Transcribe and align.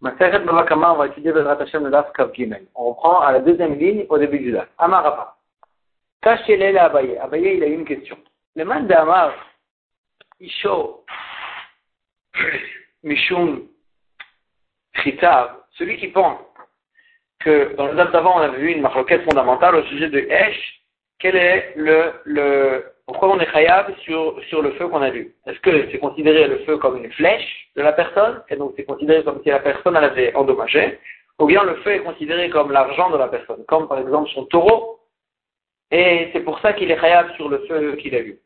Maseret 0.00 0.40
Babakama, 0.40 0.94
on 0.94 0.96
va 0.96 1.06
étudier 1.08 1.30
le 1.32 1.46
Hashem 1.46 1.84
le 1.84 1.90
Daf 1.90 2.12
Kav 2.14 2.32
On 2.74 2.84
reprend 2.90 3.20
à 3.20 3.32
la 3.32 3.40
deuxième 3.40 3.74
ligne 3.74 4.06
au 4.08 4.16
début 4.16 4.38
du 4.38 4.52
Daf. 4.52 4.68
Amarapa. 4.78 5.36
Kachelele 6.22 6.78
Abaye. 6.78 7.18
Abaye, 7.18 7.56
il 7.56 7.62
a 7.62 7.66
une 7.66 7.84
question. 7.84 8.16
Le 8.56 8.64
man 8.64 8.86
de 8.86 8.94
Amar, 8.94 9.34
Isho, 10.40 11.04
Mishum, 13.02 13.68
Chitav, 15.02 15.56
celui 15.72 15.98
qui 15.98 16.08
pense 16.08 16.38
que 17.40 17.74
dans 17.76 17.86
le 17.86 17.94
Daf 17.94 18.10
d'avant, 18.12 18.36
on 18.36 18.40
avait 18.40 18.58
vu 18.58 18.72
une 18.72 18.80
marloquette 18.80 19.24
fondamentale 19.24 19.74
au 19.74 19.82
sujet 19.84 20.08
de 20.08 20.18
Esh, 20.18 20.82
quel 21.18 21.36
est 21.36 21.74
le, 21.76 22.12
le, 22.24 22.84
pourquoi 23.10 23.30
on 23.30 23.40
est 23.40 23.50
khayab 23.50 23.92
sur, 24.04 24.40
sur 24.48 24.62
le 24.62 24.70
feu 24.74 24.86
qu'on 24.86 25.02
a 25.02 25.10
lu 25.10 25.34
Est-ce 25.44 25.58
que 25.58 25.90
c'est 25.90 25.98
considéré 25.98 26.46
le 26.46 26.58
feu 26.60 26.76
comme 26.76 26.96
une 27.02 27.10
flèche 27.10 27.68
de 27.74 27.82
la 27.82 27.92
personne, 27.92 28.40
et 28.48 28.54
donc 28.54 28.74
c'est 28.76 28.84
considéré 28.84 29.24
comme 29.24 29.42
si 29.42 29.48
la 29.48 29.58
personne 29.58 29.94
l'avait 29.94 30.32
endommagé, 30.36 31.00
ou 31.40 31.46
bien 31.46 31.64
le 31.64 31.74
feu 31.82 31.90
est 31.90 32.04
considéré 32.04 32.50
comme 32.50 32.70
l'argent 32.70 33.10
de 33.10 33.16
la 33.18 33.26
personne, 33.26 33.64
comme 33.66 33.88
par 33.88 33.98
exemple 33.98 34.30
son 34.30 34.44
taureau, 34.44 35.00
et 35.90 36.30
c'est 36.32 36.44
pour 36.44 36.60
ça 36.60 36.72
qu'il 36.72 36.88
est 36.88 37.00
khayab 37.00 37.34
sur 37.34 37.48
le 37.48 37.58
feu 37.66 37.96
qu'il 37.96 38.14
a 38.14 38.20
lu. 38.20 38.38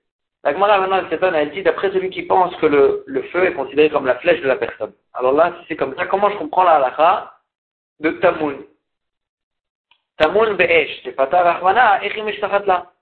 La 0.45 0.55
Gemara 0.55 0.81
maintenant 0.81 1.34
elle 1.34 1.51
dit 1.51 1.62
d'après 1.62 1.91
celui 1.91 2.09
qui 2.09 2.23
pense 2.23 2.56
que 2.56 2.65
le, 2.65 3.05
le, 3.06 3.23
feu 3.25 3.45
est 3.45 3.53
considéré 3.53 3.91
comme 3.91 4.06
la 4.06 4.17
flèche 4.17 4.41
de 4.41 4.48
la 4.48 4.56
personne. 4.56 4.95
Alors 5.12 5.34
là, 5.34 5.53
si 5.61 5.67
c'est 5.69 5.77
comme 5.77 5.95
ça, 5.95 6.06
comment 6.06 6.31
je 6.31 6.39
comprends 6.39 6.65
la 6.65 6.77
halakha 6.77 7.34
de 8.01 8.12
Tamoun? 8.12 8.65
Tamoun 10.17 10.56
be'esh, 10.56 11.03
c'est 11.05 11.12
patar 11.12 11.47
achvana, 11.47 12.03
echim 12.03 12.25
là? 12.67 12.94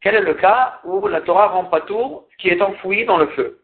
Quel 0.00 0.14
est 0.14 0.20
le 0.20 0.34
cas 0.34 0.80
où 0.84 1.06
la 1.08 1.20
Torah 1.20 1.48
rend 1.48 1.64
pas 1.64 1.80
tout 1.80 2.24
ce 2.32 2.36
qui 2.36 2.48
est 2.48 2.62
enfoui 2.62 3.04
dans 3.04 3.18
le 3.18 3.28
feu? 3.28 3.60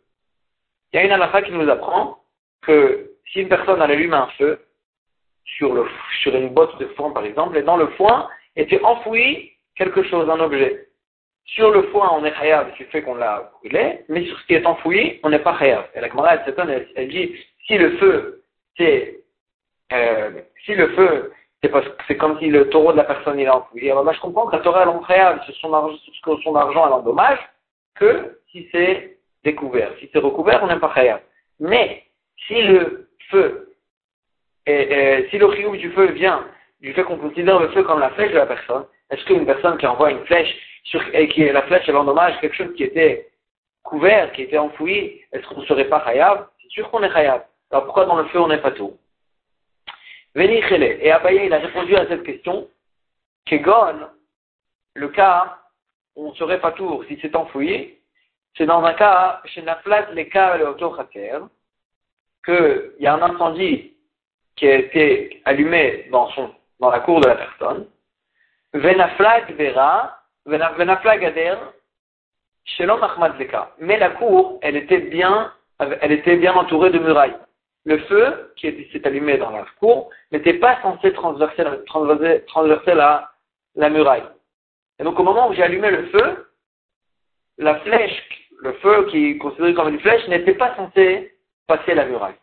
Il 0.93 0.97
y 0.97 0.99
a 1.01 1.05
une 1.05 1.13
halakha 1.13 1.43
qui 1.43 1.53
nous 1.53 1.69
apprend 1.69 2.19
que 2.63 3.13
si 3.33 3.41
une 3.41 3.49
personne 3.49 3.81
allume 3.81 4.15
un 4.15 4.27
feu 4.39 4.61
sur 5.45 5.77
une 6.27 6.49
botte 6.51 6.79
de 6.79 6.87
foin 6.89 7.11
par 7.11 7.25
exemple, 7.25 7.57
et 7.57 7.63
dans 7.63 7.77
le 7.77 7.89
foin 7.89 8.29
était 8.57 8.83
enfoui 8.83 9.53
quelque 9.77 10.03
chose, 10.05 10.29
un 10.29 10.41
objet. 10.41 10.89
Sur 11.45 11.71
le 11.71 11.83
foin, 11.85 12.11
on 12.13 12.25
est 12.25 12.35
chayav 12.35 12.73
du 12.75 12.85
fait 12.85 13.03
qu'on 13.03 13.17
l'a 13.17 13.51
brûlé, 13.61 14.05
mais 14.09 14.25
sur 14.25 14.39
ce 14.39 14.47
qui 14.47 14.55
est 14.55 14.67
enfoui, 14.67 15.21
on 15.23 15.31
n'est 15.31 15.41
pas 15.41 15.59
chayav. 15.59 15.89
Et 15.95 16.01
la 16.01 16.09
Gemara, 16.09 16.37
elle, 16.37 16.89
elle, 16.95 17.09
dit, 17.09 17.35
si 17.67 17.77
le 17.77 17.97
feu, 17.97 18.45
c'est, 18.77 19.21
euh, 19.93 20.41
si 20.65 20.75
le 20.75 20.89
feu, 20.89 21.33
c'est 22.09 22.17
comme 22.17 22.39
si 22.39 22.49
le 22.49 22.69
taureau 22.71 22.93
de 22.93 22.97
la 22.97 23.05
personne 23.05 23.39
il 23.39 23.45
est 23.45 23.49
enfoui. 23.49 23.91
Alors 23.91 24.05
là, 24.05 24.13
je 24.13 24.21
comprends 24.21 24.47
que 24.47 24.57
la 24.57 24.63
Torah, 24.63 24.83
elle 24.83 24.89
en 24.89 25.45
sur 25.45 25.55
son 25.57 25.73
argent, 25.73 25.97
sur 25.97 26.43
son 26.43 26.57
argent, 26.57 27.03
elle 27.05 27.39
que 27.95 28.41
si 28.51 28.69
c'est 28.73 29.19
découvert. 29.45 29.93
Si 30.01 30.09
c'est 30.13 30.19
recouvert, 30.19 30.61
on 30.63 30.67
n'est 30.67 30.79
pas 30.79 30.93
khayab. 30.95 31.21
Mais, 31.61 32.05
si 32.47 32.63
le 32.63 33.09
feu, 33.31 33.75
si 34.67 35.39
le 35.39 35.45
rioux 35.47 35.77
du 35.77 35.91
feu 35.93 36.07
vient 36.13 36.45
du 36.81 36.93
fait 36.95 37.05
qu'on 37.05 37.17
considère 37.17 37.61
le 37.61 37.69
feu 37.69 37.85
comme 37.85 38.01
la 38.01 38.11
flèche 38.11 38.33
de 38.33 38.39
la 38.39 38.47
personne, 38.47 38.85
est-ce 39.11 39.25
qu'une 39.25 39.47
personne 39.47 39.79
qui 39.79 39.87
envoie 39.87 40.11
une 40.11 40.25
flèche, 40.27 40.55
et 41.13 41.29
qui 41.29 41.45
la 41.45 41.63
flèche, 41.63 41.85
elle 41.87 41.97
endommage 41.97 42.41
quelque 42.41 42.57
chose 42.57 42.75
qui 42.77 42.83
était 42.83 43.29
couvert, 43.85 44.33
qui 44.33 44.43
était 44.43 44.59
enfoui, 44.59 45.23
est-ce 45.33 45.47
qu'on 45.47 45.61
ne 45.61 45.67
serait 45.67 45.85
pas 45.89 46.01
khayab 46.01 46.47
C'est 46.61 46.71
sûr 46.71 46.91
qu'on 46.91 47.03
est 47.03 47.13
khayab. 47.13 47.45
Alors 47.71 47.85
pourquoi 47.85 48.07
dans 48.07 48.17
le 48.17 48.25
feu 48.27 48.41
on 48.41 48.49
n'est 48.49 48.59
pas 48.59 48.73
tout? 48.73 48.97
Et 50.35 51.13
Abaye, 51.13 51.47
il 51.47 51.53
a 51.53 51.59
répondu 51.59 51.95
à 51.97 52.07
cette 52.07 52.23
question, 52.23 52.69
Kegon, 53.47 54.09
le 54.95 55.09
cas 55.09 55.59
on 56.17 56.35
serait 56.35 56.61
pas 56.61 56.73
tour 56.73 57.05
si 57.09 57.19
c'est 57.21 57.35
enfoui, 57.35 57.99
c'est 58.57 58.67
dans 58.67 58.85
un 58.85 58.95
cas, 58.95 59.41
chez 59.47 59.63
Naflat, 59.63 60.11
les 60.13 60.29
cas 60.29 60.57
le 60.59 60.75
qu'il 62.45 62.93
y 63.01 63.07
a 63.07 63.15
un 63.15 63.23
incendie 63.23 63.95
qui 64.57 64.69
a 64.69 64.77
été 64.77 65.41
allumé 65.45 66.09
dans 66.11 66.29
la 66.81 67.01
cour 67.01 67.21
de 67.21 67.29
la 67.29 67.37
personne, 67.37 67.87
Venaflag 68.75 69.55
vera, 69.57 70.19
Venaflag 70.45 71.25
ader, 71.25 71.57
chez 72.65 72.87
l'homme 72.87 73.03
Ahmad 73.03 73.35
Mais 73.79 73.99
la 73.99 74.11
cour, 74.11 74.59
elle 74.63 74.77
était 74.77 74.99
bien, 74.99 75.53
elle 75.79 76.13
était 76.13 76.37
bien 76.37 76.55
entourée 76.55 76.91
de 76.91 76.99
murailles 76.99 77.37
le 77.85 77.99
feu 77.99 78.53
qui 78.57 78.89
s'est 78.93 79.07
allumé 79.07 79.39
dans 79.39 79.51
la 79.51 79.65
cour 79.81 80.11
n'était 80.31 80.55
pas 80.55 80.81
censé 80.83 81.13
transverser, 81.13 81.65
la, 82.95 83.31
la, 83.75 83.91
muraille. 83.91 84.23
Et 84.99 85.05
donc 85.05 85.19
au 85.19 85.25
moment 85.25 85.49
où 85.49 85.55
j'ai 85.55 85.63
allumé 85.63 85.91
le 85.91 86.07
feu, 86.07 86.47
la 87.59 87.81
flèche, 87.81 88.49
le 88.61 88.73
feu 88.75 89.07
qui 89.11 89.31
est 89.31 89.39
considéré 89.39 89.75
comme 89.75 89.89
une 89.89 90.01
flèche, 90.01 90.27
n'était 90.29 90.55
pas 90.55 90.75
censé 90.77 91.35
passer 91.67 91.95
la 91.95 92.07
muraille. 92.07 92.37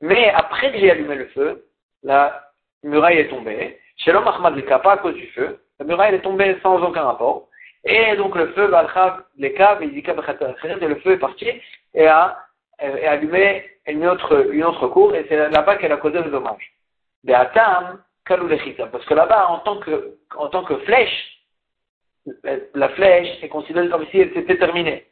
Mais 0.00 0.30
après 0.30 0.72
que 0.72 0.78
j'ai 0.78 0.90
allumé 0.90 1.14
le 1.14 1.26
feu, 1.28 1.66
la 2.02 2.50
muraille 2.82 3.18
est 3.18 3.28
tombée. 3.28 3.78
Chez 3.96 4.12
l'homme 4.12 4.28
Ahmad 4.28 4.60
pas 4.64 4.92
à 4.92 4.98
cause 4.98 5.14
du 5.14 5.26
feu, 5.28 5.58
la 5.78 5.84
muraille 5.84 6.14
est 6.14 6.20
tombée 6.20 6.56
sans 6.62 6.82
aucun 6.82 7.02
rapport. 7.02 7.48
Et 7.84 8.16
donc 8.16 8.34
le 8.34 8.48
feu, 8.48 8.68
le 8.68 10.94
feu 10.96 11.12
est 11.12 11.18
parti 11.18 11.48
et 11.94 12.06
a, 12.06 12.38
et 12.80 13.06
a 13.06 13.12
allumé 13.12 13.64
une 13.86 14.06
autre, 14.06 14.52
une 14.52 14.64
autre 14.64 14.88
cour, 14.88 15.14
et 15.14 15.24
c'est 15.28 15.50
là-bas 15.50 15.76
qu'elle 15.76 15.92
a 15.92 15.96
causé 15.96 16.20
le 16.20 16.30
dommage. 16.30 16.72
Parce 17.24 19.04
que 19.04 19.14
là-bas, 19.14 19.46
en 19.48 19.58
tant 19.60 19.78
que, 19.78 20.16
en 20.36 20.48
tant 20.48 20.64
que 20.64 20.76
flèche, 20.78 21.40
la 22.74 22.88
flèche 22.90 23.42
est 23.42 23.48
considérée 23.48 23.88
comme 23.88 24.06
si 24.08 24.18
elle 24.18 24.32
s'était 24.34 24.58
terminée. 24.58 25.06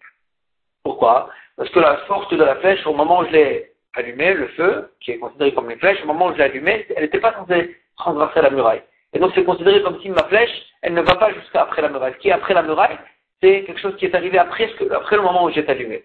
Pourquoi? 0.82 1.30
Parce 1.56 1.70
que 1.70 1.78
la 1.78 1.98
force 2.08 2.28
de 2.30 2.44
la 2.44 2.56
flèche, 2.56 2.84
au 2.86 2.94
moment 2.94 3.20
où 3.20 3.26
je 3.26 3.30
l'ai 3.30 3.72
allumée, 3.94 4.34
le 4.34 4.48
feu, 4.48 4.90
qui 5.00 5.12
est 5.12 5.18
considéré 5.18 5.54
comme 5.54 5.70
une 5.70 5.78
flèche, 5.78 6.02
au 6.02 6.06
moment 6.06 6.26
où 6.26 6.32
je 6.32 6.38
l'ai 6.38 6.44
allumée, 6.44 6.86
elle 6.96 7.04
n'était 7.04 7.20
pas 7.20 7.32
censée 7.34 7.76
transverser 7.96 8.42
la 8.42 8.50
muraille. 8.50 8.82
Et 9.12 9.20
donc 9.20 9.30
c'est 9.34 9.44
considéré 9.44 9.80
comme 9.82 10.00
si 10.00 10.08
ma 10.10 10.24
flèche, 10.24 10.50
elle 10.82 10.94
ne 10.94 11.02
va 11.02 11.14
pas 11.14 11.32
jusqu'à 11.32 11.62
après 11.62 11.82
la 11.82 11.88
muraille. 11.88 12.14
Ce 12.14 12.18
qui 12.18 12.28
est 12.28 12.32
après 12.32 12.54
la 12.54 12.62
muraille, 12.62 12.98
c'est 13.40 13.62
quelque 13.62 13.80
chose 13.80 13.96
qui 13.96 14.06
est 14.06 14.14
arrivé 14.14 14.38
après, 14.38 14.68
après 14.90 15.16
le 15.16 15.22
moment 15.22 15.44
où 15.44 15.50
j'ai 15.50 15.66
allumé. 15.68 16.04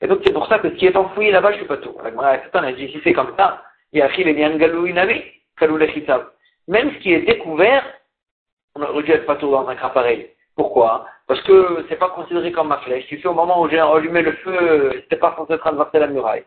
Et 0.00 0.06
donc 0.06 0.20
c'est 0.24 0.32
pour 0.32 0.46
ça 0.46 0.58
que 0.58 0.70
ce 0.70 0.74
qui 0.74 0.86
est 0.86 0.96
enfoui 0.96 1.30
là-bas, 1.30 1.52
je 1.52 1.58
suis 1.58 1.66
pas 1.66 1.78
tout. 1.78 1.96
a 2.02 2.72
dit, 2.72 2.88
si 2.88 3.00
c'est 3.02 3.12
comme 3.12 3.34
ça, 3.36 3.62
même 6.68 6.92
ce 6.92 6.98
qui 6.98 7.12
est 7.12 7.20
découvert, 7.20 7.84
on 8.74 8.82
aurait 8.82 9.02
dû 9.04 9.12
être 9.12 9.26
pas 9.26 9.36
tout 9.36 9.50
dans 9.50 9.66
un 9.68 9.76
cas 9.76 9.88
pareil. 9.88 10.30
Pourquoi? 10.54 11.06
Parce 11.26 11.40
que 11.42 11.86
c'est 11.88 11.98
pas 11.98 12.10
considéré 12.10 12.52
comme 12.52 12.68
ma 12.68 12.78
flèche. 12.78 13.06
Tu 13.06 13.20
sais, 13.20 13.28
au 13.28 13.34
moment 13.34 13.62
où 13.62 13.68
j'ai 13.68 13.78
allumé 13.78 14.22
le 14.22 14.32
feu, 14.32 14.90
c'était 15.02 15.16
pas 15.16 15.34
censé 15.36 15.58
traverser 15.58 15.98
la 15.98 16.08
muraille. 16.08 16.44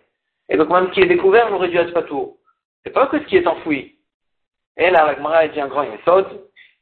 Et 0.47 0.57
donc 0.57 0.69
même 0.69 0.87
ce 0.87 0.91
qui 0.91 1.01
est 1.01 1.07
découvert, 1.07 1.49
j'aurais 1.49 1.69
dû 1.69 1.77
être 1.77 1.93
pas 1.93 2.03
tout. 2.03 2.37
C'est 2.83 2.91
pas 2.91 3.07
que 3.07 3.19
ce 3.19 3.25
qui 3.25 3.37
est 3.37 3.47
enfoui. 3.47 3.95
Et 4.77 4.89
là, 4.89 5.15
la 5.17 5.47
dit 5.47 5.59
un 5.59 5.67
grand 5.67 5.83
yesod, 5.83 6.25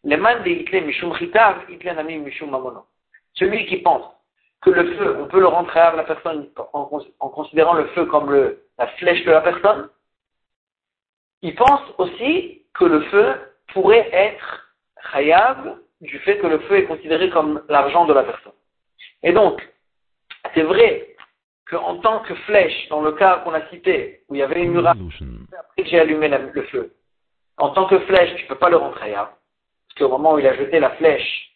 les 0.03 0.17
man 0.17 0.43
de 0.43 0.79
mishum 0.79 1.15
chitav, 1.15 1.67
mishum 1.69 2.49
mamono. 2.49 2.85
Celui 3.33 3.65
qui 3.65 3.77
pense 3.77 4.16
que 4.61 4.69
le 4.69 4.95
feu, 4.95 5.17
on 5.19 5.27
peut 5.27 5.39
le 5.39 5.47
rentrer 5.47 5.79
à 5.79 5.95
la 5.95 6.03
personne 6.03 6.49
en, 6.73 6.85
considérant 7.29 7.73
le 7.73 7.87
feu 7.87 8.05
comme 8.05 8.31
le, 8.31 8.63
la 8.77 8.87
flèche 8.87 9.23
de 9.25 9.31
la 9.31 9.41
personne, 9.41 9.89
il 11.41 11.55
pense 11.55 11.81
aussi 11.97 12.63
que 12.73 12.85
le 12.85 13.01
feu 13.03 13.35
pourrait 13.73 14.09
être 14.11 14.73
khayab 15.11 15.77
du 16.01 16.19
fait 16.19 16.37
que 16.39 16.47
le 16.47 16.59
feu 16.59 16.77
est 16.77 16.85
considéré 16.85 17.29
comme 17.29 17.63
l'argent 17.69 18.05
de 18.05 18.13
la 18.13 18.23
personne. 18.23 18.53
Et 19.23 19.31
donc, 19.31 19.67
c'est 20.53 20.63
vrai 20.63 21.15
qu'en 21.69 21.97
tant 21.97 22.19
que 22.21 22.33
flèche, 22.33 22.87
dans 22.89 23.01
le 23.01 23.11
cas 23.13 23.39
qu'on 23.39 23.53
a 23.53 23.67
cité, 23.69 24.23
où 24.29 24.35
il 24.35 24.39
y 24.39 24.43
avait 24.43 24.61
une 24.61 24.71
muraille, 24.71 24.97
après 25.57 25.83
que 25.83 25.89
j'ai 25.89 25.99
allumé 25.99 26.27
le 26.29 26.63
feu, 26.63 26.93
en 27.57 27.69
tant 27.69 27.87
que 27.87 27.99
flèche, 27.99 28.35
tu 28.35 28.43
ne 28.43 28.47
peux 28.47 28.55
pas 28.55 28.69
le 28.69 28.77
rentrer 28.77 29.07
khayab. 29.07 29.27
Parce 29.27 29.99
qu'au 29.99 30.09
moment 30.09 30.33
où 30.33 30.39
il 30.39 30.47
a 30.47 30.55
jeté 30.55 30.79
la 30.79 30.91
flèche, 30.91 31.55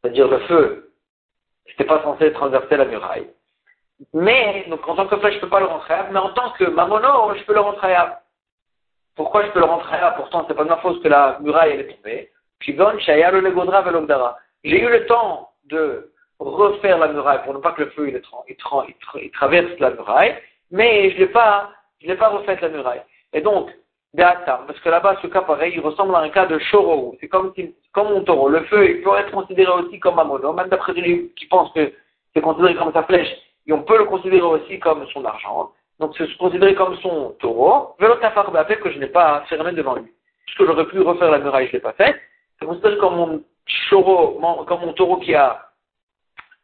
c'est-à-dire 0.00 0.28
le 0.28 0.40
feu, 0.40 0.91
n'était 1.66 1.84
pas 1.84 2.02
censé 2.02 2.32
transverser 2.32 2.76
la 2.76 2.84
muraille. 2.84 3.28
Mais, 4.14 4.64
donc 4.68 4.86
en 4.88 4.96
tant 4.96 5.06
que 5.06 5.16
flèche, 5.16 5.34
je 5.34 5.38
ne 5.38 5.42
peux 5.42 5.48
pas 5.48 5.60
le 5.60 5.66
rentrer 5.66 5.94
mais 6.10 6.18
en 6.18 6.30
tant 6.30 6.50
que 6.50 6.64
mamono, 6.64 7.34
je 7.36 7.44
peux 7.44 7.54
le 7.54 7.60
rentrer 7.60 7.94
Pourquoi 9.14 9.44
je 9.46 9.50
peux 9.50 9.60
le 9.60 9.66
rentrer 9.66 9.98
Pourtant, 10.16 10.44
c'est 10.48 10.54
pas 10.54 10.64
de 10.64 10.68
ma 10.68 10.78
faute 10.78 11.02
que 11.02 11.08
la 11.08 11.38
muraille 11.40 11.72
est 11.72 11.96
tombée. 11.96 12.30
Puis 12.58 12.76
J'ai 14.64 14.80
eu 14.80 14.88
le 14.88 15.06
temps 15.06 15.50
de 15.64 16.12
refaire 16.38 16.98
la 16.98 17.08
muraille 17.08 17.42
pour 17.44 17.54
ne 17.54 17.58
pas 17.58 17.72
que 17.72 17.82
le 17.82 17.90
feu 17.90 18.20
traverse 19.32 19.78
la 19.78 19.90
muraille, 19.90 20.36
mais 20.70 21.10
je 21.10 21.18
n'ai 21.18 21.26
pas, 21.26 21.70
l'ai 22.02 22.16
pas 22.16 22.28
refait 22.28 22.58
la 22.60 22.68
muraille. 22.68 23.02
Et 23.32 23.40
donc, 23.40 23.70
parce 24.14 24.78
que 24.80 24.88
là-bas, 24.88 25.16
ce 25.22 25.26
cas 25.26 25.42
pareil, 25.42 25.72
il 25.74 25.80
ressemble 25.80 26.14
à 26.14 26.20
un 26.20 26.28
cas 26.28 26.46
de 26.46 26.58
choro. 26.58 27.16
C'est 27.20 27.28
comme, 27.28 27.52
comme 27.92 28.08
mon 28.08 28.22
taureau. 28.22 28.48
Le 28.48 28.64
feu, 28.64 28.90
il 28.90 29.02
peut 29.02 29.16
être 29.18 29.32
considéré 29.32 29.70
aussi 29.72 29.98
comme 30.00 30.18
un 30.18 30.24
mono, 30.24 30.52
même 30.52 30.68
d'après 30.68 30.92
celui 30.92 31.32
qui 31.34 31.46
pense 31.46 31.72
que 31.72 31.92
c'est 32.34 32.42
considéré 32.42 32.74
comme 32.74 32.92
sa 32.92 33.04
flèche, 33.04 33.30
et 33.66 33.72
on 33.72 33.82
peut 33.82 33.98
le 33.98 34.04
considérer 34.04 34.42
aussi 34.42 34.78
comme 34.80 35.06
son 35.08 35.24
argent. 35.24 35.72
Donc 35.98 36.14
c'est 36.16 36.36
considéré 36.36 36.74
comme 36.74 36.96
son 36.98 37.34
taureau. 37.38 37.94
Velotafar 37.98 38.50
fait 38.66 38.80
que 38.80 38.90
je 38.90 38.98
n'ai 38.98 39.06
pas 39.06 39.44
fermé 39.48 39.72
devant 39.72 39.94
lui. 39.94 40.10
Puisque 40.46 40.64
j'aurais 40.66 40.86
pu 40.86 41.00
refaire 41.00 41.30
la 41.30 41.38
muraille, 41.38 41.66
je 41.66 41.72
ne 41.72 41.76
l'ai 41.76 41.80
pas 41.80 41.92
fait. 41.92 42.20
C'est 42.58 42.66
considéré 42.66 42.98
comme 42.98 43.16
mon 43.16 43.44
choro, 43.88 44.40
comme 44.66 44.80
mon 44.80 44.92
taureau 44.92 45.18
qui 45.18 45.34
a 45.34 45.68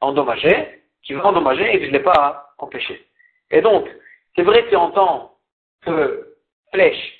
endommagé, 0.00 0.82
qui 1.02 1.14
va 1.14 1.26
endommager 1.26 1.76
et 1.76 1.84
je 1.84 1.86
ne 1.86 1.92
l'ai 1.92 2.02
pas 2.02 2.50
empêché. 2.58 3.06
Et 3.50 3.62
donc, 3.62 3.88
c'est 4.34 4.42
vrai 4.42 4.66
que 4.66 4.76
en 4.76 4.90
tant 4.90 5.34
que 5.82 6.34
flèche, 6.72 7.17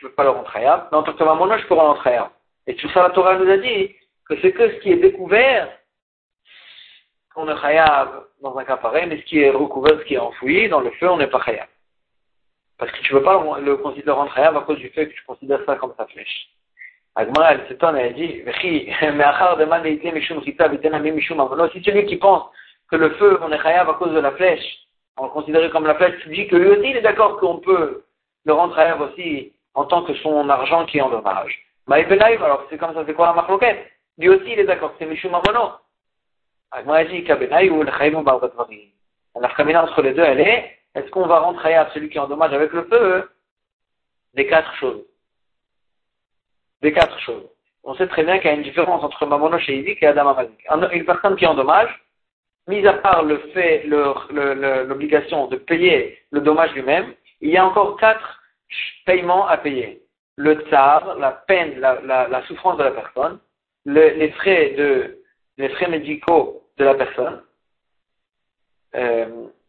je 0.00 0.06
ne 0.06 0.10
peux 0.10 0.14
pas 0.14 0.24
le 0.24 0.30
rendre 0.30 0.50
khayab, 0.52 0.88
mais 0.90 0.98
en 0.98 1.02
tant 1.02 1.12
que 1.12 1.24
mamono, 1.24 1.58
je 1.58 1.66
peux 1.66 1.74
le 1.74 1.80
rendre 1.80 2.02
khayab. 2.02 2.28
Et 2.66 2.76
sur 2.76 2.90
ça, 2.92 3.02
la 3.02 3.10
Torah 3.10 3.36
nous 3.36 3.50
a 3.50 3.56
dit 3.56 3.94
que 4.28 4.40
c'est 4.40 4.52
que 4.52 4.70
ce 4.74 4.76
qui 4.80 4.92
est 4.92 4.96
découvert 4.96 5.68
qu'on 7.34 7.48
est 7.48 7.60
khayab 7.60 8.26
dans 8.40 8.56
un 8.56 8.64
cas 8.64 8.76
pareil, 8.76 9.06
mais 9.08 9.18
ce 9.18 9.24
qui 9.24 9.40
est 9.40 9.50
recouvert, 9.50 9.98
ce 9.98 10.04
qui 10.04 10.14
est 10.14 10.18
enfoui 10.18 10.68
dans 10.68 10.80
le 10.80 10.90
feu, 10.92 11.08
on 11.08 11.16
n'est 11.16 11.26
pas 11.26 11.40
khayab. 11.40 11.66
Parce 12.78 12.92
que 12.92 13.00
tu 13.02 13.12
ne 13.12 13.18
peux 13.18 13.24
pas 13.24 13.42
le 13.60 13.76
considérer 13.78 14.12
rendre 14.12 14.32
khayab 14.32 14.56
à 14.56 14.60
cause 14.60 14.78
du 14.78 14.88
fait 14.90 15.08
que 15.08 15.14
tu 15.14 15.24
considères 15.24 15.64
ça 15.66 15.74
comme 15.76 15.94
sa 15.96 16.06
flèche. 16.06 16.48
Agmara, 17.16 17.54
elle 17.54 17.66
s'étonne, 17.66 17.96
elle 17.96 18.14
dit, 18.14 18.44
si 21.72 21.82
celui 21.82 22.06
qui 22.06 22.16
pense 22.16 22.44
que 22.88 22.96
le 22.96 23.10
feu, 23.10 23.40
on 23.42 23.50
est 23.50 23.58
khayab 23.58 23.90
à 23.90 23.94
cause 23.94 24.12
de 24.12 24.20
la 24.20 24.30
flèche, 24.32 24.86
on 25.16 25.24
le 25.24 25.30
considère 25.30 25.68
comme 25.72 25.86
la 25.86 25.96
flèche, 25.96 26.20
tu 26.22 26.28
dis 26.28 26.46
que 26.46 26.54
lui 26.54 26.68
aussi, 26.68 26.90
il 26.90 26.96
est 26.96 27.02
d'accord 27.02 27.38
qu'on 27.40 27.58
peut 27.58 28.04
le 28.44 28.52
rendre 28.52 28.76
khayab 28.76 29.00
aussi 29.00 29.52
en 29.78 29.84
tant 29.84 30.02
que 30.02 30.14
son 30.14 30.48
argent 30.48 30.86
qui 30.86 30.98
est 30.98 31.02
en 31.02 31.10
dommage. 31.10 31.56
Maïbenaïv, 31.86 32.42
alors 32.42 32.64
c'est 32.68 32.78
comme 32.78 32.94
ça, 32.94 33.04
c'est 33.06 33.14
quoi 33.14 33.28
la 33.28 33.34
marloquette 33.34 33.86
Lui 34.18 34.28
aussi, 34.28 34.52
il 34.52 34.58
est 34.58 34.64
d'accord, 34.64 34.92
c'est 34.98 35.06
Mishum 35.06 35.34
Amono. 35.34 35.72
Agmara 36.72 37.04
dit, 37.04 37.24
Kabenaïv 37.24 37.72
ou 37.72 37.82
le 37.82 37.90
khayab 37.90 38.24
barbatvarim. 38.24 38.90
La 39.40 39.48
kamina 39.50 39.84
entre 39.84 40.02
les 40.02 40.14
deux, 40.14 40.24
elle 40.24 40.40
est, 40.40 40.78
est-ce 40.96 41.08
qu'on 41.10 41.26
va 41.26 41.38
rendre 41.38 41.62
khayab 41.62 41.88
celui 41.94 42.08
qui 42.10 42.18
est 42.18 42.20
en 42.20 42.26
dommage 42.26 42.52
avec 42.52 42.72
le 42.72 42.82
feu? 42.84 43.30
Des 44.34 44.46
quatre 44.46 44.74
choses 44.74 45.04
des 46.82 46.92
quatre 46.92 47.18
choses. 47.20 47.48
On 47.84 47.94
sait 47.94 48.06
très 48.06 48.22
bien 48.22 48.38
qu'il 48.38 48.50
y 48.50 48.54
a 48.54 48.56
une 48.56 48.62
différence 48.62 49.02
entre 49.02 49.26
Mamono 49.26 49.58
Sheidik 49.58 50.02
et 50.02 50.06
Adam 50.06 50.28
Amazik. 50.28 50.92
Une 50.92 51.04
personne 51.04 51.36
qui 51.36 51.44
est 51.44 51.48
en 51.48 51.54
dommage, 51.54 51.88
mis 52.66 52.86
à 52.86 52.94
part 52.94 53.22
le 53.22 53.38
fait, 53.54 53.84
l'obligation 53.86 55.46
de 55.48 55.56
payer 55.56 56.18
le 56.30 56.40
dommage 56.40 56.72
lui-même, 56.74 57.14
il 57.40 57.50
y 57.50 57.56
a 57.56 57.66
encore 57.66 57.96
quatre 57.96 58.40
paiements 59.06 59.46
à 59.46 59.56
payer. 59.56 60.02
Le 60.36 60.54
tsar, 60.68 61.16
la 61.18 61.32
peine, 61.32 61.80
la, 61.80 62.42
souffrance 62.46 62.78
de 62.78 62.84
la 62.84 62.92
personne, 62.92 63.38
les 63.86 64.30
frais 64.32 64.74
de, 64.76 65.18
les 65.58 65.68
frais 65.70 65.88
médicaux 65.88 66.62
de 66.78 66.84
la 66.84 66.94
personne, 66.94 67.42
euh, 68.94 69.26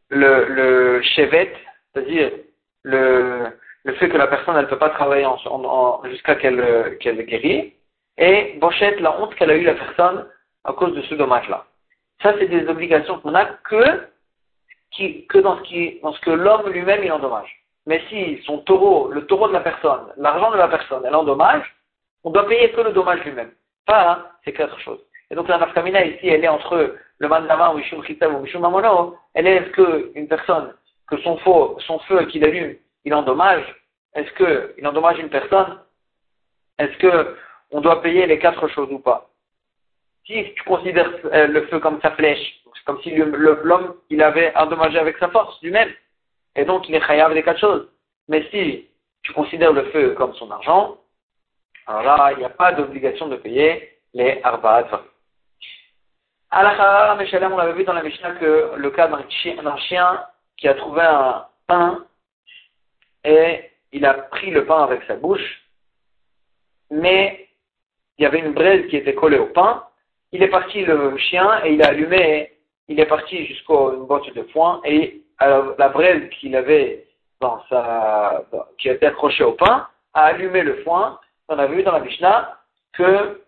le, 0.10 0.46
le 0.46 1.02
chevet, 1.02 1.52
c'est-à-dire 1.94 2.32
le, 2.84 3.48
le 3.84 3.94
fait 3.96 4.10
que 4.10 4.18
la 4.18 4.28
personne 4.28 4.56
ne 4.56 4.66
peut 4.66 4.78
pas 4.78 4.90
travailler 4.90 5.26
en, 5.26 6.04
jusqu'à 6.06 6.36
qu'elle 6.36 6.98
qu'elle 7.00 7.26
guérit, 7.26 7.74
et 8.18 8.58
Bochette, 8.60 9.00
la 9.00 9.20
honte 9.20 9.34
qu'elle 9.36 9.52
a 9.52 9.56
eu 9.56 9.64
la 9.64 9.76
personne 9.76 10.28
à 10.66 10.74
cause 10.74 10.94
de 10.94 11.02
ce 11.04 11.16
dommage-là. 11.16 11.66
Ça, 12.22 12.36
c'est 12.38 12.48
des 12.48 12.68
obligations 12.68 13.20
qu'on 13.20 13.34
a 13.34 13.46
que, 13.46 14.08
qui, 14.92 15.26
que 15.28 15.38
dans 15.38 15.58
ce, 15.58 15.64
qui, 15.64 16.00
dans 16.02 16.12
ce 16.14 16.20
que 16.20 16.32
l'homme 16.32 16.70
lui-même 16.70 17.04
il 17.04 17.12
endommage. 17.12 17.59
Mais 17.86 18.02
si 18.10 18.42
son 18.46 18.60
taureau, 18.60 19.10
le 19.12 19.26
taureau 19.26 19.48
de 19.48 19.54
la 19.54 19.62
personne, 19.62 20.14
l'argent 20.18 20.52
de 20.52 20.58
la 20.58 20.68
personne, 20.68 21.04
elle 21.06 21.16
endommage, 21.16 21.64
on 22.24 22.32
doit 22.32 22.48
payer 22.48 22.72
que 22.72 22.82
le 22.82 22.92
dommage 22.92 23.24
lui-même. 23.24 23.52
Pas 23.86 24.12
hein, 24.12 24.26
ces 24.46 24.54
quatre 24.54 24.80
choses. 24.80 25.00
Et 25.32 25.36
donc 25.36 25.48
la 25.48 25.58
nafkamina 25.58 26.06
ici, 26.06 26.28
elle 26.28 26.44
est 26.44 26.50
entre 26.50 26.96
le 27.20 27.28
mandama 27.28 27.72
ou 27.72 27.78
Mishum 27.78 28.04
Chitav 28.04 28.34
ou 28.34 28.40
Mishum 28.40 28.62
Mamono, 28.62 29.18
elle 29.34 29.48
est 29.48 29.56
est-ce 29.56 29.72
qu'une 29.72 30.28
personne, 30.28 30.74
que 31.08 31.18
son, 31.18 31.38
faux, 31.38 31.78
son 31.86 32.00
feu 32.00 32.26
qu'il 32.26 32.44
allume, 32.44 32.76
il 33.06 33.14
endommage 33.14 33.64
Est-ce 34.16 34.32
qu'il 34.34 34.88
endommage 34.88 35.20
une 35.20 35.30
personne? 35.30 35.80
Est-ce 36.78 36.98
que 36.98 37.36
on 37.72 37.82
doit 37.82 38.02
payer 38.02 38.26
les 38.26 38.40
quatre 38.40 38.68
choses 38.70 38.92
ou 38.92 39.00
pas? 39.00 39.30
Si 40.26 40.54
tu 40.56 40.64
considères 40.64 41.12
euh, 41.26 41.48
le 41.48 41.66
feu 41.68 41.80
comme 41.80 42.00
sa 42.02 42.12
flèche, 42.12 42.62
c'est 42.76 42.86
comme 42.86 43.02
si 43.02 43.16
l'homme 43.16 43.96
il 44.10 44.22
avait 44.22 44.56
endommagé 44.56 44.98
avec 44.98 45.18
sa 45.18 45.30
force 45.30 45.62
lui-même, 45.62 45.90
et 46.60 46.66
donc 46.66 46.90
il 46.90 46.96
est 46.96 47.02
chayav 47.02 47.34
les 47.34 47.44
quatre 47.44 47.60
choses. 47.60 47.88
Mais 48.28 48.46
si 48.52 48.90
tu 49.24 49.32
considères 49.32 49.72
le 49.72 49.84
feu 49.92 50.14
comme 50.18 50.34
son 50.36 50.52
argent, 50.52 50.98
alors 51.88 52.04
là, 52.04 52.32
il 52.34 52.40
n'y 52.40 52.44
a 52.44 52.50
pas 52.50 52.74
d'obligation 52.74 53.30
de 53.30 53.38
payer 53.38 53.98
les 54.14 54.42
arba'at. 54.44 54.90
Meshalem, 57.18 57.54
on 57.54 57.60
avait 57.60 57.74
vu 57.74 57.86
dans 57.86 57.94
la 57.94 58.04
Mishnah 58.04 58.32
que 58.34 58.74
le 58.76 58.92
cas 58.92 59.08
d'un 59.08 59.26
chien, 59.30 60.26
qui 60.58 60.68
a 60.68 60.74
trouvé 60.74 61.02
un 61.02 61.46
pain 61.66 62.06
et 63.24 63.72
il 63.94 64.06
a 64.06 64.14
pris 64.14 64.52
le 64.52 64.66
pain 64.66 64.84
avec 64.84 65.04
sa 65.04 65.16
bouche, 65.16 65.62
mais 66.92 67.48
il 68.18 68.24
y 68.24 68.26
avait 68.26 68.40
une 68.40 68.52
braise 68.52 68.86
qui 68.90 68.98
était 68.98 69.16
collée 69.16 69.38
au 69.38 69.46
pain. 69.46 69.86
Il 70.34 70.44
est 70.44 70.50
parti 70.50 70.84
le 70.84 71.18
chien 71.18 71.64
et 71.64 71.74
il 71.74 71.82
a 71.82 71.88
allumé, 71.88 72.52
il 72.90 73.00
est 73.00 73.06
parti 73.06 73.46
jusqu'à 73.46 73.94
une 73.94 74.06
boîte 74.06 74.34
de 74.34 74.44
foin 74.52 74.82
et 74.84 75.22
la 75.40 75.90
braise 75.90 76.30
qu'il 76.30 76.56
avait 76.56 77.06
dans 77.42 77.64
sa, 77.70 78.44
qui 78.78 78.90
était 78.90 79.08
accrochée 79.08 79.44
au 79.44 79.54
pain 79.54 79.88
a 80.14 80.26
allumé 80.26 80.64
le 80.64 80.76
foin. 80.84 81.20
On 81.48 81.58
a 81.58 81.68
vu 81.68 81.84
dans 81.84 81.94
la 81.94 82.00
Mishnah 82.00 82.58
que 82.94 83.42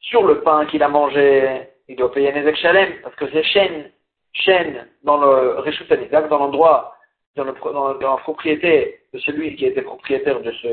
sur 0.00 0.24
le 0.26 0.40
pain 0.40 0.66
qu'il 0.66 0.82
a 0.82 0.88
mangé, 0.88 1.68
il 1.88 1.96
doit 1.96 2.12
payer 2.12 2.32
un 2.32 2.54
Shalem 2.54 3.00
parce 3.02 3.14
que 3.16 3.30
c'est 3.30 3.44
chêne, 3.44 3.90
chêne 4.32 4.88
dans 5.04 5.18
le 5.18 5.60
Réchut 5.60 5.84
dans 5.86 6.38
l'endroit 6.38 6.94
dans, 7.36 7.44
le, 7.44 7.52
dans, 7.52 7.94
la 7.94 8.16
propriété 8.16 9.00
de 9.12 9.18
celui 9.20 9.56
qui 9.56 9.66
était 9.66 9.82
propriétaire 9.82 10.40
de 10.40 10.50
ce, 10.52 10.68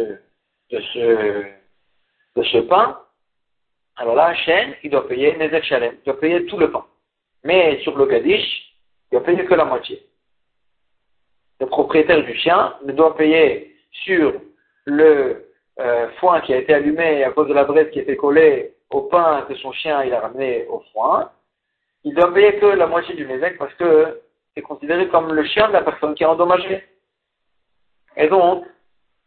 de 0.71 0.81
ce, 0.93 1.43
de 2.35 2.43
ce 2.43 2.57
pain, 2.59 2.99
alors 3.97 4.15
là, 4.15 4.33
chêne, 4.33 4.75
il 4.83 4.89
doit 4.89 5.07
payer 5.07 5.37
Nezek 5.37 5.63
Shalem, 5.63 5.95
il 6.01 6.03
doit 6.05 6.19
payer 6.19 6.45
tout 6.47 6.57
le 6.57 6.71
pain. 6.71 6.85
Mais 7.43 7.79
sur 7.81 7.95
le 7.97 8.05
Gadish, 8.07 8.73
il 9.11 9.17
doit 9.17 9.23
payer 9.23 9.45
que 9.45 9.53
la 9.53 9.65
moitié. 9.65 10.03
Le 11.59 11.67
propriétaire 11.67 12.23
du 12.23 12.35
chien 12.35 12.75
ne 12.85 12.91
doit 12.91 13.15
payer 13.15 13.75
sur 13.91 14.33
le 14.85 15.49
euh, 15.79 16.09
foin 16.19 16.41
qui 16.41 16.53
a 16.53 16.57
été 16.57 16.73
allumé 16.73 17.23
à 17.23 17.31
cause 17.31 17.47
de 17.47 17.53
la 17.53 17.63
braise 17.63 17.89
qui 17.91 17.99
était 17.99 18.15
collée 18.15 18.73
au 18.89 19.01
pain 19.01 19.45
que 19.47 19.55
son 19.55 19.71
chien 19.71 20.03
il 20.03 20.13
a 20.13 20.19
ramené 20.19 20.65
au 20.67 20.83
foin. 20.91 21.31
Il 22.03 22.13
doit 22.13 22.33
payer 22.33 22.57
que 22.59 22.65
la 22.65 22.87
moitié 22.87 23.15
du 23.15 23.25
Nezek 23.25 23.57
parce 23.57 23.73
que 23.75 24.21
c'est 24.53 24.61
considéré 24.61 25.07
comme 25.09 25.33
le 25.33 25.43
chien 25.45 25.67
de 25.67 25.73
la 25.73 25.81
personne 25.81 26.15
qui 26.15 26.23
est 26.23 26.27
endommagée. 26.27 26.83
Et 28.17 28.27
donc, 28.27 28.65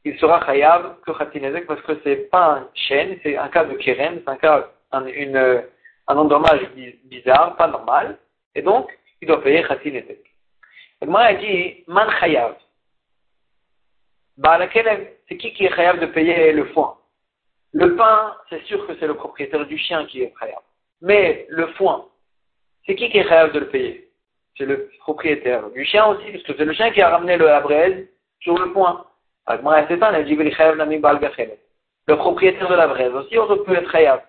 il 0.04 0.18
sera 0.18 0.40
khayab 0.40 1.00
que 1.04 1.12
khatinezek 1.12 1.66
parce 1.66 1.82
que 1.82 1.92
c'est 2.02 2.30
pas 2.30 2.58
un 2.58 2.68
chêne, 2.74 3.18
c'est 3.22 3.36
un 3.36 3.48
cas 3.48 3.64
de 3.64 3.74
keren, 3.76 4.20
c'est 4.24 4.30
un 4.30 4.36
cas, 4.36 4.70
un 4.92 6.16
endommage 6.16 6.66
bizarre, 7.04 7.56
pas 7.56 7.68
normal. 7.68 8.18
Et 8.54 8.62
donc, 8.62 8.90
il 9.20 9.28
doit 9.28 9.42
payer 9.42 9.62
khatinezek. 9.62 10.27
Moi, 11.06 11.20
a 11.20 11.34
dit, 11.34 11.84
man 11.86 12.08
chayav. 12.20 12.56
Bah, 14.36 14.58
c'est 15.28 15.36
qui 15.36 15.52
qui 15.52 15.64
est 15.64 15.74
khayab 15.74 16.00
de 16.00 16.06
payer 16.06 16.52
le 16.52 16.66
foin? 16.66 16.96
Le 17.72 17.96
pain, 17.96 18.36
c'est 18.48 18.62
sûr 18.64 18.86
que 18.86 18.94
c'est 18.98 19.06
le 19.06 19.14
propriétaire 19.14 19.66
du 19.66 19.76
chien 19.78 20.06
qui 20.06 20.22
est 20.22 20.32
khayab. 20.38 20.62
Mais 21.02 21.46
le 21.48 21.66
foin, 21.74 22.06
c'est 22.86 22.94
qui 22.94 23.10
qui 23.10 23.18
est 23.18 23.28
khayab 23.28 23.52
de 23.52 23.60
le 23.60 23.68
payer? 23.68 24.08
c'est 24.58 24.66
le 24.66 24.90
propriétaire 25.00 25.70
du 25.70 25.84
chien 25.84 26.04
aussi, 26.06 26.32
parce 26.32 26.42
que 26.42 26.52
c'est 26.56 26.64
le 26.64 26.72
chien 26.72 26.90
qui 26.90 27.00
a 27.00 27.10
ramené 27.10 27.36
le, 27.36 27.46
braise 27.62 28.08
sur 28.40 28.58
le 28.58 28.72
point. 28.72 29.04
Le 32.06 32.16
propriétaire 32.16 32.68
de 32.68 32.74
la 32.74 32.88
braise 32.88 33.14
aussi 33.14 33.38
aurait 33.38 33.62
pu 33.64 33.72
être 33.72 33.90
khayab. 33.90 34.20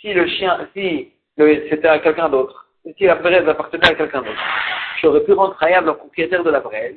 Si 0.00 0.12
le 0.12 0.26
chien, 0.26 0.68
si 0.74 1.12
c'était 1.38 1.88
à 1.88 2.00
quelqu'un 2.00 2.28
d'autre, 2.28 2.68
si 2.98 3.04
la 3.04 3.14
braise 3.14 3.48
appartenait 3.48 3.88
à 3.88 3.94
quelqu'un 3.94 4.22
d'autre, 4.22 4.42
j'aurais 5.00 5.24
pu 5.24 5.32
rendre 5.32 5.56
khayab 5.58 5.86
le 5.86 5.94
propriétaire 5.94 6.44
de 6.44 6.50
la 6.50 6.60
braise 6.60 6.96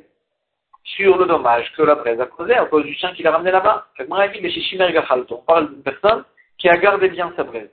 sur 0.84 1.18
le 1.18 1.26
dommage 1.26 1.70
que 1.76 1.82
la 1.82 1.94
braise 1.94 2.20
a 2.20 2.26
causé 2.26 2.54
à 2.54 2.64
cause 2.66 2.84
du 2.84 2.94
chien 2.94 3.12
qui 3.12 3.22
l'a 3.22 3.32
ramené 3.32 3.50
là-bas. 3.50 3.86
On 3.98 5.36
parle 5.46 5.70
d'une 5.70 5.82
personne 5.82 6.24
qui 6.58 6.68
a 6.68 6.76
gardé 6.76 7.08
bien 7.08 7.32
sa 7.36 7.44
braise. 7.44 7.70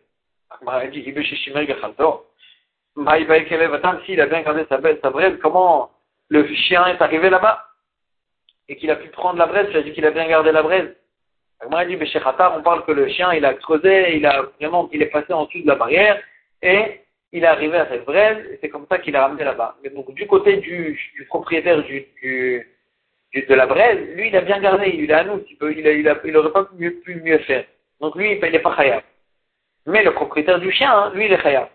S'il 4.05 4.21
a 4.21 4.25
bien 4.25 4.41
gardé 4.41 4.65
sa, 4.69 4.77
braise, 4.77 5.39
comment 5.41 5.91
le 6.29 6.47
chien 6.47 6.85
est 6.87 7.01
arrivé 7.01 7.29
là-bas 7.29 7.63
et 8.69 8.75
qu'il 8.75 8.91
a 8.91 8.97
pu 8.97 9.09
prendre 9.09 9.39
la 9.39 9.45
braise, 9.45 9.67
cest 9.67 9.77
à 9.77 9.81
dit 9.81 9.93
qu'il 9.93 10.05
a 10.05 10.11
bien 10.11 10.27
gardé 10.27 10.51
la 10.51 10.63
braise. 10.63 10.93
Dit, 11.61 11.97
on 12.55 12.61
parle 12.61 12.85
que 12.85 12.91
le 12.91 13.07
chien, 13.07 13.33
il 13.33 13.45
a 13.45 13.53
creusé, 13.55 14.15
il 14.17 14.25
a 14.25 14.43
vraiment, 14.59 14.89
il 14.91 15.01
est 15.01 15.07
passé 15.07 15.33
en 15.33 15.45
dessous 15.45 15.61
de 15.61 15.67
la 15.67 15.75
barrière 15.75 16.21
et 16.61 17.01
il 17.31 17.43
est 17.43 17.47
arrivé 17.47 17.77
à 17.77 17.85
braise 17.97 18.45
et 18.51 18.57
c'est 18.61 18.69
comme 18.69 18.85
ça 18.89 18.99
qu'il 18.99 19.15
a 19.15 19.21
ramené 19.23 19.43
là-bas. 19.43 19.77
Mais 19.83 19.89
donc, 19.89 20.13
du 20.13 20.25
côté 20.27 20.57
du, 20.57 20.97
propriétaire 21.27 21.83
de 21.83 23.53
la 23.53 23.65
braise, 23.65 23.99
lui, 24.15 24.29
il 24.29 24.35
a 24.35 24.41
bien 24.41 24.59
gardé, 24.59 24.89
il 24.89 25.09
est 25.11 25.13
à 25.13 25.23
nous, 25.23 25.43
il, 25.49 25.57
il, 25.77 25.87
il, 25.87 26.19
il 26.23 26.37
aurait 26.37 26.51
pas 26.51 26.69
mieux, 26.77 26.91
pu 26.99 27.15
mieux 27.15 27.39
faire. 27.39 27.65
Donc, 27.99 28.15
lui, 28.15 28.33
il 28.33 28.39
n'est 28.39 28.59
pas 28.59 28.75
khayab. 28.75 29.03
Mais 29.85 30.03
le 30.03 30.13
propriétaire 30.13 30.59
du 30.59 30.71
chien, 30.71 30.91
hein, 30.91 31.11
lui, 31.13 31.25
il 31.25 31.33
est 31.33 31.41
khayab. 31.41 31.67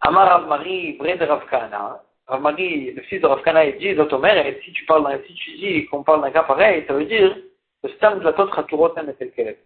Amar 0.00 0.28
Rav 0.28 0.48
Marie, 0.48 0.92
Bred 0.92 1.20
Rav 1.22 1.46
Kana, 1.50 2.02
Rav 2.28 2.40
Marie, 2.40 2.92
le 2.92 3.02
fils 3.02 3.20
de 3.20 3.26
Rav 3.26 3.42
Kana, 3.42 3.64
il 3.64 3.78
dit, 3.78 3.88
et 3.88 4.60
si 4.64 4.72
tu 4.72 4.84
parles, 4.84 5.20
si 5.26 5.34
tu 5.34 5.50
dis 5.56 5.86
qu'on 5.86 6.04
parle 6.04 6.22
d'un 6.22 6.30
cas 6.30 6.44
pareil, 6.44 6.84
ça 6.86 6.92
veut 6.92 7.06
dire 7.06 7.36
que 7.82 7.88
Stam 7.88 8.20
de 8.20 8.24
la 8.24 8.32
Tot 8.32 8.46
Khaturotem 8.46 9.08
est 9.08 9.14
tel 9.14 9.56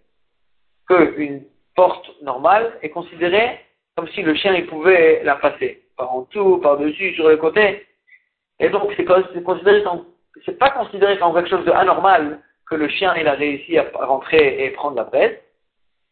Que 0.88 1.14
une 1.18 1.44
porte 1.80 2.10
normale 2.20 2.66
est 2.82 2.90
considérée 2.90 3.58
comme 3.96 4.06
si 4.08 4.20
le 4.20 4.34
chien 4.34 4.52
il 4.54 4.66
pouvait 4.66 5.22
la 5.24 5.36
passer, 5.36 5.82
par 5.96 6.14
en 6.14 6.24
tout, 6.24 6.58
par 6.58 6.76
dessus, 6.76 7.14
sur 7.14 7.26
les 7.30 7.38
côtés. 7.38 7.86
Et 8.58 8.68
donc 8.68 8.92
c'est 8.96 9.06
considéré 9.42 9.82
c'est 10.44 10.58
pas 10.58 10.68
considéré 10.70 11.18
comme 11.18 11.32
quelque 11.32 11.48
chose 11.48 11.64
d'anormal 11.64 12.40
que 12.68 12.74
le 12.74 12.86
chien 12.88 13.14
il 13.16 13.26
a 13.26 13.32
réussi 13.32 13.78
à 13.78 13.84
rentrer 13.94 14.62
et 14.62 14.70
prendre 14.72 14.96
la 14.96 15.04
presse. 15.04 15.38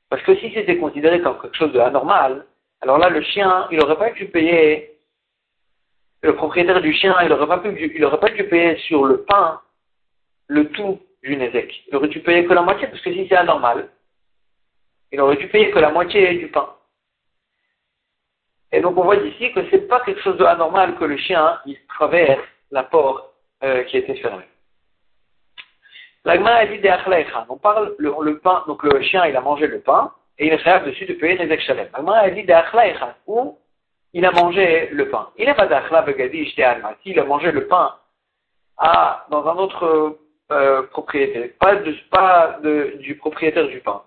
Parce 0.09 0.23
que 0.23 0.35
si 0.37 0.51
c'était 0.55 0.79
considéré 0.79 1.21
comme 1.21 1.39
quelque 1.39 1.59
chose 1.59 1.75
d'anormal, 1.75 2.47
alors 2.81 2.97
là 2.97 3.11
le 3.11 3.21
chien 3.21 3.69
il 3.71 3.79
n'aurait 3.79 4.03
pas 4.05 4.11
pu 4.11 4.25
payer 4.25 4.93
le 6.23 6.35
propriétaire 6.35 6.81
du 6.81 6.95
chien 6.95 7.15
il 7.23 7.29
n'aurait 7.29 7.47
pas 7.55 7.59
pu 7.59 7.93
il 7.95 8.05
aurait 8.07 8.21
pas 8.21 8.31
pu 8.31 8.45
payer 8.45 8.79
sur 8.89 9.05
le 9.05 9.19
pain 9.31 9.61
le 10.47 10.71
tout 10.71 10.99
du 11.23 11.37
Nézek. 11.37 11.71
Il 11.89 11.97
aurait 11.97 12.09
dû 12.09 12.21
payer 12.21 12.47
que 12.47 12.55
la 12.55 12.63
moitié 12.63 12.87
parce 12.87 13.03
que 13.03 13.13
si 13.13 13.27
c'est 13.29 13.37
anormal, 13.37 13.91
il 15.13 15.21
aurait 15.21 15.37
dû 15.37 15.49
payer 15.49 15.71
que 15.71 15.79
la 15.79 15.91
moitié 15.91 16.35
du 16.35 16.49
pain. 16.49 16.69
Et 18.73 18.81
donc 18.81 18.97
on 18.99 19.05
voit 19.05 19.17
d'ici 19.17 19.53
que 19.53 19.61
c'est 19.71 19.89
pas 19.89 20.01
quelque 20.01 20.21
chose 20.21 20.37
d'anormal 20.37 20.97
que 20.97 21.05
le 21.05 21.17
chien 21.17 21.59
il 21.67 21.79
traverse 21.89 22.45
la 22.71 22.83
porte 22.83 23.33
euh, 23.63 23.83
qui 23.85 23.97
était 23.97 24.17
fermée. 24.17 24.45
L'agma 26.25 26.57
a 26.57 26.67
dit 26.67 26.79
des 26.79 26.95
On 27.49 27.57
parle 27.57 27.95
le, 27.99 28.15
le, 28.23 28.39
pain, 28.39 28.63
donc 28.67 28.83
le 28.83 29.01
chien 29.03 29.25
il 29.27 29.37
a 29.37 29.41
mangé 29.41 29.67
le 29.67 29.81
pain 29.81 30.13
et 30.39 30.47
il 30.47 30.53
est 30.53 30.85
dessus 30.85 31.07
de 31.07 31.15
payer 31.15 31.37
les 31.39 31.61
shalem. 31.61 31.89
L'agma 31.95 32.19
a 32.19 32.31
dit 32.31 32.45
des 32.45 32.61
où 33.27 33.59
il 34.13 34.25
a 34.27 34.31
mangé 34.33 34.89
le 34.91 35.09
pain. 35.09 35.31
Il 35.39 35.47
n'est 35.47 35.55
pas 35.55 35.67
d'achla 35.67 36.03
begadi 36.03 36.63
alma. 36.63 36.95
S'il 37.03 37.19
a 37.19 37.25
mangé 37.25 37.51
le 37.53 37.67
pain 37.67 37.95
à, 38.77 39.27
dans 39.31 39.47
un 39.47 39.57
autre 39.57 40.19
euh, 40.51 40.83
propriétaire, 40.85 41.49
pas, 41.59 41.77
de, 41.77 41.95
pas 42.11 42.59
de, 42.63 42.97
du 43.01 43.17
propriétaire 43.17 43.69
du 43.69 43.81
pain. 43.81 44.03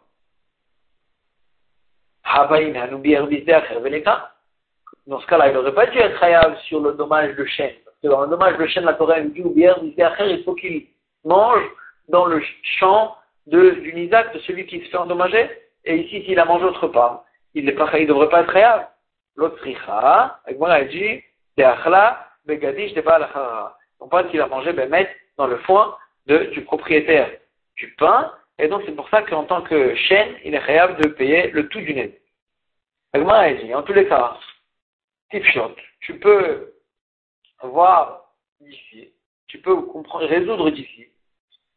Dans 5.07 5.19
ce 5.19 5.27
cas-là, 5.27 5.47
il 5.49 5.53
n'aurait 5.53 5.73
pas 5.73 5.87
dû 5.87 5.97
être 5.97 6.19
khayab 6.19 6.55
sur 6.67 6.79
le 6.79 6.93
dommage 6.93 7.35
de 7.35 7.43
chêne. 7.45 7.73
Parce 7.83 7.97
que 8.01 8.07
dans 8.07 8.21
le 8.21 8.27
dommage 8.29 8.57
de 8.57 8.65
chêne, 8.67 8.85
la 8.85 8.93
Torah 8.93 9.19
dit, 9.19 9.41
ou 9.41 9.49
bien, 9.49 9.75
il 9.81 10.43
faut 10.45 10.53
qu'il 10.53 10.85
mange 11.25 11.63
dans 12.07 12.25
le 12.25 12.41
champ 12.79 13.17
de, 13.47 13.71
du 13.71 13.93
Nizak, 13.93 14.33
de 14.33 14.39
celui 14.39 14.65
qui 14.67 14.79
se 14.79 14.89
fait 14.89 14.97
endommager. 14.97 15.49
Et 15.85 15.97
ici, 15.97 16.23
s'il 16.23 16.39
a 16.39 16.45
mangé 16.45 16.65
autre 16.65 16.87
part, 16.87 17.25
il 17.53 17.65
ne 17.65 17.71
devrait 17.71 18.29
pas 18.29 18.41
être 18.41 18.53
khayab. 18.53 18.87
L'autre 19.35 19.57
tricha, 19.57 20.39
elle 20.45 20.87
dit, 20.87 21.21
Begadish, 22.45 22.93
On 23.99 24.07
pense 24.07 24.27
qu'il 24.27 24.41
a 24.41 24.47
mangé 24.47 24.71
Bemet 24.73 25.09
dans 25.37 25.47
le 25.47 25.57
foin 25.57 25.97
de, 26.27 26.45
du 26.51 26.61
propriétaire 26.61 27.29
du 27.75 27.93
pain. 27.97 28.31
Et 28.59 28.67
donc, 28.67 28.83
c'est 28.85 28.95
pour 28.95 29.09
ça 29.09 29.23
qu'en 29.23 29.43
tant 29.43 29.61
que 29.61 29.95
chêne, 29.95 30.35
il 30.45 30.53
est 30.55 30.65
khayab 30.65 31.01
de 31.01 31.07
payer 31.09 31.49
le 31.51 31.67
tout 31.67 31.81
du 31.81 31.93
nez. 31.93 32.20
Agma 33.13 33.39
a 33.39 33.53
dit, 33.53 33.73
en 33.75 33.83
tous 33.83 33.93
les 33.93 34.07
cas, 34.07 34.37
tu 35.99 36.19
peux 36.19 36.73
voir 37.63 38.33
d'ici, 38.59 39.09
tu 39.47 39.59
peux 39.59 39.81
comprendre, 39.81 40.25
résoudre 40.25 40.69
d'ici. 40.71 41.07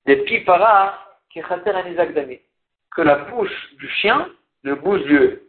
Des 0.06 0.16
petits 0.16 0.44
qui 1.30 1.40
que 2.94 3.02
la 3.02 3.16
bouche 3.16 3.74
du 3.76 3.88
chien, 3.88 4.28
le 4.62 4.76
bouche 4.76 5.02
du, 5.02 5.40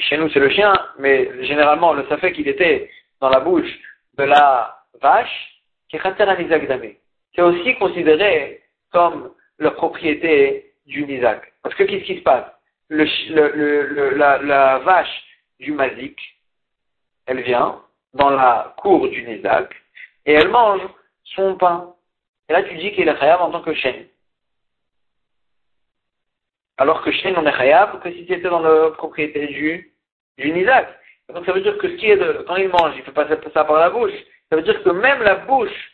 chez 0.00 0.16
nous 0.16 0.30
c'est 0.30 0.40
le 0.40 0.48
chien, 0.50 0.72
mais 0.98 1.44
généralement 1.44 1.92
le 1.92 2.04
fait 2.04 2.32
qu'il 2.32 2.48
était 2.48 2.90
dans 3.20 3.28
la 3.28 3.40
bouche 3.40 3.70
de 4.16 4.24
la 4.24 4.82
vache, 5.02 5.60
qui 5.90 5.98
c'est 7.34 7.42
aussi 7.42 7.74
considéré 7.76 8.62
comme 8.92 9.32
la 9.58 9.70
propriété 9.72 10.72
du 10.86 11.04
Nizak. 11.04 11.52
Parce 11.62 11.74
que 11.74 11.84
qu'est-ce 11.84 12.04
qui 12.04 12.18
se 12.18 12.22
passe? 12.22 12.46
La, 12.90 14.78
vache 14.78 15.22
du 15.60 15.72
Mazik, 15.72 16.18
elle 17.26 17.42
vient 17.42 17.80
dans 18.12 18.30
la 18.30 18.74
cour 18.78 19.08
du 19.08 19.22
Nizak 19.22 19.74
et 20.26 20.32
elle 20.32 20.48
mange 20.48 20.82
son 21.24 21.56
pain. 21.56 21.94
Et 22.48 22.52
là, 22.52 22.62
tu 22.62 22.76
dis 22.76 22.92
qu'il 22.92 23.08
est 23.08 23.18
khayab 23.18 23.40
en 23.40 23.50
tant 23.50 23.62
que 23.62 23.74
chêne. 23.74 24.06
Alors 26.76 27.02
que 27.02 27.12
chêne, 27.12 27.34
on 27.36 27.46
est 27.46 27.56
khayab 27.56 28.02
que 28.02 28.12
si 28.12 28.26
tu 28.26 28.32
étais 28.32 28.48
dans 28.48 28.60
la 28.60 28.90
propriété 28.90 29.46
du, 29.46 29.92
du. 30.38 30.66
Donc 31.28 31.46
ça 31.46 31.52
veut 31.52 31.62
dire 31.62 31.78
que 31.78 31.88
ce 31.88 31.94
qui 31.94 32.10
est 32.10 32.44
quand 32.46 32.56
il 32.56 32.68
mange, 32.68 32.94
il 32.94 32.98
ne 32.98 33.04
fait 33.04 33.12
pas 33.12 33.28
ça 33.28 33.64
par 33.64 33.78
la 33.78 33.90
bouche. 33.90 34.12
Ça 34.50 34.56
veut 34.56 34.62
dire 34.62 34.82
que 34.82 34.90
même 34.90 35.22
la 35.22 35.36
bouche 35.36 35.92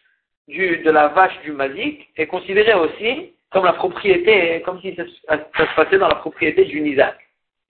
de 0.48 0.90
la 0.90 1.08
vache 1.08 1.40
du 1.42 1.52
Mazik 1.52 2.08
est 2.16 2.26
considérée 2.26 2.74
aussi 2.74 3.32
comme 3.50 3.64
la 3.64 3.72
propriété, 3.72 4.62
comme 4.62 4.80
si 4.80 4.94
ça, 4.96 5.04
se 5.04 5.76
passait 5.76 5.98
dans 5.98 6.08
la 6.08 6.16
propriété 6.16 6.64
du 6.64 6.80
Nizak. 6.80 7.16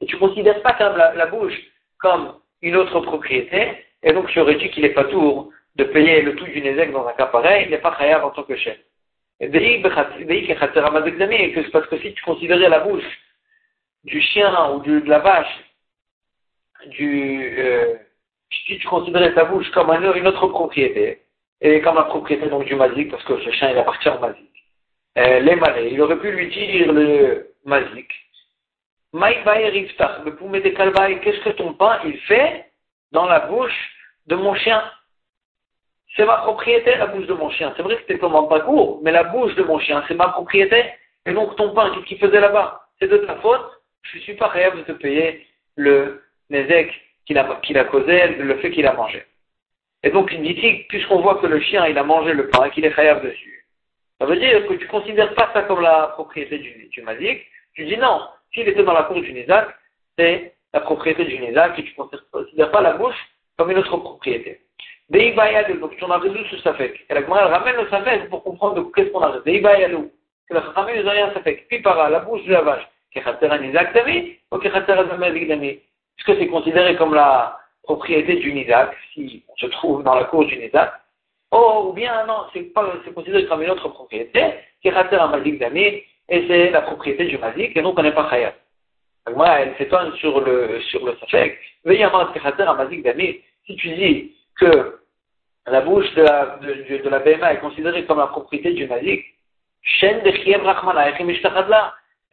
Et 0.01 0.07
tu 0.07 0.15
ne 0.17 0.21
considères 0.21 0.63
pas 0.63 0.73
comme 0.75 0.97
la 0.97 1.27
bouche 1.27 1.59
comme 2.01 2.35
une 2.63 2.77
autre 2.77 3.01
propriété, 3.01 3.85
et 4.03 4.13
donc 4.13 4.29
j'aurais 4.31 4.57
dit 4.57 4.71
qu'il 4.71 4.83
n'est 4.83 4.91
pas 4.91 5.05
tour 5.05 5.51
de 5.77 5.85
payer 5.85 6.23
le 6.23 6.35
tout 6.35 6.45
du 6.45 6.61
Nézek 6.61 6.93
dans 6.93 7.07
un 7.07 7.13
cas 7.13 7.27
pareil, 7.27 7.67
il 7.67 7.71
n'est 7.71 7.79
pas 7.79 7.95
khayab 7.97 8.25
en 8.25 8.31
tant 8.31 8.43
que 8.43 8.57
chef. 8.57 8.79
Et 9.41 9.51
que 9.51 11.71
parce 11.71 11.87
que 11.87 11.99
si 11.99 12.13
tu 12.13 12.23
considérais 12.23 12.69
la 12.69 12.81
bouche 12.81 13.05
du 14.05 14.21
chien 14.21 14.73
ou 14.73 14.81
de 14.81 15.09
la 15.09 15.21
vache, 15.21 15.65
du, 16.87 17.55
euh, 17.59 17.95
si 18.67 18.79
tu 18.79 18.87
considérais 18.87 19.33
ta 19.33 19.45
bouche 19.45 19.71
comme 19.71 19.91
une 19.91 20.27
autre 20.27 20.47
propriété, 20.49 21.23
et 21.63 21.81
comme 21.81 21.97
la 21.97 22.05
propriété 22.05 22.49
donc 22.49 22.65
du 22.65 22.75
mazik, 22.75 23.11
parce 23.11 23.25
que 23.25 23.39
ce 23.41 23.51
chien 23.53 23.71
il 23.71 23.79
appartient 23.79 24.09
au 24.09 24.19
mazik, 24.19 24.51
euh, 25.19 25.41
les 25.41 25.57
malais, 25.57 25.93
il 25.93 26.01
aurait 26.01 26.19
pu 26.19 26.33
lui 26.33 26.49
dire 26.49 26.93
le 26.93 27.55
mazik, 27.65 28.11
qu'est-ce 31.21 31.41
que 31.45 31.51
ton 31.51 31.75
pain 31.75 32.01
il 32.05 32.19
fait 32.21 32.67
dans 33.13 33.27
la 33.27 33.41
bouche 33.41 33.91
de 34.27 34.37
mon 34.37 34.55
chien? 34.55 34.83
C'est 36.17 36.25
ma 36.25 36.39
propriété, 36.39 36.97
la 36.97 37.07
bouche 37.07 37.27
de 37.27 37.35
mon 37.35 37.51
chien. 37.51 37.73
C'est 37.77 37.83
vrai 37.83 37.97
que 37.97 38.03
c'était 38.03 38.19
comme 38.19 38.49
pas 38.49 38.61
court, 38.61 39.01
mais 39.03 39.13
la 39.13 39.25
bouche 39.25 39.55
de 39.55 39.63
mon 39.63 39.79
chien, 39.79 40.03
c'est 40.09 40.15
ma 40.15 40.29
propriété. 40.29 40.85
Et 41.27 41.33
donc 41.33 41.57
ton 41.57 41.75
pain, 41.75 41.91
qu'est-ce 41.91 42.07
qu'il 42.07 42.19
faisait 42.19 42.41
là-bas? 42.41 42.89
C'est 42.99 43.09
de 43.09 43.19
ta 43.19 43.37
faute. 43.37 43.67
Je 44.03 44.19
suis 44.21 44.35
pas 44.35 44.49
réel 44.49 44.77
de 44.77 44.83
te 44.83 44.93
payer 44.93 45.47
le 45.77 46.23
nezek 46.49 46.93
qu'il 47.27 47.39
a, 47.39 47.85
causé, 47.85 48.27
le 48.29 48.57
fait 48.59 48.71
qu'il 48.71 48.87
a 48.87 48.93
mangé. 48.93 49.25
Et 50.03 50.11
donc, 50.11 50.31
il 50.33 50.43
dit, 50.43 50.85
puisqu'on 50.89 51.21
voit 51.21 51.37
que 51.37 51.47
le 51.47 51.61
chien, 51.61 51.87
il 51.87 51.99
a 51.99 52.03
mangé 52.03 52.33
le 52.33 52.49
pain 52.49 52.65
et 52.65 52.71
qu'il 52.71 52.85
est 52.85 52.95
khayab 52.95 53.23
dessus, 53.23 53.67
ça 54.19 54.27
veut 54.27 54.37
dire 54.37 54.67
que 54.67 54.75
tu 54.75 54.87
considères 54.89 55.35
pas 55.35 55.51
ça 55.53 55.63
comme 55.63 55.81
la 55.81 56.09
propriété 56.15 56.59
du, 56.59 56.89
du. 56.89 57.47
Tu 57.75 57.85
dis 57.85 57.97
non, 57.97 58.21
s'il 58.53 58.69
était 58.69 58.83
dans 58.83 58.93
la 58.93 59.05
cour 59.05 59.21
du 59.21 59.33
Nizak, 59.33 59.69
c'est 60.19 60.55
la 60.73 60.81
propriété 60.81 61.25
du 61.25 61.39
Nizak 61.39 61.79
et 61.79 61.85
tu 61.85 61.95
ne 61.99 62.05
considères 62.31 62.71
pas 62.71 62.81
la 62.81 62.95
bouche 62.95 63.17
comme 63.57 63.71
une 63.71 63.79
autre 63.79 63.97
propriété. 63.97 64.61
Donc 65.11 65.97
tu 65.97 66.05
en 66.05 66.11
as 66.11 66.19
résolu 66.19 66.45
ce 66.51 66.59
safek. 66.59 67.07
Et 67.09 67.15
la 67.15 67.21
elle 67.21 67.27
ramène 67.27 67.77
le 67.77 67.89
safek 67.89 68.29
pour 68.29 68.45
comprendre 68.45 68.91
qu'est-ce 68.95 69.11
qu'on 69.11 69.21
a 69.21 69.31
résolu. 69.31 70.11
Que 70.49 70.55
la 70.55 70.63
Chachamim 70.63 71.03
nous 71.03 71.09
a 71.09 71.13
rien 71.13 71.33
safek. 71.35 71.67
Puis 71.69 71.81
par 71.83 72.11
la 72.11 72.21
bouche 72.21 72.45
de 72.45 72.53
la 72.53 72.63
vache. 72.63 72.87
Kechater 73.13 73.49
Nizak 73.61 73.93
Dami 73.93 74.39
ou 74.53 74.59
Kechater 74.59 74.93
Adamazik 74.93 75.49
Dami. 75.49 75.69
Est-ce 75.69 76.25
que 76.25 76.39
c'est 76.39 76.47
considéré 76.47 76.97
comme 76.97 77.15
la 77.15 77.59
propriété 77.83 78.37
du 78.37 78.53
Nizak, 78.53 78.97
si 79.13 79.45
on 79.49 79.57
se 79.57 79.67
trouve 79.67 80.03
dans 80.05 80.15
la 80.15 80.25
cour 80.25 80.45
du 80.45 80.57
Nizak 80.57 80.93
Oh, 81.51 81.87
ou 81.89 81.93
bien 81.93 82.25
non, 82.27 82.47
c'est 82.53 82.73
considéré 83.13 83.47
comme 83.47 83.63
une 83.63 83.71
autre 83.71 83.89
propriété, 83.89 84.55
Kechater 84.83 85.17
Amazik 85.17 85.59
Dami, 85.59 86.03
et 86.31 86.47
c'est 86.47 86.71
la 86.71 86.83
propriété 86.83 87.27
du 87.27 87.39
Mazik, 87.39 87.77
et 87.77 87.83
donc 87.83 87.99
on 87.99 88.03
n'est 88.03 88.13
pas 88.13 88.31
Khayat. 88.31 88.55
Moi, 89.35 89.49
elle 89.49 89.77
s'étonne 89.77 90.13
sur 90.15 90.41
le, 90.41 90.81
sur 90.83 91.05
le 91.05 91.17
Safek. 91.17 91.59
Si 93.67 93.77
tu 93.77 93.95
dis 93.95 94.33
que 94.59 95.01
la 95.67 95.81
bouche 95.83 96.13
de 96.15 96.23
la, 96.23 96.59
de, 96.63 97.03
de 97.03 97.09
la 97.09 97.19
BMA 97.19 97.53
est 97.53 97.61
considérée 97.61 98.07
comme 98.07 98.19
la 98.19 98.29
propriété 98.29 98.73
du 98.73 98.87
Mazik, 98.87 99.25
c'est 99.93 100.23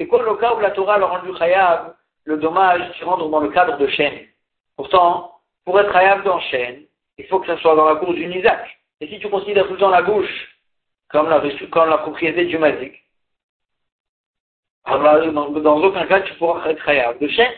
quoi 0.08 0.24
le 0.24 0.36
cas 0.36 0.54
où 0.54 0.60
la 0.60 0.72
Torah 0.72 0.96
a 0.96 1.06
rendu 1.06 1.34
Khayab 1.34 1.96
le 2.26 2.38
dommage 2.38 2.92
qui 2.94 3.04
rentre 3.04 3.28
dans 3.30 3.40
le 3.40 3.50
cadre 3.50 3.78
de 3.78 3.88
chaîne 3.88 4.20
Pourtant, 4.76 5.40
pour 5.66 5.80
être 5.80 5.92
Khayab 5.92 6.24
dans 6.24 6.40
chaîne, 6.40 6.84
il 7.18 7.26
faut 7.26 7.40
que 7.40 7.48
ça 7.48 7.58
soit 7.58 7.76
dans 7.76 7.86
la 7.86 7.96
bouche 7.96 8.16
du 8.16 8.28
Nizak. 8.28 8.78
Et 9.02 9.08
si 9.08 9.20
tu 9.20 9.28
considères 9.30 9.68
tout 9.68 9.74
le 9.74 9.80
temps 9.80 9.90
la 9.90 10.04
bouche 10.04 10.58
comme 11.10 11.30
la, 11.30 11.42
comme 11.72 11.90
la 11.90 11.98
propriété 12.00 12.46
du 12.46 12.58
Mazik, 12.58 13.07
alors, 14.88 15.32
dans, 15.34 15.50
dans 15.50 15.84
aucun 15.84 16.06
cas, 16.08 16.22
tu 16.22 16.34
pourras 16.36 16.70
être 16.70 16.84
khayab 16.84 17.20
de 17.20 17.28
chien. 17.28 17.52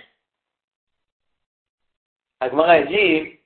Agmara 2.39 2.81
dit, 2.83 3.39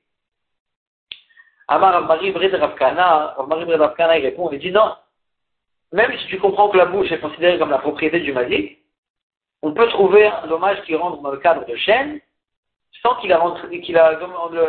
Amar 1.68 2.02
Marie 2.06 2.32
Bred 2.32 2.54
Ravkana, 2.54 3.36
Ravkana, 3.38 4.20
il 4.20 4.25
répond, 4.25 4.50
il 4.52 4.60
dit 4.60 4.72
non. 4.72 4.96
Même 5.92 6.18
si 6.18 6.28
tu 6.28 6.40
comprends 6.40 6.70
que 6.70 6.78
la 6.78 6.86
bouche 6.86 7.12
est 7.12 7.20
considérée 7.20 7.60
comme 7.60 7.72
la 7.72 7.80
propriété 7.80 8.20
du 8.22 8.32
mazik, 8.32 8.80
on 9.62 9.74
peut 9.74 9.88
trouver 9.90 10.28
un 10.28 10.48
dommage 10.48 10.82
qui 10.84 10.96
rentre 10.96 11.22
dans 11.22 11.32
le 11.32 11.38
cadre 11.38 11.66
de 11.66 11.75
chêne, 11.75 12.20
sans 13.02 13.16
qu'il 13.16 13.34
a, 13.34 13.40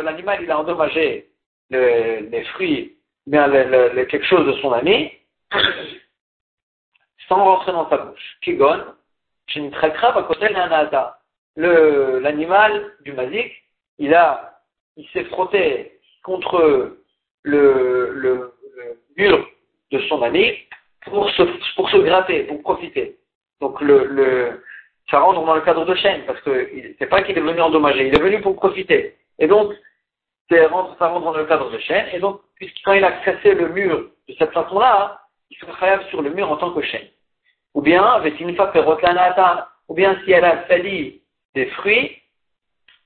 l'animal, 0.03 0.43
il 0.43 0.51
a 0.51 0.59
endommagé 0.59 1.29
les 1.69 2.43
fruits, 2.53 2.97
bien 3.27 3.47
le, 3.47 4.03
quelque 4.05 4.25
chose 4.25 4.45
de 4.45 4.53
son 4.61 4.73
ami, 4.73 5.11
sans 7.27 7.43
rentrer 7.43 7.71
dans 7.71 7.89
sa 7.89 7.97
bouche. 7.97 8.37
Kigon, 8.41 8.83
le, 11.55 12.19
l'animal 12.19 12.93
du 13.01 13.13
mazik, 13.13 13.51
il 13.97 14.13
a, 14.13 14.59
il 14.97 15.07
s'est 15.09 15.25
frotté 15.25 15.99
contre 16.23 16.97
le, 17.43 18.11
le, 18.13 18.53
le 18.75 18.99
mur 19.17 19.47
de 19.91 19.99
son 20.09 20.21
ami 20.21 20.57
pour 21.05 21.29
se, 21.29 21.43
pour 21.75 21.89
se 21.89 21.97
gratter, 21.97 22.43
pour 22.43 22.61
profiter. 22.61 23.17
Donc 23.61 23.79
le, 23.81 24.05
le, 24.05 24.63
ça 25.09 25.19
rentre 25.19 25.45
dans 25.45 25.55
le 25.55 25.61
cadre 25.61 25.85
de 25.85 25.95
chaîne, 25.95 26.25
parce 26.25 26.41
que 26.41 26.69
c'est 26.97 27.07
pas 27.07 27.21
qu'il 27.21 27.37
est 27.37 27.41
venu 27.41 27.61
endommager, 27.61 28.07
il 28.07 28.15
est 28.15 28.21
venu 28.21 28.41
pour 28.41 28.55
profiter. 28.55 29.15
Et 29.39 29.47
donc, 29.47 29.73
ça 30.49 30.67
rentre 30.67 31.25
dans 31.25 31.37
le 31.37 31.45
cadre 31.45 31.69
de 31.69 31.77
chaîne, 31.79 32.07
et 32.13 32.19
donc, 32.19 32.41
puisque 32.55 32.77
quand 32.83 32.93
il 32.93 33.03
a 33.03 33.11
cassé 33.11 33.53
le 33.53 33.69
mur 33.69 34.09
de 34.27 34.33
cette 34.37 34.51
façon-là, 34.51 35.21
il 35.51 35.57
se 35.57 35.65
travaille 35.65 36.05
sur 36.09 36.21
le 36.21 36.31
mur 36.31 36.51
en 36.51 36.57
tant 36.57 36.71
que 36.71 36.81
chaîne. 36.81 37.07
Ou 37.75 37.81
bien, 37.81 38.23
ou 39.87 39.93
bien 39.93 40.17
si 40.23 40.31
elle 40.31 40.45
a 40.45 40.67
sali 40.67 41.21
des 41.53 41.65
fruits, 41.67 42.17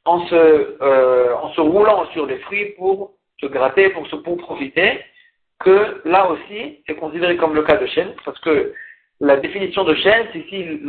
en 0.06 0.26
se, 0.28 0.36
euh, 0.82 1.36
en 1.36 1.52
se 1.54 1.62
roulant 1.62 2.10
sur 2.12 2.26
les 2.26 2.38
fruits 2.40 2.74
pour 2.78 3.14
se 3.40 3.48
gratter, 3.48 3.90
pour 3.90 4.08
se 4.08 4.16
pour 4.16 4.38
profiter, 4.38 5.04
que 5.60 6.02
là 6.06 6.30
aussi, 6.30 6.82
c'est 6.88 6.96
considéré 6.96 7.36
comme 7.36 7.56
le 7.56 7.64
cas 7.64 7.78
de 7.78 7.86
chaîne, 7.88 8.14
parce 8.24 8.40
que 8.40 8.74
la 9.20 9.38
définition 9.38 9.84
de 9.84 9.96
chaîne, 9.96 10.28
c'est 10.32 10.46
si 10.50 10.80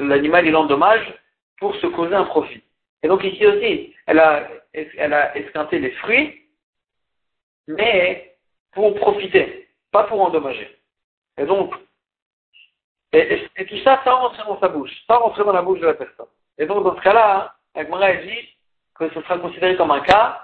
l'animal 0.00 0.46
il 0.46 0.56
endommage 0.56 1.14
pour 1.58 1.74
se 1.76 1.86
causer 1.86 2.14
un 2.14 2.24
profit. 2.24 2.62
Et 3.02 3.08
donc 3.08 3.22
ici 3.22 3.46
aussi, 3.46 3.94
elle 4.06 4.18
a, 4.18 4.48
elle 4.72 5.12
a 5.12 5.36
esquinté 5.36 5.78
les 5.78 5.92
fruits, 5.92 6.34
mais 7.68 8.34
pour 8.72 8.94
profiter, 8.94 9.68
pas 9.92 10.04
pour 10.04 10.20
endommager. 10.20 10.76
Et 11.38 11.44
donc, 11.44 11.74
et, 13.16 13.66
tout 13.66 13.78
ça, 13.78 14.00
ça 14.04 14.12
rentre 14.12 14.46
dans 14.46 14.60
sa 14.60 14.68
bouche, 14.68 14.92
ça 15.06 15.16
rentre 15.16 15.44
dans 15.44 15.52
la 15.52 15.62
bouche 15.62 15.80
de 15.80 15.86
la 15.86 15.94
personne. 15.94 16.26
Et 16.58 16.66
donc, 16.66 16.84
dans 16.84 16.96
ce 16.96 17.00
cas-là, 17.02 17.54
Agmara 17.74 18.14
dit 18.14 18.56
que 18.98 19.08
ce 19.10 19.20
sera 19.22 19.38
considéré 19.38 19.76
comme 19.76 19.90
un 19.90 20.00
cas 20.00 20.40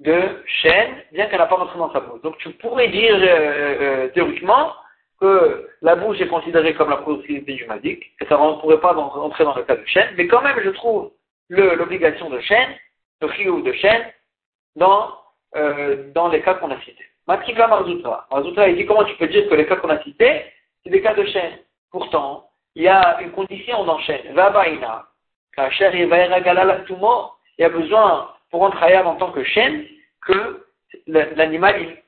de 0.00 0.42
chaîne, 0.46 0.96
bien 1.12 1.26
qu'elle 1.26 1.38
n'a 1.38 1.46
pas 1.46 1.56
rentré 1.56 1.78
dans 1.78 1.92
sa 1.92 2.00
bouche. 2.00 2.20
Donc, 2.22 2.38
tu 2.38 2.50
pourrais 2.50 2.88
dire 2.88 3.14
euh, 3.14 3.26
euh, 3.26 4.08
théoriquement 4.08 4.72
que 5.20 5.68
la 5.82 5.94
bouche 5.94 6.20
est 6.20 6.26
considérée 6.26 6.74
comme 6.74 6.90
la 6.90 6.96
propriété 6.96 7.52
du 7.52 7.64
et 7.64 8.26
ça 8.28 8.36
ne 8.36 8.60
pourrait 8.60 8.80
pas 8.80 8.92
rentrer 8.92 9.44
dans 9.44 9.54
le 9.54 9.62
cas 9.62 9.76
de 9.76 9.86
chaîne, 9.86 10.14
mais 10.16 10.26
quand 10.26 10.42
même, 10.42 10.58
je 10.64 10.70
trouve 10.70 11.12
l'obligation 11.48 12.28
de 12.28 12.40
chaîne, 12.40 12.70
le 13.20 13.28
riou 13.28 13.62
de 13.62 13.72
chaîne, 13.72 14.02
dans, 14.74 15.12
euh, 15.54 16.10
dans 16.12 16.28
les 16.28 16.42
cas 16.42 16.54
qu'on 16.54 16.70
a 16.70 16.80
cités. 16.80 17.06
Matrika 17.28 17.68
Marzoutra. 17.68 18.26
Marzoutra, 18.32 18.68
il 18.68 18.76
dit 18.76 18.86
comment 18.86 19.04
tu 19.04 19.14
peux 19.16 19.28
dire 19.28 19.48
que 19.48 19.54
les 19.54 19.66
cas 19.66 19.76
qu'on 19.76 19.90
a 19.90 20.02
cités, 20.02 20.44
c'est 20.82 20.90
des 20.90 21.02
cas 21.02 21.14
de 21.14 21.24
chaîne? 21.26 21.58
Pourtant, 21.92 22.48
il 22.74 22.82
y 22.82 22.88
a 22.88 23.20
une 23.20 23.30
condition 23.32 23.84
dans 23.84 23.98
chaîne. 24.00 24.32
Vabaina. 24.32 25.06
Il 25.58 25.62
y 27.58 27.64
a 27.64 27.68
besoin, 27.68 28.32
pour 28.50 28.60
rentrer 28.60 28.94
à 28.94 29.06
en 29.06 29.16
tant 29.16 29.30
que 29.30 29.44
chaîne, 29.44 29.84
que 30.26 30.66
l'animal, 31.06 31.98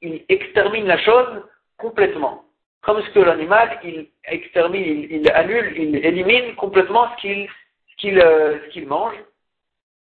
il, 0.00 0.24
extermine 0.28 0.86
la 0.86 0.98
chose 0.98 1.42
complètement 1.78 2.44
comme 2.84 3.02
ce 3.02 3.10
que 3.10 3.20
l'animal, 3.20 3.80
il 3.82 4.08
extermine, 4.26 5.06
il, 5.10 5.30
annule, 5.32 5.72
il 5.76 5.96
élimine 6.04 6.54
complètement 6.54 7.08
ce 7.12 7.20
qu'il 7.22 7.48
qu'il 7.96 8.20
euh, 8.20 8.58
qu'il 8.70 8.86
mange. 8.86 9.14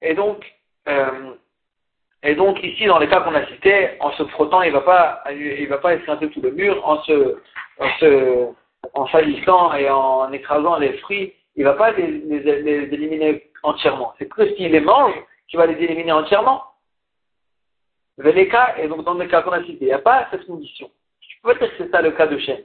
Et 0.02 0.14
donc, 0.14 0.44
euh, 0.88 1.34
et 2.22 2.34
donc 2.34 2.62
ici, 2.62 2.86
dans 2.86 2.98
les 2.98 3.08
cas 3.08 3.20
qu'on 3.20 3.34
a 3.34 3.46
cités, 3.46 3.90
en 4.00 4.12
se 4.12 4.24
frottant, 4.24 4.62
il 4.62 4.72
ne 4.72 4.78
va 4.78 4.82
pas, 4.82 5.24
il 5.32 5.66
va 5.68 5.78
pas 5.78 5.94
esquinter 5.94 6.28
tout 6.30 6.42
le 6.42 6.50
mur, 6.50 6.86
en 6.86 7.02
se, 7.04 7.38
en 7.78 7.88
se, 7.98 8.48
en 8.94 9.06
salissant 9.08 9.74
et 9.74 9.88
en 9.90 10.30
écrasant 10.32 10.78
les 10.78 10.98
fruits, 10.98 11.32
il 11.56 11.64
ne 11.64 11.70
va 11.70 11.74
pas 11.74 11.92
les, 11.92 12.04
éliminer 12.92 13.50
entièrement. 13.62 14.14
C'est 14.18 14.28
que 14.28 14.54
s'il 14.54 14.70
les 14.70 14.80
mange, 14.80 15.14
qu'il 15.48 15.58
va 15.58 15.66
les 15.66 15.82
éliminer 15.82 16.12
entièrement. 16.12 16.62
Les 18.18 18.48
cas, 18.48 18.74
et 18.78 18.88
donc 18.88 19.04
dans 19.04 19.14
les 19.14 19.28
cas 19.28 19.42
qu'on 19.42 19.52
a 19.52 19.62
cités, 19.62 19.78
il 19.82 19.86
n'y 19.86 19.92
a 19.92 19.98
pas 19.98 20.26
cette 20.30 20.46
condition. 20.46 20.90
Peut-être 21.42 21.76
que 21.76 21.84
c'est 21.84 21.90
ça 21.90 22.02
le 22.02 22.12
cas 22.12 22.26
de 22.26 22.38
chêne. 22.38 22.64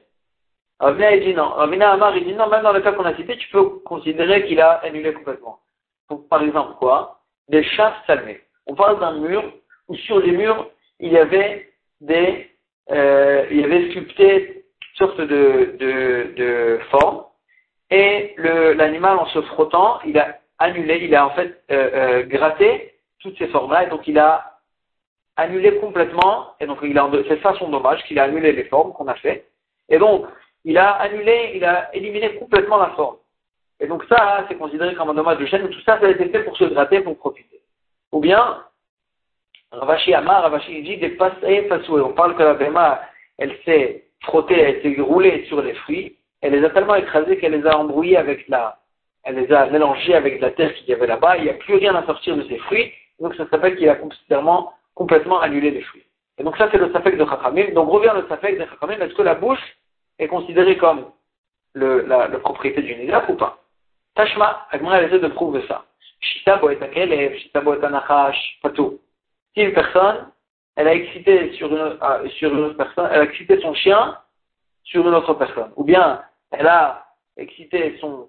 Ravina 0.80 1.18
dit 1.18 1.34
non. 1.34 1.50
Ravina 1.50 1.92
Amar 1.92 2.18
il 2.18 2.26
dit 2.26 2.34
non, 2.34 2.50
même 2.50 2.64
dans 2.64 2.72
le 2.72 2.82
cas 2.82 2.94
qu'on 2.94 3.06
a 3.06 3.16
cité, 3.16 3.38
tu 3.38 3.50
peux 3.50 3.64
considérer 3.86 4.48
qu'il 4.48 4.60
a 4.60 4.80
annulé 4.84 5.14
complètement. 5.14 5.60
par 6.30 6.42
exemple, 6.42 6.76
quoi? 6.80 7.20
Des 7.50 7.64
chasses 7.64 7.94
salmées. 8.08 8.42
On 8.66 8.76
parle 8.76 9.00
d'un 9.00 9.20
mur 9.20 9.44
où 9.88 9.96
sur 9.96 10.20
les 10.20 10.32
murs, 10.32 10.68
il 11.00 11.12
y 11.12 11.18
avait 11.18 11.72
des, 12.00 12.50
euh, 12.90 13.46
il 13.52 13.60
y 13.60 13.64
avait 13.64 13.92
sculpté 13.92 14.61
sortes 14.96 15.20
de, 15.20 15.76
de, 15.80 16.34
de 16.36 16.80
formes. 16.90 17.24
Et 17.90 18.36
l'animal, 18.38 19.18
en 19.18 19.26
se 19.28 19.42
frottant, 19.42 20.00
il 20.06 20.18
a 20.18 20.38
annulé, 20.60 21.00
il 21.04 21.16
a 21.16 21.26
en 21.26 21.32
fait 21.32 21.62
euh, 21.72 21.90
euh, 21.94 22.24
gratté 22.24 22.94
toutes 23.20 23.38
ces 23.38 23.48
formes-là, 23.48 23.84
et 23.84 23.90
donc 23.90 24.08
il 24.08 24.18
a 24.18 24.60
annulé 25.36 25.78
complètement, 25.78 26.56
et 26.60 26.66
donc 26.66 26.80
c'est 26.82 27.42
ça 27.42 27.54
son 27.56 27.70
dommage, 27.70 28.04
qu'il 28.04 28.20
a 28.20 28.24
annulé 28.24 28.52
les 28.52 28.64
formes 28.66 28.94
qu'on 28.94 29.08
a 29.08 29.16
fait, 29.16 29.46
et 29.90 29.98
donc 29.98 30.26
il 30.64 30.78
a 30.78 30.92
annulé, 30.94 31.52
il 31.56 31.66
a 31.66 31.94
éliminé 31.96 32.36
complètement 32.36 32.78
la 32.78 32.92
forme. 32.92 33.18
Et 33.80 33.88
donc 33.88 34.04
ça, 34.06 34.46
c'est 34.48 34.56
considéré 34.56 34.94
comme 34.94 35.10
un 35.10 35.14
dommage 35.16 35.40
de 35.40 35.46
chaîne, 35.48 35.68
tout 35.68 35.82
ça, 35.82 36.00
ça 36.00 36.06
a 36.06 36.10
été 36.10 36.30
fait 36.30 36.44
pour 36.44 36.56
se 36.56 36.66
gratter, 36.66 37.02
pour 37.02 37.18
profiter. 37.18 37.62
Ou 38.12 38.20
bien, 38.20 38.64
Ravashi 39.72 40.14
Amar, 40.14 40.44
Ravashi 40.44 40.84
dit 40.84 40.98
des 40.98 41.10
passés, 41.10 41.68
on 41.90 42.14
parle 42.14 42.36
que 42.36 42.44
la 42.44 42.54
Bema, 42.54 43.02
elle 43.38 43.58
s'est 43.66 44.06
frottée, 44.22 44.60
elle 44.60 44.82
s'est 44.82 45.02
roulée 45.02 45.46
sur 45.46 45.62
les 45.62 45.74
fruits, 45.74 46.18
elle 46.42 46.54
les 46.54 46.64
a 46.66 46.70
tellement 46.70 46.96
écrasés 46.96 47.38
qu'elle 47.38 47.54
les 47.54 47.66
a 47.66 47.78
embrouillés 47.78 48.18
avec 48.18 48.48
la, 48.48 48.80
elle 49.24 49.36
les 49.36 49.52
a 49.52 49.68
mélangés 49.68 50.16
avec 50.16 50.42
la 50.42 50.52
terre 50.52 50.74
qu'il 50.76 50.90
y 50.90 50.94
avait 50.94 51.08
là-bas, 51.08 51.38
il 51.38 51.44
n'y 51.44 51.50
a 51.50 51.54
plus 51.56 51.76
rien 51.76 51.96
à 51.96 52.06
sortir 52.06 52.36
de 52.36 52.44
ces 52.44 52.58
fruits, 52.58 52.92
donc 53.20 53.36
ça 53.36 53.48
s'appelle 53.50 53.76
qu'il 53.76 53.90
a 53.90 53.98
complètement 54.96 55.42
annuler 55.42 55.72
les 55.72 55.82
fruits. 55.82 56.06
Et 56.42 56.44
donc 56.44 56.58
ça, 56.58 56.70
c'est 56.72 56.80
le 56.80 56.92
safek 56.92 57.18
de 57.18 57.26
Chachamim. 57.26 57.72
Donc 57.74 57.90
revient 57.90 58.14
le 58.16 58.28
safek 58.28 58.58
de 58.58 58.66
Chachamim. 58.66 59.00
Est-ce 59.00 59.14
que 59.14 59.22
la 59.22 59.36
bouche 59.36 59.62
est 60.18 60.28
considérée 60.28 60.76
comme 60.76 61.06
le, 61.74 62.02
la, 62.02 62.28
propriété 62.40 62.82
du 62.82 62.96
nidap 62.96 63.30
ou 63.30 63.36
pas? 63.36 63.60
Tashma, 64.16 64.66
Agmara 64.72 65.04
essaie 65.04 65.20
de 65.20 65.28
prouver 65.28 65.64
ça. 65.68 65.86
Shita 66.20 66.58
boet 66.58 66.80
shita 67.38 67.62
boet 67.62 67.84
anachash, 67.84 68.60
patou. 68.64 69.00
Si 69.54 69.62
une 69.62 69.74
personne, 69.74 70.32
elle 70.82 70.88
a 70.88 70.96
excité 70.96 71.54
sur 71.54 71.72
une, 71.72 71.80
autre 71.80 72.76
personne, 72.76 73.08
elle 73.12 73.22
a 73.22 73.24
excité 73.24 73.62
son 73.62 73.76
chien 73.76 74.18
sur 74.84 75.08
une 75.08 75.14
autre 75.14 75.36
personne. 75.36 75.72
Ou 75.76 75.84
bien, 75.84 76.24
elle 76.50 76.66
a 76.66 77.06
excité 77.38 78.00
son 78.00 78.28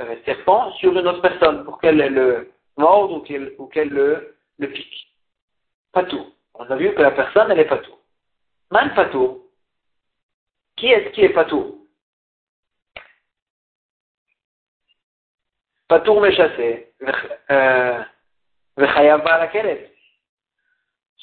euh, 0.00 0.16
serpent 0.24 0.72
sur 0.72 0.98
une 0.98 1.06
autre 1.06 1.20
personne 1.20 1.64
pour 1.64 1.78
qu'elle 1.78 1.98
le 1.98 2.50
morde 2.78 3.12
ou 3.12 3.20
qu'elle 3.66 3.90
le, 3.90 4.34
pique 4.58 5.14
tout. 6.08 6.32
On 6.54 6.64
a 6.64 6.76
vu 6.76 6.94
que 6.94 7.02
la 7.02 7.10
personne, 7.10 7.50
elle 7.50 7.60
est 7.60 7.82
tout. 7.82 7.98
Man 8.70 8.90
tout. 9.10 9.50
Qui 10.76 10.86
est-ce 10.86 11.10
qui 11.10 11.24
est 11.24 11.48
tout? 11.48 11.86
Patour 15.88 16.22
m'échassé. 16.22 16.90
Euh, 17.50 18.02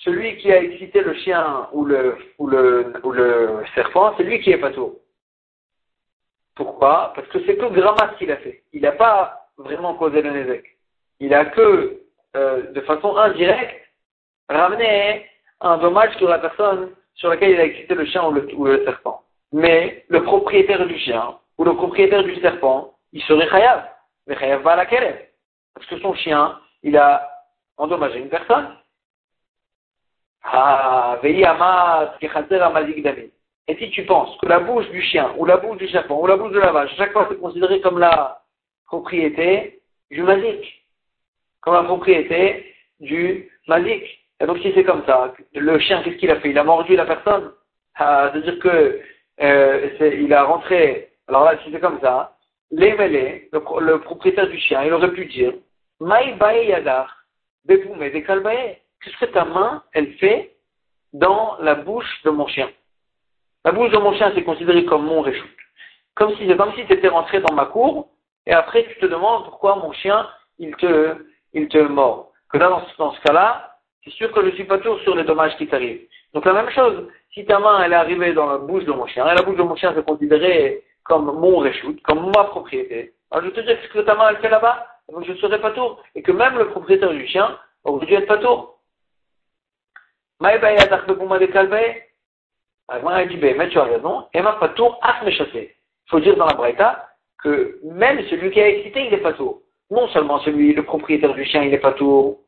Celui 0.03 0.37
qui 0.37 0.51
a 0.51 0.61
excité 0.61 1.01
le 1.01 1.13
chien 1.13 1.67
ou 1.73 1.85
le, 1.85 2.17
serpent, 3.75 4.13
c'est 4.15 4.23
lui 4.23 4.39
qui 4.39 4.51
est 4.51 4.71
tout. 4.71 4.97
Pourquoi? 6.55 7.13
Parce 7.15 7.27
que 7.27 7.39
c'est 7.45 7.57
que 7.57 7.65
Grammas 7.65 8.15
qu'il 8.17 8.31
a 8.31 8.37
fait. 8.37 8.63
Il 8.73 8.81
n'a 8.81 8.93
pas 8.93 9.47
vraiment 9.57 9.93
causé 9.95 10.21
le 10.21 10.31
nézek. 10.31 10.77
Il 11.19 11.33
a 11.33 11.45
que, 11.45 12.01
euh, 12.35 12.71
de 12.71 12.81
façon 12.81 13.15
indirecte, 13.17 13.75
ramener 14.47 15.25
un 15.61 15.77
dommage 15.77 16.15
sur 16.17 16.29
la 16.29 16.39
personne 16.39 16.91
sur 17.15 17.29
laquelle 17.29 17.51
il 17.51 17.59
a 17.59 17.65
excité 17.65 17.93
le 17.93 18.05
chien 18.05 18.23
ou 18.25 18.65
le, 18.65 18.83
serpent. 18.85 19.23
Mais 19.51 20.05
le 20.07 20.23
propriétaire 20.23 20.85
du 20.85 20.97
chien 20.97 21.37
ou 21.57 21.65
le 21.65 21.75
propriétaire 21.75 22.23
du 22.23 22.35
serpent, 22.39 22.93
il 23.11 23.21
serait 23.23 23.49
chayav. 23.49 23.83
Mais 24.27 24.37
chayav 24.37 24.61
va 24.61 24.71
à 24.71 24.75
la 24.77 24.85
Parce 24.85 25.87
que 25.87 25.99
son 25.99 26.13
chien, 26.13 26.57
il 26.83 26.95
a 26.97 27.29
endommagé 27.77 28.19
une 28.19 28.29
personne. 28.29 28.75
Ah, 30.43 31.19
Et 31.23 31.45
si 33.77 33.89
tu 33.91 34.05
penses 34.05 34.35
que 34.37 34.47
la 34.47 34.59
bouche 34.59 34.89
du 34.89 35.01
chien, 35.01 35.31
ou 35.37 35.45
la 35.45 35.57
bouche 35.57 35.77
du 35.77 35.87
serpent, 35.89 36.21
ou 36.21 36.27
la 36.27 36.37
bouche 36.37 36.53
de 36.53 36.59
la 36.59 36.71
vache, 36.71 36.95
chaque 36.97 37.11
fois 37.11 37.27
c'est 37.29 37.39
considéré 37.39 37.81
comme 37.81 37.99
la 37.99 38.41
propriété 38.87 39.81
du 40.09 40.23
mazik, 40.23 40.85
comme 41.61 41.75
la 41.75 41.83
propriété 41.83 42.73
du 42.99 43.49
mazik. 43.67 44.03
Et 44.41 44.45
donc 44.45 44.57
si 44.59 44.71
c'est 44.73 44.83
comme 44.83 45.05
ça, 45.05 45.33
le 45.53 45.79
chien, 45.79 46.01
qu'est-ce 46.01 46.17
qu'il 46.17 46.31
a 46.31 46.39
fait? 46.39 46.49
Il 46.49 46.57
a 46.57 46.63
mordu 46.63 46.95
la 46.95 47.05
personne. 47.05 47.51
Ah, 47.95 48.31
C'est-à-dire 48.31 48.59
que 48.59 49.01
euh, 49.41 50.15
il 50.19 50.33
a 50.33 50.43
rentré. 50.43 51.09
Alors 51.27 51.45
là, 51.45 51.57
si 51.63 51.71
c'est 51.71 51.79
comme 51.79 51.99
ça, 52.01 52.35
les 52.71 52.95
le, 53.51 53.97
propriétaire 53.97 54.47
du 54.47 54.59
chien, 54.59 54.83
il 54.83 54.93
aurait 54.93 55.11
pu 55.11 55.25
dire 55.25 55.53
Maï 55.99 56.35
yadar, 56.67 57.25
bepoumé 57.65 58.09
des 58.09 58.23
Qu'est-ce 59.01 59.17
que 59.17 59.31
ta 59.31 59.45
main, 59.45 59.83
elle 59.93 60.13
fait 60.15 60.55
dans 61.13 61.57
la 61.59 61.75
bouche 61.75 62.21
de 62.23 62.29
mon 62.29 62.47
chien 62.47 62.69
La 63.63 63.71
bouche 63.71 63.91
de 63.91 63.97
mon 63.97 64.13
chien, 64.13 64.31
c'est 64.35 64.43
considéré 64.43 64.85
comme 64.85 65.05
mon 65.05 65.21
réchoute. 65.21 65.49
Comme 66.15 66.35
si 66.35 66.47
c'est 66.47 66.57
comme 66.57 66.73
si 66.73 66.85
tu 66.85 66.93
étais 66.93 67.07
rentré 67.07 67.39
dans 67.39 67.53
ma 67.53 67.65
cour, 67.65 68.09
et 68.45 68.51
après 68.51 68.85
tu 68.85 68.99
te 68.99 69.05
demandes 69.05 69.45
pourquoi 69.45 69.75
mon 69.77 69.91
chien, 69.93 70.27
il 70.57 70.75
te, 70.75 71.15
il 71.53 71.67
te 71.69 71.77
mord. 71.77 72.31
Que 72.51 72.57
là, 72.57 72.83
dans 72.97 73.13
ce 73.13 73.21
cas-là, 73.21 73.77
c'est 74.03 74.11
sûr 74.11 74.31
que 74.31 74.43
je 74.45 74.55
suis 74.55 74.65
pas 74.65 74.79
toujours 74.79 74.99
sur 75.01 75.15
les 75.15 75.23
dommages 75.23 75.55
qui 75.57 75.67
t'arrivent. 75.67 76.07
Donc 76.33 76.45
la 76.45 76.53
même 76.53 76.69
chose, 76.71 77.07
si 77.33 77.45
ta 77.45 77.59
main 77.59 77.81
elle 77.83 77.93
est 77.93 77.95
arrivée 77.95 78.33
dans 78.33 78.47
la 78.47 78.57
bouche 78.57 78.83
de 78.83 78.91
mon 78.91 79.05
chien, 79.07 79.29
et 79.29 79.35
la 79.35 79.43
bouche 79.43 79.57
de 79.57 79.63
mon 79.63 79.75
chien 79.75 79.93
c'est 79.95 80.05
considéré 80.05 80.83
comme 81.03 81.25
mon 81.39 81.57
reshoot, 81.57 82.01
comme 82.03 82.31
ma 82.35 82.43
propriété, 82.45 83.13
alors 83.31 83.45
je 83.45 83.51
te 83.51 83.61
dis 83.61 83.67
que 83.67 83.87
ce 83.87 83.93
que 83.93 83.99
ta 83.99 84.15
main 84.15 84.29
elle 84.29 84.37
fait 84.37 84.49
là-bas, 84.49 84.87
donc 85.11 85.25
je 85.25 85.31
ne 85.31 85.37
serai 85.37 85.59
pas 85.59 85.71
tour, 85.71 86.01
et 86.15 86.21
que 86.21 86.31
même 86.31 86.57
le 86.57 86.69
propriétaire 86.69 87.11
du 87.11 87.25
chien 87.27 87.57
aurait 87.83 88.05
dû 88.05 88.13
être 88.13 88.27
pas 88.27 88.37
tour. 88.37 88.78
A 90.41 90.57
dit, 93.25 93.37
mais 93.37 93.69
tu 93.69 93.77
as 93.77 93.83
raison, 93.83 94.25
et 94.33 94.41
ma 94.41 94.53
pas 94.53 94.69
tour, 94.69 94.97
as. 95.01 95.23
Il 95.25 95.69
faut 96.07 96.19
dire 96.19 96.35
dans 96.37 96.47
la 96.47 96.55
Braïta 96.55 97.09
que 97.43 97.79
même 97.83 98.23
celui 98.29 98.49
qui 98.51 98.61
a 98.61 98.69
excité, 98.69 99.05
il 99.05 99.11
n'est 99.11 99.17
pas 99.17 99.33
tour. 99.33 99.61
Non 99.91 100.07
seulement 100.09 100.39
celui, 100.39 100.73
le 100.73 100.83
propriétaire 100.83 101.33
du 101.33 101.45
chien, 101.45 101.63
il 101.63 101.71
n'est 101.71 101.77
pas 101.77 101.93
tour, 101.93 102.39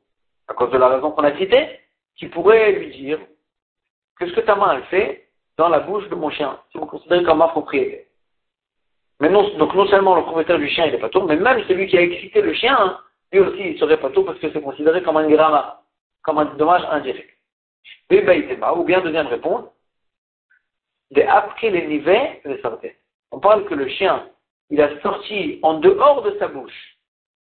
à 0.48 0.54
cause 0.54 0.72
de 0.72 0.78
la 0.78 0.90
raison 0.90 1.12
qu'on 1.12 1.24
a 1.24 1.36
citée, 1.38 1.80
qui 2.16 2.28
pourrait 2.28 2.74
lui 2.74 2.92
dire 2.92 3.20
que 4.20 4.28
ce 4.28 4.34
que 4.34 4.42
ta 4.42 4.56
main 4.56 4.76
elle 4.76 4.84
fait 4.86 5.28
dans 5.58 5.70
la 5.70 5.80
bouche 5.80 6.08
de 6.10 6.16
mon 6.16 6.30
chien, 6.30 6.60
si 6.72 6.78
vous 6.78 6.86
considérez 6.86 7.24
comme 7.24 7.40
ma 7.40 7.48
propriété. 7.48 8.08
Mais 9.20 9.30
non, 9.30 9.48
donc 9.58 9.74
non 9.76 9.88
seulement 9.88 10.16
le 10.16 10.24
propriétaire 10.24 10.60
du 10.60 10.70
chien 10.70 10.86
il 10.86 10.92
n'est 10.92 11.00
pas 11.00 11.10
tour, 11.10 11.26
mais 11.26 11.36
même 11.36 11.64
celui 11.68 11.88
qui 11.88 11.98
a 11.98 12.02
excité 12.02 12.42
le 12.42 12.54
chien, 12.54 12.76
hein, 12.80 13.00
lui 13.32 13.40
aussi 13.40 13.72
il 13.72 13.80
serait 13.80 14.00
pas 14.00 14.10
tour 14.10 14.26
parce 14.26 14.40
que 14.40 14.52
c'est 14.52 14.62
considéré 14.62 15.02
comme 15.04 15.18
un 15.18 15.28
gramma, 15.28 15.82
comme 16.24 16.40
un 16.40 16.46
dommage 16.46 16.84
indirect. 16.92 17.31
Ou 18.10 18.84
bien 18.84 19.02
deuxième 19.02 19.28
réponse, 19.28 19.65
de 21.12 21.22
après 21.22 21.70
les 21.70 21.88
nivets, 21.88 22.41
on 23.32 23.39
parle 23.39 23.65
que 23.65 23.74
le 23.74 23.88
chien, 23.89 24.28
il 24.70 24.82
a 24.82 25.00
sorti 25.02 25.60
en 25.62 25.76
dehors 25.76 26.22
de 26.22 26.38
sa 26.39 26.48
bouche 26.48 26.98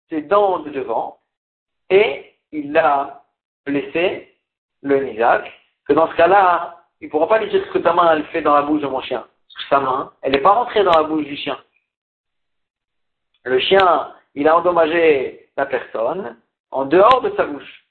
ses 0.10 0.22
dents 0.24 0.60
de 0.60 0.70
devant 0.72 1.20
et 1.90 2.34
il 2.52 2.76
a 2.78 3.24
blessé 3.66 4.36
le 4.82 5.04
nisak, 5.04 5.52
que 5.86 5.94
dans 5.94 6.10
ce 6.10 6.16
cas-là, 6.16 6.86
il 7.02 7.06
ne 7.06 7.12
pourra 7.12 7.28
pas 7.28 7.40
lui 7.40 7.50
dire 7.50 7.64
ce 7.66 7.72
que 7.72 7.80
ta 7.80 7.94
main 7.94 8.22
fait 8.26 8.42
dans 8.42 8.56
la 8.56 8.64
bouche 8.64 8.82
de 8.82 8.88
mon 8.88 9.02
chien. 9.02 9.26
Sa 9.70 9.80
main, 9.80 10.12
elle 10.22 10.32
n'est 10.32 10.42
pas 10.42 10.54
rentrée 10.54 10.84
dans 10.84 10.94
la 10.94 11.04
bouche 11.04 11.26
du 11.26 11.36
chien. 11.36 11.58
Le 13.44 13.60
chien, 13.60 14.14
il 14.36 14.48
a 14.48 14.58
endommagé 14.58 15.50
la 15.58 15.66
personne 15.66 16.38
en 16.72 16.86
dehors 16.86 17.22
de 17.22 17.36
sa 17.36 17.46
bouche. 17.46 17.86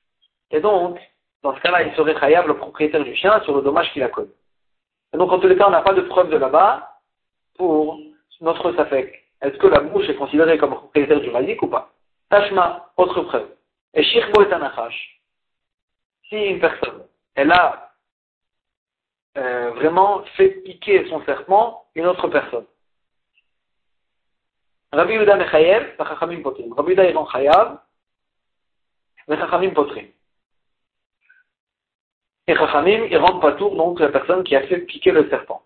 Et 0.51 0.61
donc, 0.61 0.99
dans 1.43 1.55
ce 1.55 1.61
cas-là, 1.61 1.83
il 1.83 1.95
serait 1.95 2.15
khayab 2.15 2.47
le 2.47 2.57
propriétaire 2.57 3.05
du 3.05 3.15
chien 3.15 3.41
sur 3.43 3.55
le 3.55 3.63
dommage 3.63 3.93
qu'il 3.93 4.03
a 4.03 4.09
connu. 4.09 4.31
Et 5.13 5.17
donc, 5.17 5.31
en 5.33 5.39
tous 5.39 5.49
les 5.49 5.57
cas, 5.57 5.69
on 5.69 5.71
n'a 5.71 5.83
pas 5.83 5.95
de 5.95 6.03
preuve 6.03 6.31
de 6.31 6.37
là-bas 6.37 7.01
pour 7.57 7.99
notre 8.41 8.73
safek. 8.75 9.25
Est-ce 9.41 9.57
que 9.59 9.69
la 9.69 9.81
bouche 9.81 10.09
est 10.09 10.17
considérée 10.17 10.59
comme 10.59 10.75
propriétaire 10.75 11.21
du 11.21 11.31
ou 11.63 11.67
pas? 11.69 11.91
Tashma, 12.29 12.91
autre 12.97 13.23
preuve. 13.23 13.49
Et 13.95 14.03
Shirbo 14.03 14.43
est 14.43 14.53
un 14.53 14.71
Si 16.29 16.37
une 16.37 16.61
personne, 16.61 17.05
elle 17.35 17.53
a 17.53 17.93
euh, 19.39 19.71
vraiment 19.71 20.23
fait 20.37 20.49
piquer 20.63 21.09
son 21.09 21.25
serpent 21.25 21.87
une 21.95 22.07
autre 22.07 22.29
personne. 22.29 22.67
Rabbi 24.93 25.15
Yuda 25.15 25.37
Mechayev, 25.37 25.97
Chachamim 25.97 26.43
Potrim. 26.43 26.73
Rabbi 26.73 26.91
Yuda 26.91 27.05
est 27.05 27.15
Potrim. 29.75 30.07
Et 32.49 32.57
Chachamim, 32.57 33.05
il 33.11 33.19
rentre 33.19 33.41
pas 33.41 33.53
tour, 33.53 33.77
donc 33.77 34.01
la 34.01 34.09
personne 34.09 34.43
qui 34.43 34.57
a 34.57 34.63
fait 34.67 34.79
piquer 34.79 35.11
le 35.11 35.29
serpent. 35.29 35.63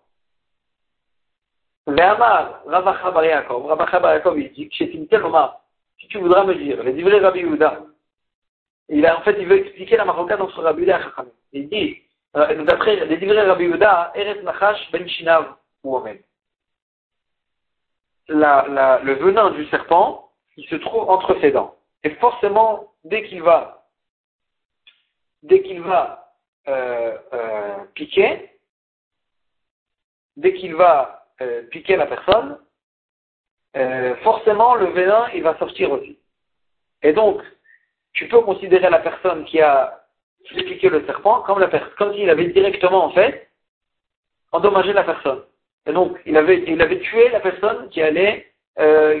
Ve'amar, 1.87 2.65
Bar 2.65 3.25
Yaakov, 3.25 3.77
Bar 3.77 3.89
Yaakov, 3.89 4.37
il 4.37 4.51
dit, 4.51 4.69
si 4.73 6.07
tu 6.09 6.17
voudras 6.17 6.43
me 6.43 6.55
dire, 6.55 6.83
les 6.83 6.91
livrets 6.91 7.19
Rabbi 7.19 7.39
Yehuda, 7.39 7.83
il 8.89 9.07
en 9.07 9.21
fait, 9.21 9.37
il 9.39 9.47
veut 9.47 9.59
expliquer 9.59 9.95
la 9.95 10.03
marocaine 10.03 10.41
entre 10.41 10.61
Rabbi 10.61 10.81
Yehuda 10.81 11.01
Chachamim. 11.03 11.31
Il 11.53 11.69
dit, 11.69 12.01
euh, 12.35 12.65
d'après 12.65 12.97
les 13.05 13.15
livrets 13.15 13.47
Rabbi 13.47 13.63
Yehuda, 13.63 14.11
Eretz 14.15 14.43
Nachash 14.43 14.91
Ben 14.91 15.07
Shinav 15.07 15.55
ou 15.85 15.95
Omen. 15.95 16.19
Le 18.27 19.13
venin 19.13 19.51
du 19.51 19.65
serpent, 19.67 20.31
il 20.57 20.67
se 20.67 20.75
trouve 20.75 21.09
entre 21.09 21.39
ses 21.39 21.51
dents. 21.51 21.75
Et 22.03 22.09
forcément, 22.15 22.91
dès 23.05 23.23
qu'il 23.23 23.41
va, 23.41 23.85
dès 25.43 25.61
qu'il 25.61 25.79
va 25.79 26.22
euh, 26.67 27.17
euh, 27.33 27.77
piquer, 27.93 28.51
dès 30.37 30.53
qu'il 30.53 30.75
va 30.75 31.25
euh, 31.41 31.63
piquer 31.63 31.97
la 31.97 32.05
personne, 32.05 32.57
forcément 34.21 34.75
le 34.75 34.85
venin 34.85 35.27
il 35.33 35.41
va 35.41 35.57
sortir 35.57 35.91
aussi. 35.91 36.19
Et 37.01 37.11
donc, 37.11 37.41
tu 38.13 38.27
peux 38.27 38.41
considérer 38.41 38.89
la 38.89 38.99
personne 38.99 39.45
qui 39.45 39.59
a 39.59 40.05
piqué 40.43 40.89
le 40.89 41.03
serpent 41.05 41.41
comme, 41.41 41.59
la 41.59 41.67
comme 41.97 42.13
s'il 42.13 42.29
avait 42.29 42.47
directement 42.47 43.05
en 43.05 43.09
fait 43.11 43.49
endommagé 44.51 44.93
la 44.93 45.03
personne. 45.03 45.43
Et 45.87 45.91
donc, 45.91 46.19
il 46.27 46.37
avait, 46.37 46.63
il 46.67 46.79
avait 46.81 46.99
tué 46.99 47.29
la 47.29 47.39
personne 47.39 47.89
qui 47.89 48.01
allait, 48.01 48.53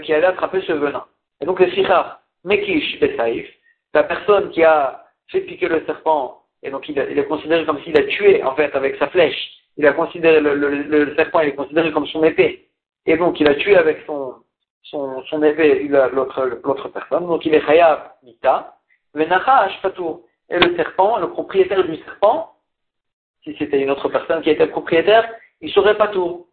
qui 0.03 0.13
allait 0.13 0.27
attraper 0.27 0.61
ce 0.61 0.73
venin. 0.73 1.05
Et 1.41 1.45
donc, 1.45 1.59
le 1.59 1.71
sikhar, 1.71 2.21
Mekish 2.43 2.99
Besaïf, 2.99 3.49
la 3.95 4.03
personne 4.03 4.51
qui 4.51 4.63
a 4.63 5.07
fait 5.29 5.41
piquer 5.41 5.67
le 5.67 5.83
serpent 5.85 6.42
et 6.63 6.71
donc 6.71 6.87
il, 6.87 6.97
est 6.97 7.25
considéré 7.25 7.65
comme 7.65 7.81
s'il 7.83 7.97
a 7.97 8.03
tué, 8.03 8.41
en 8.43 8.55
fait, 8.55 8.73
avec 8.73 8.95
sa 8.95 9.09
flèche. 9.09 9.51
Il 9.77 9.85
a 9.85 9.93
considéré, 9.93 10.39
le, 10.39 11.13
serpent, 11.15 11.41
il 11.41 11.49
est 11.49 11.55
considéré 11.55 11.91
comme 11.91 12.07
son 12.07 12.23
épée. 12.23 12.69
Et 13.05 13.17
donc 13.17 13.39
il 13.39 13.47
a 13.47 13.55
tué 13.55 13.75
avec 13.75 14.03
son, 14.05 14.35
son, 14.83 15.43
épée 15.43 15.87
l'autre 15.89 16.89
personne. 16.89 17.27
Donc 17.27 17.45
il 17.45 17.53
est 17.53 17.65
chayav 17.65 18.11
mita. 18.23 18.77
Et 19.15 20.59
le 20.59 20.75
serpent, 20.75 21.17
le 21.17 21.29
propriétaire 21.29 21.83
du 21.83 21.97
serpent, 21.97 22.55
si 23.43 23.55
c'était 23.57 23.81
une 23.81 23.91
autre 23.91 24.07
personne 24.07 24.41
qui 24.41 24.49
était 24.49 24.67
propriétaire, 24.67 25.29
il 25.61 25.69
serait 25.71 25.97
pas 25.97 26.07
tout. 26.07 26.47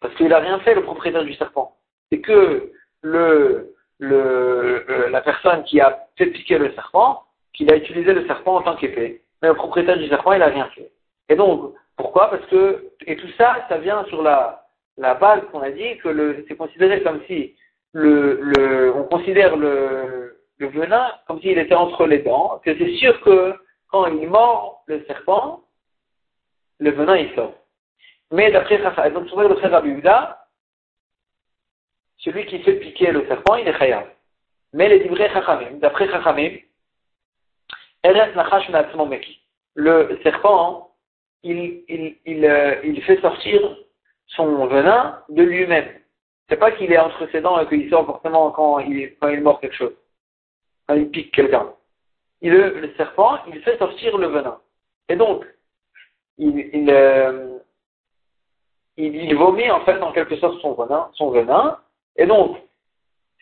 Parce 0.00 0.14
qu'il 0.14 0.28
n'a 0.28 0.38
rien 0.38 0.60
fait, 0.60 0.74
le 0.74 0.82
propriétaire 0.82 1.24
du 1.24 1.34
serpent. 1.34 1.76
C'est 2.10 2.20
que 2.20 2.72
le, 3.02 3.74
le, 3.98 5.08
la 5.10 5.20
personne 5.22 5.64
qui 5.64 5.80
a 5.80 6.06
fait 6.16 6.26
piquer 6.26 6.58
le 6.58 6.72
serpent, 6.74 7.24
qu'il 7.52 7.70
a 7.72 7.76
utilisé 7.76 8.12
le 8.12 8.26
serpent 8.26 8.56
en 8.56 8.62
tant 8.62 8.76
qu'épée. 8.76 9.22
Mais 9.42 9.48
le 9.48 9.54
propriétaire 9.54 9.98
du 9.98 10.08
serpent, 10.08 10.32
il 10.32 10.38
n'a 10.38 10.46
rien 10.46 10.68
fait. 10.74 10.90
Et 11.28 11.36
donc, 11.36 11.74
pourquoi? 11.96 12.30
Parce 12.30 12.44
que, 12.46 12.90
et 13.06 13.16
tout 13.16 13.30
ça, 13.38 13.66
ça 13.68 13.78
vient 13.78 14.04
sur 14.04 14.22
la, 14.22 14.66
la 14.96 15.14
base 15.14 15.42
qu'on 15.50 15.60
a 15.60 15.70
dit 15.70 15.98
que 15.98 16.44
c'est 16.48 16.56
considéré 16.56 17.02
comme 17.02 17.22
si 17.26 17.54
le, 17.92 18.38
le, 18.40 18.94
on 18.94 19.04
considère 19.04 19.56
le, 19.56 20.40
le 20.58 20.66
venin 20.68 21.10
comme 21.26 21.40
s'il 21.40 21.58
était 21.58 21.74
entre 21.74 22.06
les 22.06 22.18
dents, 22.18 22.60
que 22.64 22.76
c'est 22.76 22.94
sûr 22.96 23.20
que 23.22 23.54
quand 23.88 24.06
il 24.06 24.28
mord 24.28 24.84
le 24.86 25.04
serpent, 25.06 25.62
le 26.78 26.90
venin 26.90 27.16
il 27.16 27.34
sort. 27.34 27.54
Mais 28.30 28.52
d'après 28.52 28.78
donc 29.10 29.28
sur 29.28 29.40
le 29.40 29.56
frère 29.56 29.74
Abiuda, 29.74 30.46
celui 32.18 32.46
qui 32.46 32.60
fait 32.60 32.74
piquer 32.74 33.10
le 33.10 33.26
serpent, 33.26 33.56
il 33.56 33.66
est 33.66 33.76
khayab. 33.76 34.04
Mais 34.72 34.88
les 34.88 35.00
livrets 35.00 35.30
Chachamim, 35.32 35.78
d'après 35.78 36.08
Chachamim, 36.08 36.58
le 39.74 40.18
serpent, 40.22 40.90
il, 41.42 41.82
il, 41.88 42.16
il, 42.26 42.44
euh, 42.44 42.76
il, 42.84 43.02
fait 43.02 43.20
sortir 43.20 43.60
son 44.26 44.66
venin 44.66 45.22
de 45.28 45.42
lui-même. 45.42 45.88
C'est 46.48 46.56
pas 46.56 46.72
qu'il 46.72 46.92
est 46.92 46.98
entre 46.98 47.28
ses 47.30 47.40
dents 47.40 47.60
et 47.60 47.66
qu'il 47.66 47.88
sort 47.88 48.06
forcément 48.06 48.50
quand 48.50 48.80
il, 48.80 49.16
quand 49.16 49.28
il 49.28 49.40
mord 49.42 49.60
quelque 49.60 49.76
chose, 49.76 49.94
quand 50.86 50.94
il 50.94 51.08
pique 51.10 51.34
quelqu'un. 51.34 51.72
Il, 52.42 52.52
le 52.52 52.92
serpent, 52.96 53.38
il 53.48 53.60
fait 53.62 53.78
sortir 53.78 54.16
le 54.18 54.28
venin. 54.28 54.58
Et 55.08 55.16
donc, 55.16 55.44
il, 56.38 56.70
il, 56.72 56.90
euh, 56.90 57.58
il, 58.96 59.34
vomit 59.36 59.70
en 59.70 59.80
fait 59.80 60.00
en 60.00 60.12
quelque 60.12 60.36
sorte 60.36 60.60
son 60.60 60.74
venin, 60.74 61.10
son 61.14 61.30
venin. 61.30 61.78
Et 62.16 62.26
donc, 62.26 62.58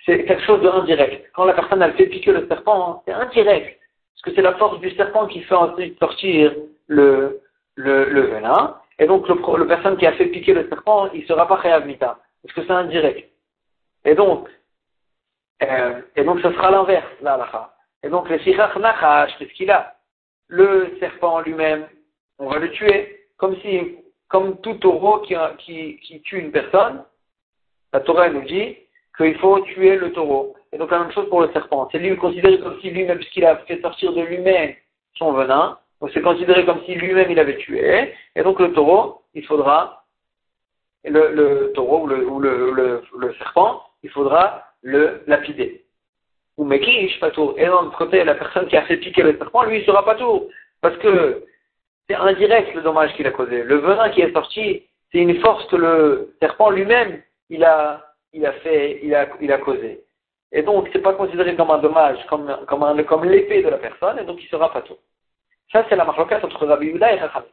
c'est 0.05 0.25
quelque 0.25 0.45
chose 0.45 0.63
d'indirect. 0.63 1.31
Quand 1.35 1.45
la 1.45 1.55
personne 1.55 1.83
elle 1.83 1.95
fait 1.95 2.07
piquer 2.07 2.33
le 2.33 2.47
serpent, 2.49 3.03
c'est 3.07 3.13
indirect. 3.13 3.78
Parce 4.19 4.35
que 4.35 4.35
c'est 4.35 4.43
la 4.43 4.55
force 4.55 4.81
du 4.81 4.91
serpent 4.97 5.27
qui 5.29 5.43
fait 5.43 5.55
ensuite 5.55 5.99
sortir 5.99 6.53
le, 6.89 7.41
le, 7.77 8.05
le 8.05 8.21
venin. 8.23 8.77
Et 8.99 9.07
donc, 9.07 9.29
le, 9.29 9.35
le, 9.57 9.67
personne 9.67 9.97
qui 9.97 10.07
a 10.07 10.13
fait 10.13 10.27
piquer 10.27 10.55
le 10.55 10.69
serpent, 10.69 11.09
il 11.15 11.25
sera 11.27 11.47
pas 11.47 11.55
réhabilita. 11.55 12.19
Parce 12.43 12.55
que 12.55 12.63
c'est 12.65 12.73
indirect. 12.73 13.31
Et 14.05 14.15
donc, 14.15 14.49
euh, 15.63 16.01
et 16.17 16.25
donc, 16.25 16.41
ce 16.41 16.53
sera 16.53 16.71
l'inverse, 16.71 17.07
là, 17.23 17.37
là. 17.37 17.75
Et 18.03 18.09
donc, 18.09 18.29
le 18.29 18.39
sikhach 18.41 18.77
nachash, 18.77 19.37
qu'est-ce 19.39 19.53
qu'il 19.55 19.71
a? 19.71 19.95
Le 20.49 20.97
serpent 20.99 21.41
lui-même, 21.41 21.87
on 22.39 22.49
va 22.49 22.59
le 22.59 22.71
tuer. 22.71 23.27
Comme 23.37 23.57
si, 23.61 23.99
comme 24.29 24.61
tout 24.61 24.75
taureau 24.75 25.19
qui, 25.21 25.37
qui, 25.59 25.99
qui 25.99 26.21
tue 26.23 26.41
une 26.41 26.51
personne, 26.51 27.05
la 27.93 28.01
Torah 28.01 28.31
nous 28.31 28.43
dit 28.43 28.77
qu'il 29.17 29.39
faut 29.39 29.61
tuer 29.61 29.97
le 29.97 30.13
taureau. 30.13 30.57
Et 30.73 30.79
donc 30.79 30.91
la 30.91 31.01
même 31.01 31.13
chose 31.13 31.29
pour 31.29 31.41
le 31.41 31.53
serpent. 31.53 31.89
C'est 31.91 31.99
lui 31.99 32.17
considéré 32.17 32.59
comme 32.61 32.79
si 32.81 32.91
lui-même, 32.91 33.19
puisqu'il 33.19 33.45
a 33.45 33.57
fait 33.59 33.81
sortir 33.81 34.13
de 34.13 34.23
lui-même 34.23 34.75
son 35.15 35.33
venin, 35.33 35.79
donc 36.01 36.11
c'est 36.15 36.23
considéré 36.23 36.65
comme 36.65 36.83
si 36.85 36.95
lui-même 36.95 37.31
il 37.31 37.39
avait 37.39 37.57
tué. 37.57 38.15
Et 38.37 38.43
donc 38.43 38.61
le 38.61 38.73
taureau, 38.73 39.23
il 39.35 39.45
faudra, 39.45 40.05
le, 41.05 41.33
le 41.33 41.73
taureau 41.75 42.03
ou, 42.03 42.07
le, 42.07 42.27
ou 42.27 42.39
le, 42.39 43.03
le, 43.19 43.35
serpent, 43.35 43.83
il 44.03 44.11
faudra 44.11 44.65
le 44.83 45.23
lapider. 45.27 45.85
Ou 46.57 46.65
Mekish, 46.65 47.19
pas 47.21 47.31
tout. 47.31 47.55
Et 47.57 47.67
d'un 47.67 47.91
côté, 47.97 48.23
la 48.25 48.35
personne 48.35 48.67
qui 48.69 48.77
a 48.77 48.83
fait 48.83 48.97
piquer 48.97 49.23
le 49.23 49.37
serpent, 49.39 49.65
lui, 49.65 49.81
il 49.81 49.85
sera 49.85 50.05
pas 50.05 50.15
tout. 50.15 50.49
Parce 50.81 50.97
que 50.99 51.45
c'est 52.09 52.17
indirect 52.17 52.75
le 52.75 52.83
dommage 52.83 53.13
qu'il 53.15 53.27
a 53.27 53.33
causé. 53.33 53.63
Le 53.63 53.77
venin 53.77 54.11
qui 54.11 54.23
est 54.23 54.33
sorti, 54.33 54.85
c'est 55.11 55.19
une 55.19 55.41
force 55.41 55.67
que 55.67 55.77
le 55.77 56.35
serpent 56.41 56.71
lui-même, 56.71 57.23
il 57.51 57.65
a, 57.65 58.15
il 58.33 58.45
a 58.47 58.53
fait, 58.53 59.01
il 59.03 59.15
a, 59.15 59.29
il 59.41 59.53
a 59.53 59.59
causé. 59.59 60.05
Et 60.53 60.63
donc, 60.63 60.89
c'est 60.93 61.03
pas 61.03 61.15
considéré 61.15 61.55
comme 61.57 61.71
un 61.71 61.79
dommage, 61.79 62.25
comme, 62.27 62.65
comme, 62.67 63.25
l'épée 63.25 63.63
de 63.63 63.69
la 63.69 63.79
personne, 63.79 64.19
et 64.19 64.25
donc 64.25 64.43
il 64.43 64.49
sera 64.49 64.73
pas 64.73 64.83
tout. 64.83 64.97
Ça, 65.71 65.85
c'est 65.89 65.97
la 65.97 66.05
marloquette 66.05 66.45
entre 66.45 66.67
Rabbi 66.67 66.87
Yuda 66.87 67.13
et 67.13 67.19
Chachamim. 67.19 67.47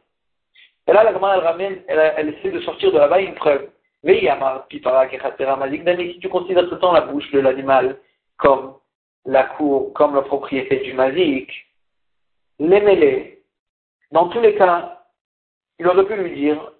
Et 0.88 0.92
là, 0.92 1.04
la 1.04 1.12
Gemara, 1.12 1.36
elle 1.36 1.44
ramène, 1.44 1.82
elle, 1.88 2.30
essaie 2.30 2.50
de 2.50 2.60
sortir 2.60 2.92
de 2.92 2.98
là-bas 2.98 3.20
une 3.20 3.34
preuve. 3.34 3.68
si 4.04 4.80
tu 6.20 6.28
considères 6.28 6.64
tout 6.64 6.74
le 6.74 6.78
temps 6.78 6.92
la 6.92 7.02
bouche 7.02 7.30
de 7.32 7.40
l'animal 7.40 7.98
comme 8.38 8.76
la 9.24 9.44
cour, 9.44 9.92
comme 9.92 10.14
la 10.14 10.22
propriété 10.22 10.78
du 10.78 10.94
mazik, 10.94 11.50
les 12.58 12.80
mêlés, 12.80 13.42
dans 14.12 14.28
tous 14.28 14.40
les 14.40 14.54
cas, 14.54 15.02
il 15.78 15.86
aurait 15.86 16.06
pu 16.06 16.16
lui 16.16 16.34
dire, 16.34 16.72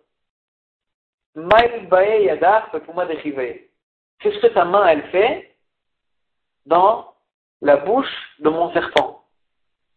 Qu'est-ce 4.20 4.38
que 4.38 4.46
ta 4.46 4.64
main, 4.64 4.86
elle 4.86 5.02
fait 5.10 5.55
dans 6.66 7.14
la 7.62 7.76
bouche 7.76 8.34
de 8.40 8.50
mon 8.50 8.72
serpent 8.72 9.24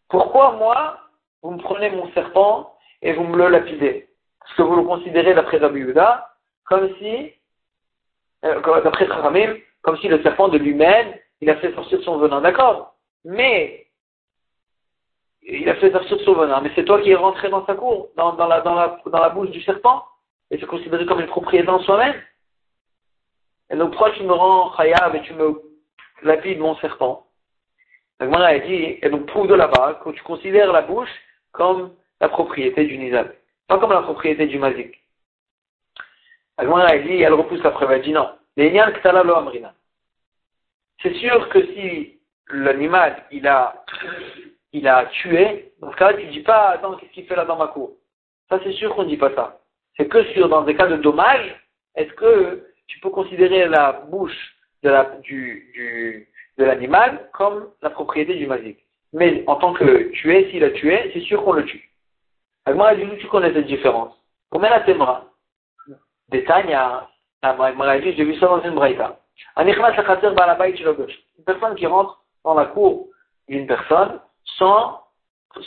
Pourquoi 0.08 0.54
moi, 0.54 1.00
vous 1.42 1.52
me 1.52 1.62
prenez 1.62 1.90
mon 1.90 2.12
serpent 2.14 2.76
et 3.02 3.14
vous 3.14 3.24
me 3.24 3.38
le 3.38 3.50
lapidez? 3.50 4.08
Parce 4.40 4.56
que 4.56 4.62
vous 4.64 4.76
le 4.76 4.84
considérez, 4.84 5.34
d'après 5.34 5.58
Rabbi 5.58 5.80
Yuda, 5.80 6.30
comme 6.66 6.90
si, 6.98 7.34
euh, 8.46 8.82
d'après 8.84 9.08
Kharamim, 9.08 9.56
comme 9.82 9.98
si 9.98 10.08
le 10.08 10.22
serpent 10.24 10.48
de 10.50 10.58
lui-même, 10.58 11.14
il 11.42 11.50
a 11.50 11.58
fait 11.58 11.74
sortir 11.74 12.02
son 12.04 12.18
venin. 12.18 12.42
D'accord? 12.42 12.96
Mais, 13.26 13.88
il 15.42 15.70
a 15.70 15.76
fait 15.76 15.92
sortir 15.92 16.20
son 16.22 16.34
venin. 16.34 16.62
Mais 16.62 16.72
c'est 16.76 16.86
toi 16.86 17.02
qui 17.02 17.12
es 17.12 17.16
rentré 17.16 17.50
dans 17.50 17.66
sa 17.66 17.76
cour, 17.76 18.10
dans 18.16 18.36
la 18.38 19.30
bouche 19.30 19.50
du 19.52 19.62
serpent, 19.62 20.04
et 20.52 20.58
c'est 20.58 20.66
considéré 20.66 21.06
comme 21.06 21.20
une 21.20 21.28
propriété 21.28 21.70
en 21.70 21.80
soi-même? 21.80 22.16
Et 23.70 23.76
donc, 23.76 23.92
pourquoi 23.92 24.12
tu 24.12 24.24
me 24.24 24.34
rends 24.34 24.72
khayab 24.72 25.16
et 25.16 25.22
tu 25.22 25.34
me 25.34 25.69
lapides 26.24 26.60
mon 26.60 26.76
serpent 26.78 27.28
La 28.20 28.46
a 28.48 28.60
dit, 28.60 28.98
et 29.02 29.10
donc 29.10 29.26
prouve 29.28 29.48
de 29.48 29.56
là-bas 29.56 30.02
que 30.04 30.10
tu 30.12 30.22
considères 30.24 30.72
la 30.72 30.82
bouche 30.82 31.10
comme 31.52 31.96
la 32.20 32.30
propriété 32.30 32.86
du 32.86 32.98
nizal, 32.98 33.36
pas 33.68 33.80
comme 33.80 33.92
la 33.92 34.02
propriété 34.02 34.46
du 34.48 34.60
mazik. 34.60 35.02
La 36.58 36.86
a 36.86 36.98
dit, 36.98 37.22
elle 37.22 37.34
repousse 37.34 37.64
la 37.64 37.72
preuve, 37.72 37.92
elle 37.92 38.02
dit 38.02 38.12
non. 38.12 38.30
C'est 41.02 41.14
sûr 41.14 41.50
que 41.50 41.66
si 41.68 42.20
l'animal, 42.50 43.24
il 43.32 43.48
a, 43.48 43.86
il 44.74 44.88
a 44.88 45.06
tué, 45.06 45.72
dans 45.80 45.92
ce 45.92 45.98
cas-là, 45.98 46.18
tu 46.18 46.28
dis 46.28 46.42
pas, 46.42 46.72
attends, 46.72 46.96
qu'est-ce 46.96 47.12
qu'il 47.12 47.26
fait 47.26 47.36
là 47.36 47.46
dans 47.46 47.56
ma 47.56 47.68
cour? 47.68 47.94
Ça, 48.50 48.60
c'est 48.64 48.74
sûr 48.74 48.94
qu'on 48.96 49.04
ne 49.04 49.10
dit 49.10 49.18
pas 49.18 49.34
ça. 49.34 49.62
C'est 49.96 50.08
que 50.08 50.24
sur, 50.34 50.50
dans 50.50 50.64
des 50.64 50.76
cas 50.76 50.88
de 50.88 50.98
dommage, 50.98 51.56
est-ce 51.96 52.12
que 52.14 52.66
tu 52.88 53.00
peux 53.00 53.10
considérer 53.10 53.68
la 53.68 53.94
bouche 53.94 54.56
de 54.84 56.26
l'animal 56.58 57.30
comme 57.34 57.70
la 57.82 57.90
propriété 57.90 58.36
du 58.36 58.48
mazik. 58.48 58.80
Mais 59.14 59.44
en 59.48 59.56
tant 59.56 59.74
que 59.74 60.10
tué, 60.12 60.50
s'il 60.52 60.64
a 60.64 60.72
tué, 60.72 61.10
c'est 61.14 61.22
sûr 61.22 61.44
qu'on 61.44 61.54
le 61.54 61.66
tue. 61.66 61.90
Agmara 62.66 62.96
dit, 62.96 63.06
tu 63.20 63.28
connais 63.28 63.54
cette 63.54 63.66
différence. 63.66 64.14
Combien 64.52 64.70
la 64.70 64.82
témra 64.82 65.26
Détail, 66.30 66.78
Agmara 67.42 68.00
dit, 68.00 68.14
j'ai 68.14 68.24
vu 68.24 68.36
ça 68.36 68.48
dans 68.48 68.62
une 68.62 68.76
braïta. 68.76 69.20
Une 69.58 69.74
personne 71.46 71.76
qui 71.76 71.88
rentre 71.88 72.24
dans 72.44 72.54
la 72.54 72.66
cour 72.66 73.08
d'une 73.48 73.66
personne 73.66 74.20
sans, 74.58 75.02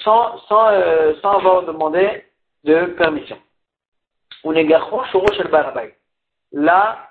sans, 0.05 0.39
sans, 0.47 0.69
euh, 0.69 1.15
sans 1.21 1.33
avoir 1.39 1.65
demandé 1.65 2.25
de 2.65 2.85
permission. 2.87 3.39
Là, 6.53 7.09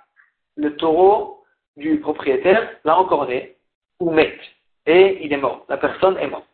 le 0.55 0.75
taureau 0.77 1.40
du 1.77 1.99
propriétaire 1.99 2.79
l'a 2.83 2.97
encore 2.97 3.27
né, 3.27 3.55
ou 3.99 4.11
met, 4.11 4.37
et 4.85 5.23
il 5.23 5.31
est 5.33 5.37
mort. 5.37 5.65
La 5.69 5.77
personne 5.77 6.17
est 6.17 6.27
morte. 6.27 6.47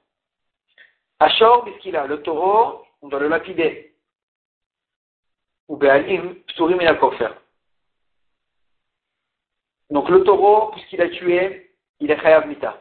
Achor, 1.20 1.64
puisqu'il 1.64 1.96
a? 1.96 2.06
Le 2.06 2.22
taureau, 2.22 2.86
on 3.02 3.08
doit 3.08 3.20
le 3.20 3.28
lapider. 3.28 3.94
Ou 5.68 5.78
Be'alim, 5.78 6.36
Pturim 6.48 6.80
et. 6.80 6.96
Donc 9.90 10.10
le 10.10 10.24
taureau, 10.24 10.72
puisqu'il 10.72 11.02
a 11.02 11.10
tué, 11.10 11.72
il 12.00 12.12
est 12.12 12.22
Chayav 12.22 12.48
Mita. 12.48 12.78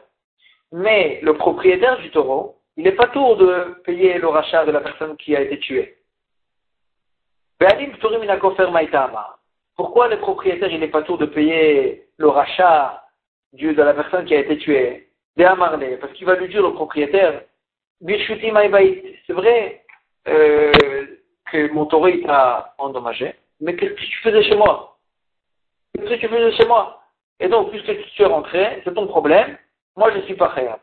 Mais 0.71 1.19
le 1.21 1.33
propriétaire 1.35 1.97
du 1.99 2.11
taureau, 2.11 2.59
il 2.75 2.83
n'est 2.83 2.91
pas 2.91 3.07
tour 3.07 3.37
de 3.37 3.81
payer 3.85 4.19
le 4.19 4.27
rachat 4.27 4.65
de 4.65 4.71
la 4.71 4.81
personne 4.81 5.17
qui 5.17 5.35
a 5.35 5.41
été 5.41 5.57
tuée. 5.59 5.97
Pourquoi 9.75 10.07
le 10.09 10.19
propriétaire, 10.19 10.71
il 10.71 10.79
n'est 10.79 10.87
pas 10.89 11.01
tour 11.01 11.17
de 11.17 11.25
payer 11.25 12.06
le 12.17 12.27
rachat 12.27 13.03
de 13.53 13.81
la 13.81 13.93
personne 13.93 14.25
qui 14.25 14.35
a 14.35 14.39
été 14.39 14.57
tuée. 14.57 15.09
Parce 15.37 16.13
qu'il 16.13 16.25
va 16.25 16.35
lui 16.35 16.47
dire 16.49 16.63
au 16.65 16.71
propriétaire, 16.71 17.43
c'est 18.05 19.33
vrai 19.33 19.83
euh, 20.27 21.05
que 21.51 21.71
mon 21.71 21.85
taureau 21.85 22.09
t'a 22.25 22.73
endommagé, 22.77 23.35
mais 23.59 23.75
qu'est-ce 23.75 23.93
que 23.93 24.01
tu 24.01 24.21
faisais 24.21 24.43
chez 24.43 24.55
moi? 24.55 24.97
Qu'est-ce 25.93 26.09
que 26.09 26.19
tu 26.19 26.27
faisais 26.27 26.51
chez 26.57 26.65
moi? 26.65 27.01
Et 27.39 27.47
donc, 27.47 27.69
puisque 27.69 27.95
tu 28.15 28.21
es 28.21 28.25
rentré, 28.25 28.81
c'est 28.83 28.93
ton 28.93 29.07
problème, 29.07 29.57
moi 29.95 30.11
je 30.11 30.17
ne 30.17 30.23
suis 30.23 30.35
pas 30.35 30.47
réel. 30.47 30.77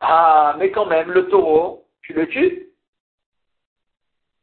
Ah, 0.00 0.56
mais 0.58 0.70
quand 0.70 0.86
même, 0.86 1.10
le 1.10 1.28
taureau, 1.28 1.86
tu 2.02 2.12
le 2.12 2.28
tues? 2.28 2.66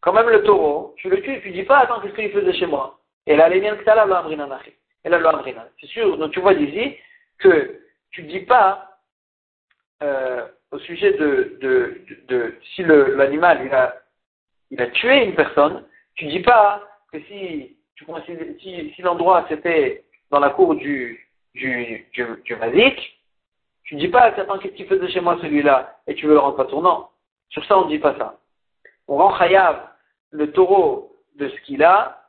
Quand 0.01 0.13
même, 0.13 0.29
le 0.29 0.43
taureau, 0.43 0.93
tu 0.97 1.09
le 1.09 1.21
tues, 1.21 1.41
tu 1.41 1.51
dis 1.51 1.63
pas, 1.63 1.79
attends, 1.79 1.99
qu'est-ce 1.99 2.13
qu'il 2.13 2.31
faisait 2.31 2.53
chez 2.53 2.65
moi? 2.65 2.99
Et 3.25 3.35
là, 3.35 3.49
les 3.49 3.59
miens, 3.59 3.75
c'est 5.79 5.87
sûr, 5.87 6.17
donc 6.17 6.31
tu 6.31 6.39
vois 6.39 6.53
ici 6.53 6.95
que 7.39 7.79
tu 8.11 8.23
ne 8.23 8.29
dis 8.29 8.41
pas 8.41 8.99
euh, 10.03 10.45
au 10.71 10.79
sujet 10.79 11.13
de, 11.13 11.57
de, 12.27 12.55
si 12.75 12.83
l'animal 12.83 13.65
il 13.65 13.73
a, 13.73 13.95
il 14.71 14.81
a 14.81 14.87
tué 14.87 15.23
une 15.25 15.35
personne, 15.35 15.85
tu 16.15 16.25
ne 16.25 16.31
dis 16.31 16.41
pas 16.41 16.83
que 17.11 17.19
si, 17.21 17.77
tu 17.95 18.05
si, 18.59 18.93
si 18.95 19.01
l'endroit 19.01 19.45
c'était 19.49 20.03
dans 20.29 20.39
la 20.39 20.49
cour 20.49 20.75
du, 20.75 21.27
du, 21.53 22.07
du, 22.13 22.25
du 22.43 22.55
mazik, 22.55 23.17
tu 23.83 23.95
ne 23.95 24.01
dis 24.01 24.09
pas, 24.09 24.23
attends, 24.23 24.59
qu'est-ce 24.59 24.73
qu'il 24.73 24.85
faisait 24.87 25.09
chez 25.09 25.21
moi 25.21 25.37
celui-là, 25.41 25.97
et 26.07 26.15
tu 26.15 26.27
veux 26.27 26.33
le 26.33 26.39
rendre 26.39 26.57
pas 26.57 26.65
tournant. 26.65 27.09
Sur 27.49 27.63
ça, 27.65 27.77
on 27.77 27.85
ne 27.85 27.89
dit 27.89 27.99
pas 27.99 28.17
ça. 28.17 28.37
On 29.07 29.15
rend 29.15 29.37
chayav 29.37 29.87
le 30.31 30.51
taureau 30.51 31.15
de 31.35 31.47
ce 31.47 31.61
qu'il 31.61 31.83
a, 31.83 32.21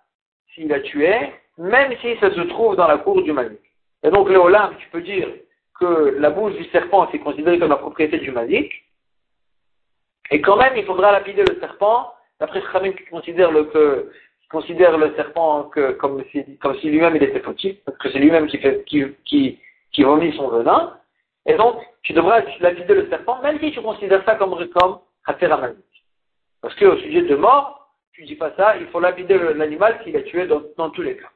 s'il 0.55 0.73
a 0.73 0.81
tué, 0.81 1.33
même 1.59 1.93
si 2.01 2.17
ça 2.19 2.31
se 2.33 2.41
trouve 2.43 2.77
dans 2.77 2.89
la 2.89 2.99
cour 2.99 3.23
du 3.23 3.33
Malik. 3.33 3.61
Et 4.03 4.11
donc, 4.11 4.29
Léolam, 4.31 4.75
tu 4.79 4.89
peux 4.89 5.03
dire 5.03 5.29
que 5.79 6.17
la 6.19 6.31
bouche 6.31 6.55
du 6.55 6.65
serpent, 6.67 7.09
c'est 7.11 7.19
considéré 7.19 7.59
comme 7.59 7.71
la 7.71 7.77
propriété 7.77 8.19
du 8.19 8.31
Malik, 8.31 8.73
et 10.31 10.41
quand 10.41 10.57
même, 10.57 10.77
il 10.77 10.85
faudra 10.85 11.13
lapider 11.13 11.43
le 11.43 11.59
serpent, 11.61 12.13
d'après 12.39 12.63
Khamim 12.73 12.93
qui 12.93 13.05
considère 13.05 13.51
le, 13.51 13.65
que, 13.65 14.11
qui 14.43 14.49
considère 14.49 14.97
le 14.99 15.15
serpent 15.15 15.71
comme 15.99 16.23
si, 16.31 16.59
comme 16.59 16.77
si 16.79 16.91
lui-même 16.91 17.17
il 17.17 17.23
était 17.23 17.41
fautif, 17.41 17.77
parce 17.85 17.97
que 17.99 18.11
c'est 18.11 18.19
lui-même 18.19 18.47
qui 18.47 18.59
fait, 18.59 18.85
qui, 18.85 19.05
qui, 19.25 19.59
qui 19.93 20.03
vomit 20.03 20.37
son 20.37 20.49
venin. 20.49 20.99
Et 21.47 21.55
donc, 21.55 21.81
tu 22.03 22.13
devras 22.13 22.43
lapider 22.61 22.95
le 22.95 23.09
serpent, 23.09 23.41
même 23.43 23.59
si 23.59 23.73
tu 23.73 23.81
considères 23.81 24.25
ça 24.25 24.35
comme, 24.35 24.55
comme 24.75 24.99
Malik. 25.27 25.77
Parce 26.61 26.75
qu'au 26.75 26.97
sujet 26.97 27.23
de 27.23 27.37
mort, 27.37 27.91
tu 28.13 28.25
dis 28.25 28.35
pas 28.35 28.53
ça, 28.57 28.77
il 28.77 28.87
faut 28.89 29.01
lapider 29.01 29.39
l'animal 29.55 30.01
qu'il 30.03 30.17
a 30.17 30.23
tué 30.23 30.47
dans, 30.47 30.91
tous 30.91 31.03
les 31.03 31.17
cas. 31.17 31.31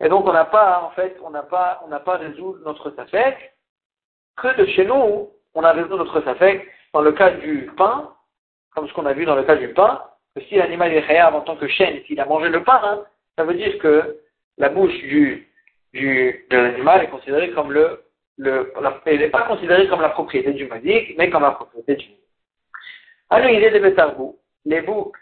Et 0.00 0.08
donc 0.08 0.26
on 0.26 0.32
n'a 0.32 0.44
pas, 0.44 0.82
en 0.84 0.90
fait, 0.90 1.16
on 1.22 1.30
n'a 1.30 1.42
pas, 1.42 1.80
on 1.84 1.88
n'a 1.88 2.00
pas 2.00 2.16
résolu 2.16 2.60
notre 2.64 2.90
safek, 2.90 3.54
que 4.36 4.56
de 4.56 4.66
chez 4.66 4.84
nous, 4.84 5.30
on 5.54 5.64
a 5.64 5.72
résolu 5.72 5.96
notre 5.96 6.22
safek 6.22 6.66
dans 6.92 7.00
le 7.00 7.12
cas 7.12 7.30
du 7.30 7.70
pain, 7.76 8.12
comme 8.74 8.88
ce 8.88 8.92
qu'on 8.92 9.06
a 9.06 9.12
vu 9.12 9.24
dans 9.24 9.34
le 9.34 9.44
cas 9.44 9.56
du 9.56 9.72
pain, 9.74 10.02
que 10.34 10.42
si 10.42 10.56
l'animal 10.56 10.92
est 10.92 11.00
réel 11.00 11.34
en 11.34 11.40
tant 11.40 11.56
que 11.56 11.68
chêne, 11.68 12.02
s'il 12.06 12.20
a 12.20 12.24
mangé 12.24 12.48
le 12.48 12.62
pain, 12.62 12.80
hein, 12.84 13.04
ça 13.36 13.44
veut 13.44 13.54
dire 13.54 13.78
que 13.78 14.18
la 14.56 14.68
bouche 14.68 14.96
du, 15.02 15.48
du, 15.92 16.46
de 16.50 16.56
l'animal 16.56 17.02
est 17.02 17.08
considérée 17.08 17.50
comme 17.52 17.72
le, 17.72 18.04
le 18.36 18.72
elle 19.06 19.18
n'est 19.18 19.30
pas 19.30 19.42
considérée 19.42 19.88
comme 19.88 20.00
la 20.00 20.10
propriété 20.10 20.52
du 20.52 20.66
madique, 20.66 21.16
mais 21.18 21.30
comme 21.30 21.42
la 21.42 21.52
propriété 21.52 21.96
du 21.96 22.06
Alors 23.30 23.50
il 23.50 23.62
est 23.62 23.70
des 23.70 23.80
bétarbous 23.80 24.38
les 24.68 24.82
boucs 24.82 25.16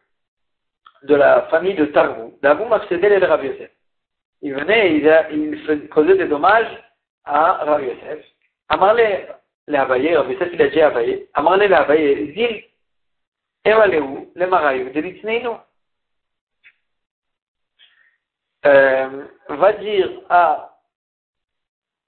de 1.05 1.15
la 1.15 1.43
famille 1.43 1.75
de 1.75 1.87
Targou, 1.87 2.37
d'Abou 2.43 2.65
Mafsedel 2.65 3.13
et 3.13 3.21
de 3.21 3.27
Yosef. 3.27 3.71
Il 4.43 4.55
venait 4.55 4.97
et 4.97 5.33
il, 5.33 5.89
causait 5.89 6.17
des 6.17 6.29
dommages 6.29 6.83
à 7.25 7.65
Rabbi 7.65 7.87
Yosef. 7.87 8.25
Amarle 8.69 9.01
les 9.69 9.77
Abaye, 9.77 10.17
Rabbi 10.17 10.33
Yosef 10.35 10.49
il 10.53 10.63
a 10.63 10.69
dit 10.69 10.81
Abaye, 10.81 11.29
Amarle 11.35 11.61
les 11.61 11.73
Abaye, 11.73 12.33
Zil, 12.35 12.65
Evaleu, 13.65 14.29
les 14.35 14.47
Marayou, 14.47 14.91
de 14.91 15.01
l'Itsneinu. 15.01 15.49
Euh, 18.65 19.25
va 19.49 19.73
dire 19.75 20.11
à, 20.29 20.77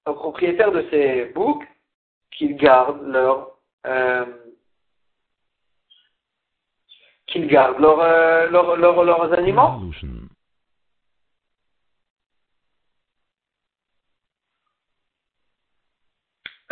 au 0.05 0.13
propriétaire 0.13 0.71
de 0.71 0.85
ces 0.89 1.25
boucs 1.35 1.65
qu'ils 2.31 2.55
gardent 2.57 3.07
leur, 3.07 3.57
euh, 3.85 4.25
qu'ils 7.27 7.47
gardent 7.47 7.83
euh, 7.83 8.49
leur, 8.49 8.75
leurs 8.77 9.33
animaux. 9.33 9.91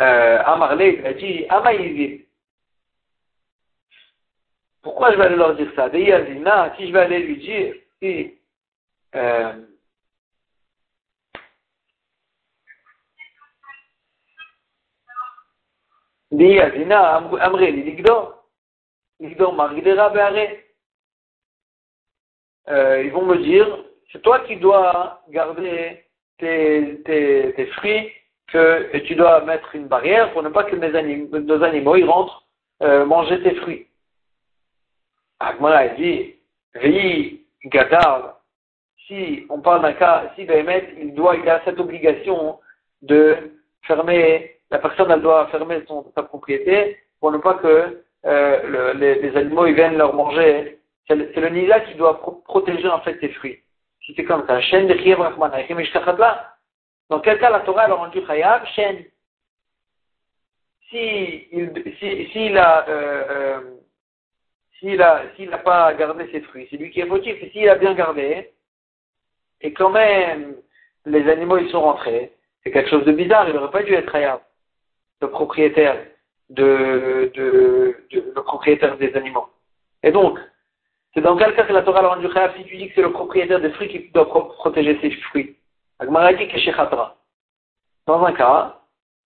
Euh, 0.00 0.42
Amarlé, 0.44 0.98
il 1.00 1.06
a 1.06 1.12
dit, 1.14 1.46
Amaïvim. 1.48 2.24
Pourquoi 4.82 5.10
je 5.12 5.16
vais 5.16 5.24
aller 5.26 5.36
leur 5.36 5.56
dire 5.56 5.72
ça? 5.74 5.88
Deyazina, 5.88 6.74
si 6.76 6.86
je 6.86 6.92
vais 6.92 7.00
aller 7.00 7.18
lui 7.20 7.36
dire, 7.38 7.74
si, 8.00 8.38
euh, 9.16 9.52
Deyazina, 16.30 17.16
Amré, 17.16 17.72
Ligdo, 17.72 18.34
Ligdo, 19.18 19.52
Margidera, 19.52 20.10
Beare. 20.10 20.58
Euh, 22.68 23.02
ils 23.02 23.10
vont 23.10 23.24
me 23.24 23.38
dire, 23.38 23.84
c'est 24.12 24.22
toi 24.22 24.40
qui 24.40 24.56
dois 24.56 25.22
garder 25.30 26.04
tes, 26.38 27.02
tes, 27.04 27.52
tes 27.54 27.66
fruits 27.72 28.12
que 28.48 28.96
tu 28.98 29.14
dois 29.14 29.44
mettre 29.44 29.74
une 29.74 29.86
barrière 29.86 30.32
pour 30.32 30.42
ne 30.42 30.48
pas 30.48 30.64
que 30.64 30.76
mes 30.76 30.94
animaux, 30.94 31.38
nos 31.38 31.62
animaux 31.62 31.96
ils 31.96 32.08
rentrent 32.08 32.44
euh, 32.82 33.04
manger 33.04 33.42
tes 33.42 33.54
fruits. 33.56 33.86
Agmara 35.38 35.76
a 35.78 35.88
dit, 35.88 36.34
Veille 36.74 37.42
Gadar, 37.64 38.40
si 39.06 39.46
on 39.50 39.60
parle 39.60 39.82
d'un 39.82 39.92
cas, 39.92 40.32
si 40.34 40.44
Béhémet, 40.44 40.94
il 40.98 41.14
doit, 41.14 41.36
il 41.36 41.48
a 41.48 41.62
cette 41.64 41.78
obligation 41.78 42.58
de 43.02 43.36
fermer, 43.82 44.56
la 44.70 44.78
personne 44.78 45.10
elle 45.10 45.22
doit 45.22 45.46
fermer 45.48 45.82
son, 45.86 46.10
sa 46.14 46.22
propriété 46.22 46.98
pour 47.20 47.32
ne 47.32 47.38
pas 47.38 47.54
que 47.54 48.02
euh, 48.26 48.92
le, 48.92 48.98
les, 48.98 49.20
les, 49.22 49.36
animaux 49.36 49.66
ils 49.66 49.74
viennent 49.74 49.96
leur 49.96 50.14
manger. 50.14 50.78
C'est 51.06 51.14
le, 51.14 51.30
le 51.34 51.48
Nisa 51.50 51.80
qui 51.80 51.94
doit 51.94 52.18
pro 52.18 52.32
protéger 52.44 52.88
en 52.88 53.00
fait 53.00 53.18
tes 53.18 53.30
fruits. 53.30 53.60
Si 54.04 54.12
c'est 54.14 54.24
comme 54.24 54.46
ça, 54.46 54.60
chaîne 54.60 54.88
de 54.88 54.94
dans 57.08 57.20
quel 57.20 57.38
cas 57.38 57.50
la 57.50 57.60
Torah 57.60 57.84
a 57.84 57.94
rendu 57.94 58.22
Khayab 58.22 58.66
Shen. 58.74 59.04
Si 60.90 61.48
il, 61.52 61.94
si, 61.98 62.28
si 62.32 62.56
a, 62.56 62.88
euh, 62.88 63.24
euh, 63.30 63.60
s'il 64.78 65.00
a, 65.02 65.22
s'il 65.36 65.50
n'a 65.50 65.58
pas 65.58 65.92
gardé 65.94 66.30
ses 66.30 66.40
fruits, 66.42 66.66
c'est 66.70 66.76
lui 66.76 66.90
qui 66.90 67.00
est 67.00 67.06
fautif. 67.06 67.36
Et 67.42 67.50
s'il 67.50 67.68
a 67.68 67.74
bien 67.74 67.94
gardé, 67.94 68.50
et 69.60 69.72
quand 69.72 69.90
même 69.90 70.56
les 71.06 71.28
animaux 71.30 71.58
ils 71.58 71.70
sont 71.70 71.80
rentrés, 71.80 72.32
c'est 72.62 72.70
quelque 72.70 72.90
chose 72.90 73.04
de 73.04 73.12
bizarre. 73.12 73.48
Il 73.48 73.54
n'aurait 73.54 73.70
pas 73.70 73.82
dû 73.82 73.94
être 73.94 74.10
Khayab, 74.10 74.40
le 75.20 75.30
propriétaire 75.30 75.98
de, 76.50 77.30
de, 77.34 77.96
le 78.12 78.42
propriétaire 78.42 78.96
des 78.98 79.14
animaux. 79.14 79.48
Et 80.02 80.10
donc, 80.10 80.38
c'est 81.12 81.20
dans 81.20 81.36
quel 81.36 81.54
cas 81.54 81.64
que 81.64 81.72
la 81.72 81.82
Torah 81.82 82.00
a 82.00 82.14
rendu 82.14 82.28
Khayab 82.28 82.56
si 82.56 82.64
tu 82.64 82.76
dis 82.76 82.88
que 82.88 82.94
c'est 82.96 83.02
le 83.02 83.12
propriétaire 83.12 83.60
des 83.60 83.70
fruits 83.70 83.88
qui 83.88 84.10
doit 84.10 84.28
protéger 84.28 84.98
ses 85.00 85.10
fruits? 85.10 85.57
Dans 88.06 88.24
un 88.24 88.32
cas, 88.32 88.80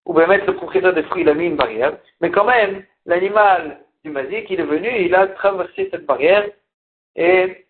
où 0.04 0.14
mettre 0.14 0.46
le 0.46 0.56
propriétaire 0.56 0.94
des 0.94 1.02
fruits, 1.04 1.28
a 1.28 1.34
mis 1.34 1.46
une 1.46 1.56
barrière, 1.56 1.96
mais 2.20 2.30
quand 2.30 2.44
même, 2.44 2.84
l'animal 3.06 3.78
du 4.04 4.10
mazik, 4.10 4.50
il 4.50 4.60
est 4.60 4.64
venu, 4.64 4.88
il 4.98 5.14
a 5.14 5.28
traversé 5.28 5.88
cette 5.90 6.06
barrière, 6.06 6.48
et 7.14 7.66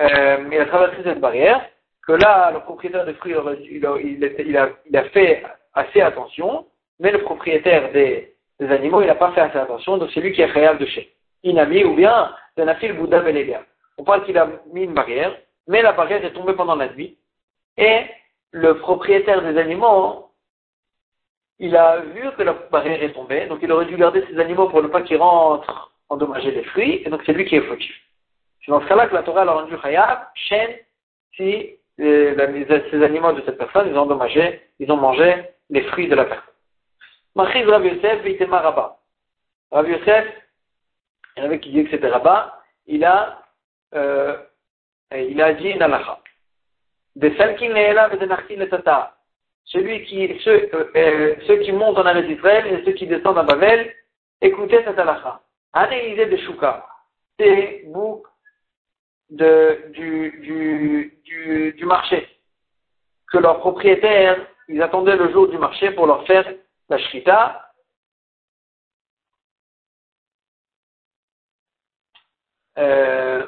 euh, 0.00 0.48
il 0.50 0.58
a 0.58 0.66
traversé 0.66 0.96
cette 1.04 1.20
barrière, 1.20 1.64
que 2.06 2.12
là, 2.12 2.50
le 2.52 2.60
propriétaire 2.60 3.04
des 3.04 3.14
fruits, 3.14 3.34
il 3.70 4.56
a, 4.56 4.62
a, 4.62 4.98
a, 4.98 5.04
fait 5.10 5.42
assez 5.74 6.00
attention, 6.00 6.66
mais 6.98 7.12
le 7.12 7.22
propriétaire 7.22 7.92
des, 7.92 8.34
animaux, 8.60 9.02
il 9.02 9.06
n'a 9.06 9.14
pas 9.14 9.32
fait 9.32 9.42
assez 9.42 9.58
attention, 9.58 9.98
donc 9.98 10.10
c'est 10.12 10.20
lui 10.20 10.32
qui 10.32 10.40
est 10.40 10.46
réel 10.46 10.78
de 10.78 10.86
chez. 10.86 11.12
Inami, 11.42 11.84
ou 11.84 11.94
bien, 11.94 12.34
le 12.56 12.92
Bouddha 12.94 13.20
Beléga. 13.20 13.62
On 13.98 14.04
parle 14.04 14.24
qu'il 14.24 14.38
a 14.38 14.48
mis 14.72 14.84
une 14.84 14.94
barrière, 14.94 15.36
mais 15.68 15.82
la 15.82 15.92
barrière 15.92 16.24
est 16.24 16.32
tombée 16.32 16.54
pendant 16.54 16.74
la 16.74 16.88
nuit, 16.88 17.18
et 17.76 18.06
le 18.56 18.78
propriétaire 18.78 19.42
des 19.42 19.58
animaux, 19.58 20.30
il 21.58 21.76
a 21.76 22.00
vu 22.00 22.22
que 22.38 22.42
la 22.42 22.54
barrière 22.54 23.02
est 23.02 23.12
tombée, 23.12 23.46
donc 23.46 23.58
il 23.60 23.70
aurait 23.70 23.84
dû 23.84 23.96
garder 23.98 24.24
ses 24.28 24.38
animaux 24.38 24.70
pour 24.70 24.82
ne 24.82 24.88
pas 24.88 25.02
qu'ils 25.02 25.18
rentrent 25.18 25.92
endommager 26.08 26.52
les 26.52 26.64
fruits, 26.64 27.02
et 27.04 27.10
donc 27.10 27.20
c'est 27.26 27.34
lui 27.34 27.44
qui 27.44 27.56
est 27.56 27.68
fautif. 27.68 27.94
C'est 28.64 28.70
dans 28.70 28.80
ce 28.80 28.86
cas-là 28.86 29.08
que 29.08 29.14
la 29.14 29.22
Torah 29.24 29.42
a 29.42 29.52
rendu 29.52 29.76
Khayab, 29.78 30.28
chaîne, 30.34 30.74
si 31.34 31.76
euh, 32.00 32.80
ces 32.90 33.02
animaux 33.02 33.32
de 33.32 33.42
cette 33.42 33.58
personne, 33.58 33.88
ils 33.88 33.98
ont 33.98 34.02
endommagé, 34.02 34.62
ils 34.78 34.90
ont 34.90 34.96
mangé 34.96 35.50
les 35.68 35.82
fruits 35.82 36.08
de 36.08 36.14
la 36.14 36.24
personne. 36.24 36.54
Machiz 37.34 37.68
Rav 37.68 37.84
Yosef, 37.84 38.22
Vitema 38.22 38.60
Rabba. 38.60 38.96
Rav 39.70 39.86
Yosef, 39.86 40.26
il 41.36 41.40
y 41.40 41.42
en 41.42 41.46
avait 41.46 41.60
qui 41.60 41.72
dit 41.72 41.84
que 41.84 41.90
c'était 41.90 42.08
Rabba, 42.08 42.58
il 42.86 43.04
a, 43.04 43.42
euh, 43.94 44.34
il 45.12 45.42
a 45.42 45.52
dit 45.52 45.68
une 45.68 45.82
halakha 45.82 46.20
de 46.20 46.26
et 46.26 47.05
de 47.05 47.05
Tata. 47.05 47.05
Celui 49.64 50.04
qui, 50.04 50.38
ceux, 50.44 50.70
euh, 50.74 51.34
ceux 51.46 51.56
qui 51.58 51.72
montent 51.72 51.98
en 51.98 52.06
Amérique 52.06 52.36
d'Israël 52.36 52.66
et 52.66 52.84
ceux 52.84 52.92
qui 52.92 53.06
descendent 53.06 53.38
à 53.38 53.42
Babel, 53.42 53.94
écoutez 54.40 54.82
cette 54.84 54.98
halakha. 54.98 55.40
Analysez 55.72 56.26
de 56.26 56.36
Shuka, 56.36 56.86
des 57.38 57.84
boucs 57.86 58.26
de, 59.30 59.90
du, 59.90 60.30
du, 60.40 61.18
du, 61.24 61.72
du 61.72 61.84
marché, 61.84 62.28
que 63.32 63.38
leurs 63.38 63.58
propriétaires, 63.58 64.46
ils 64.68 64.82
attendaient 64.82 65.16
le 65.16 65.32
jour 65.32 65.48
du 65.48 65.58
marché 65.58 65.90
pour 65.92 66.06
leur 66.06 66.24
faire 66.26 66.46
la 66.88 66.98
shrita, 66.98 67.72
euh, 72.78 73.46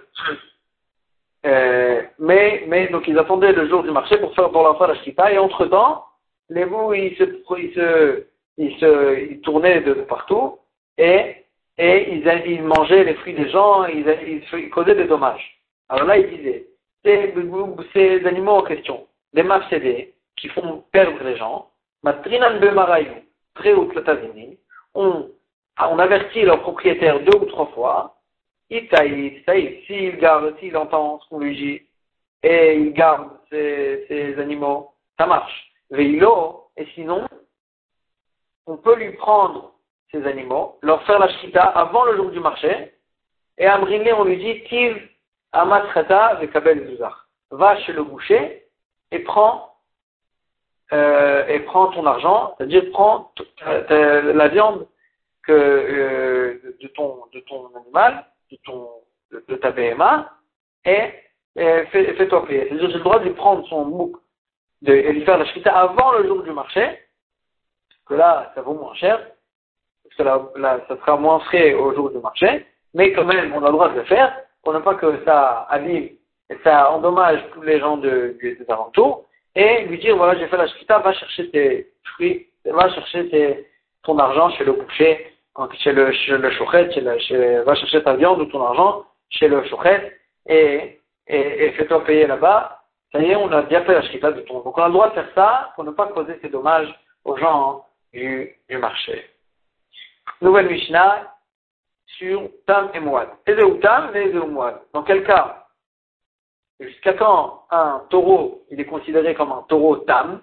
euh, 1.47 2.03
mais, 2.19 2.65
mais, 2.67 2.89
donc 2.89 3.07
ils 3.07 3.19
attendaient 3.19 3.53
le 3.53 3.69
jour 3.69 3.83
du 3.83 3.91
marché 3.91 4.17
pour 4.19 4.35
faire 4.35 4.51
pour 4.51 4.63
leur 4.63 4.77
faire 4.79 4.89
la 4.89 5.33
et 5.33 5.39
entre 5.39 5.67
temps, 5.67 6.05
les 6.51 6.65
veaux, 6.65 6.93
ils 6.95 7.17
se, 7.17 7.25
ils 7.57 7.75
se, 7.75 8.25
ils 8.57 8.77
se, 8.79 9.21
ils 9.31 9.41
tournaient 9.41 9.81
de 9.81 9.95
partout, 9.95 10.59
et, 10.97 11.45
et 11.77 12.13
ils, 12.13 12.43
ils 12.47 12.63
mangeaient 12.63 13.05
les 13.05 13.15
fruits 13.15 13.35
des 13.35 13.51
gens, 13.51 13.85
ils, 13.85 14.43
ils, 14.53 14.71
causaient 14.71 14.95
des 14.95 15.05
dommages. 15.05 15.61
Alors 15.89 16.07
là, 16.07 16.19
ils 16.19 16.29
disaient, 16.29 16.67
ces, 17.05 17.35
ces 17.93 18.27
animaux 18.27 18.53
en 18.53 18.63
question, 18.63 19.07
des 19.35 19.43
mafsédés, 19.43 20.15
qui 20.37 20.49
font 20.49 20.85
perdre 20.93 21.23
les 21.23 21.37
gens, 21.37 21.71
matrinan 22.03 22.59
bemarayu, 22.61 23.11
très 23.55 23.73
haut 23.73 23.91
on, 24.95 25.31
on 25.81 25.99
avertit 25.99 26.43
leur 26.43 26.61
propriétaire 26.61 27.21
deux 27.21 27.39
ou 27.39 27.45
trois 27.45 27.67
fois, 27.67 28.18
Itaïd, 28.71 29.45
s'il 29.87 30.17
garde, 30.19 30.55
s'il 30.59 30.77
entend 30.77 31.21
ce 31.21 31.29
qu'on 31.29 31.41
lui 31.41 31.57
dit, 31.57 31.83
et 32.43 32.77
il 32.77 32.93
garde 32.93 33.31
ses, 33.51 34.39
animaux, 34.39 34.93
ça 35.19 35.27
marche. 35.27 35.73
Veilo, 35.91 36.71
et 36.77 36.87
sinon, 36.95 37.27
on 38.67 38.77
peut 38.77 38.97
lui 38.97 39.13
prendre 39.13 39.73
ses 40.11 40.25
animaux, 40.27 40.79
leur 40.83 41.03
faire 41.05 41.19
la 41.19 41.29
shita 41.29 41.63
avant 41.63 42.05
le 42.05 42.17
jour 42.17 42.31
du 42.31 42.41
marché, 42.41 42.93
et 43.57 43.67
à 43.67 43.81
on 43.81 44.25
lui 44.25 44.37
dit, 44.37 44.63
Tiv 44.65 44.97
amasrata 45.53 46.35
vekabel 46.35 46.87
zuzar. 46.89 47.29
Va 47.51 47.81
chez 47.81 47.93
le 47.93 48.05
boucher 48.05 48.67
et 49.11 49.21
prends, 49.21 49.75
euh, 50.93 51.59
ton 51.95 52.07
argent, 52.07 52.55
c'est-à-dire 52.57 52.85
prends 52.93 53.33
la 53.65 54.49
viande 54.49 54.87
euh, 55.49 56.59
de 56.81 56.87
ton 56.89 57.71
animal, 57.75 58.27
de, 58.51 58.57
ton, 58.65 58.89
de, 59.31 59.57
ta 59.57 59.71
BMA 59.71 60.31
et, 60.85 61.13
fais-toi 61.57 62.47
payer. 62.47 62.69
C'est-à-dire, 62.69 62.91
j'ai 62.91 62.99
le 62.99 63.05
droit 63.05 63.19
de 63.19 63.31
prendre 63.31 63.67
son 63.69 63.87
bouc 63.87 64.17
de, 64.83 64.93
et 64.93 65.13
lui 65.13 65.25
faire 65.25 65.39
la 65.39 65.45
shrita 65.47 65.77
avant 65.77 66.13
le 66.13 66.27
jour 66.27 66.43
du 66.43 66.53
marché, 66.53 66.99
que 68.07 68.15
là, 68.15 68.53
ça 68.55 68.63
vaut 68.63 68.75
moins 68.75 68.95
cher, 68.95 69.19
parce 70.05 70.15
que 70.17 70.59
là, 70.59 70.81
ça 70.89 70.97
sera 70.97 71.17
moins 71.17 71.41
frais 71.41 71.75
au 71.75 71.95
jour 71.95 72.11
du 72.11 72.19
marché, 72.19 72.67
mais 72.95 73.13
quand 73.13 73.25
même, 73.25 73.53
on 73.55 73.63
a 73.63 73.67
le 73.67 73.73
droit 73.73 73.91
de 73.91 73.99
le 73.99 74.05
faire, 74.05 74.35
pour 74.63 74.73
ne 74.73 74.79
pas 74.79 74.95
que 74.95 75.25
ça 75.25 75.67
abîme 75.69 76.11
et 76.51 76.57
ça 76.65 76.91
endommage 76.93 77.41
tous 77.53 77.63
les 77.63 77.79
gens 77.79 77.99
de, 77.99 78.37
des 78.41 78.65
alentours, 78.69 79.27
et 79.55 79.85
lui 79.87 79.99
dire, 79.99 80.17
voilà, 80.17 80.39
j'ai 80.39 80.47
fait 80.47 80.57
la 80.57 80.69
shrita, 80.69 80.99
va 81.01 81.13
chercher 81.13 81.51
tes 81.51 81.93
fruits, 82.05 82.49
va 82.65 82.89
chercher 82.91 83.67
ton 84.05 84.19
argent 84.19 84.51
chez 84.51 84.65
le 84.65 84.73
boucher, 84.73 85.38
chez 85.79 85.93
le, 85.93 86.13
chez 86.13 86.39
le 86.39 86.51
chouchet, 86.51 86.91
chez 86.93 87.01
va 87.63 87.75
chercher 87.75 88.03
ta 88.03 88.15
viande 88.15 88.41
ou 88.41 88.47
ton 88.47 88.63
argent 88.63 89.05
chez 89.31 89.49
le 89.49 89.65
chouchet 89.65 90.17
et, 90.47 91.01
et, 91.27 91.65
et 91.65 91.73
fais-toi 91.73 92.05
payer 92.05 92.27
là-bas. 92.27 92.83
Ça 93.13 93.21
y 93.21 93.31
est, 93.31 93.37
on 93.37 93.51
a 93.53 93.63
bien 93.63 93.83
fait 93.85 93.95
la 93.95 94.03
shrita 94.03 94.33
de 94.33 94.43
ton. 94.43 94.61
Donc 94.61 94.77
on 94.77 94.83
a 94.83 94.87
le 94.87 94.93
droit 94.93 95.09
de 95.09 95.15
faire 95.15 95.31
ça 95.35 95.73
pour 95.75 95.85
ne 95.85 95.91
pas 95.91 96.09
causer 96.09 96.39
ces 96.43 96.49
dommages 96.49 96.95
aux 97.25 97.37
gens 97.37 97.87
du, 98.13 98.55
du 98.69 98.79
marché. 98.79 99.31
Nouvelle 100.41 100.69
Mishnah 100.69 101.35
sur 102.19 102.49
Tam 102.67 102.91
et 102.95 103.01
Moad. 103.01 103.29
Et 103.47 103.55
de 103.55 103.65
Tam 103.81 104.15
et 104.15 104.33
Moad? 104.33 104.81
Dans 104.93 105.03
quel 105.03 105.25
cas? 105.25 105.67
Jusqu'à 106.81 107.15
quand 107.15 107.65
un 107.71 108.05
taureau, 108.11 108.65
il 108.71 108.81
est 108.81 108.85
considéré 108.85 109.35
comme 109.35 109.53
un 109.53 109.65
taureau 109.69 109.97
Tam, 109.97 110.41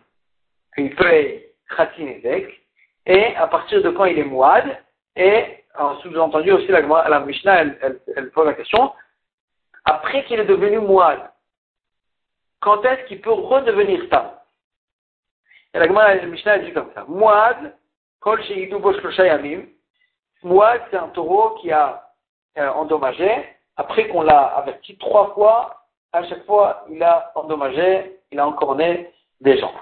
il 0.77 0.93
Khatin 0.95 2.05
et 2.05 2.61
et 3.05 3.35
à 3.35 3.47
partir 3.47 3.81
de 3.81 3.89
quand 3.91 4.05
il 4.05 4.19
est 4.19 4.23
Moad, 4.23 4.77
et, 5.15 5.63
en 5.77 5.97
sous-entendu 5.99 6.51
aussi, 6.51 6.67
la, 6.67 7.19
Mishnah, 7.21 7.61
elle, 7.61 7.77
elle, 7.81 7.99
elle, 8.15 8.31
pose 8.31 8.45
la 8.45 8.53
question, 8.53 8.91
après 9.85 10.23
qu'il 10.25 10.39
est 10.39 10.45
devenu 10.45 10.79
moine, 10.79 11.29
quand 12.61 12.83
est-ce 12.83 13.05
qu'il 13.07 13.21
peut 13.21 13.31
redevenir 13.31 14.09
tam 14.09 14.31
Et 15.73 15.79
la 15.79 15.87
Mishnah 16.25 16.51
a 16.53 16.59
dit 16.59 16.73
comme 16.73 16.91
ça. 16.95 17.05
Moad, 17.07 17.75
kol 18.19 18.41
sheyidu 18.43 18.77
bo 18.77 18.91
yamim. 18.91 19.65
Moad, 20.43 20.81
c'est 20.89 20.97
un 20.97 21.09
taureau 21.09 21.55
qui 21.61 21.71
a 21.71 22.09
euh, 22.57 22.69
endommagé. 22.69 23.29
Après 23.77 24.07
qu'on 24.07 24.21
l'a 24.21 24.45
averti 24.57 24.97
trois 24.97 25.33
fois, 25.33 25.85
à 26.13 26.23
chaque 26.23 26.45
fois, 26.45 26.85
il 26.89 27.03
a 27.03 27.31
endommagé, 27.35 28.19
il 28.31 28.39
a 28.39 28.47
encorné 28.47 29.11
des 29.41 29.59
gens. 29.59 29.73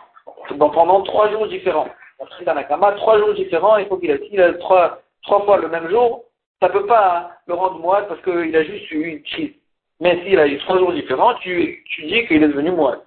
Donc 0.51 0.73
pendant 0.73 1.01
trois 1.03 1.29
jours 1.29 1.47
différents. 1.47 1.87
Après 2.19 2.43
Tanakama, 2.43 2.93
trois 2.93 3.17
jours 3.19 3.33
différents, 3.33 3.77
il 3.77 3.87
faut 3.87 3.97
qu'il 3.97 4.09
ait 4.09 4.57
trois, 4.57 4.99
trois 5.23 5.43
fois 5.45 5.57
le 5.57 5.69
même 5.69 5.89
jour, 5.89 6.25
ça 6.61 6.67
ne 6.67 6.73
peut 6.73 6.85
pas 6.85 7.31
le 7.47 7.53
rendre 7.53 7.79
moine 7.79 8.05
parce 8.07 8.21
qu'il 8.21 8.55
a 8.55 8.63
juste 8.63 8.89
eu 8.91 9.03
une 9.03 9.23
crise. 9.23 9.53
Mais 9.99 10.23
s'il 10.23 10.39
a 10.39 10.47
eu 10.47 10.57
trois 10.59 10.77
jours 10.77 10.93
différents, 10.93 11.35
tu, 11.35 11.83
dis 11.99 12.27
qu'il 12.27 12.43
est 12.43 12.47
devenu 12.47 12.71
moine. 12.71 12.99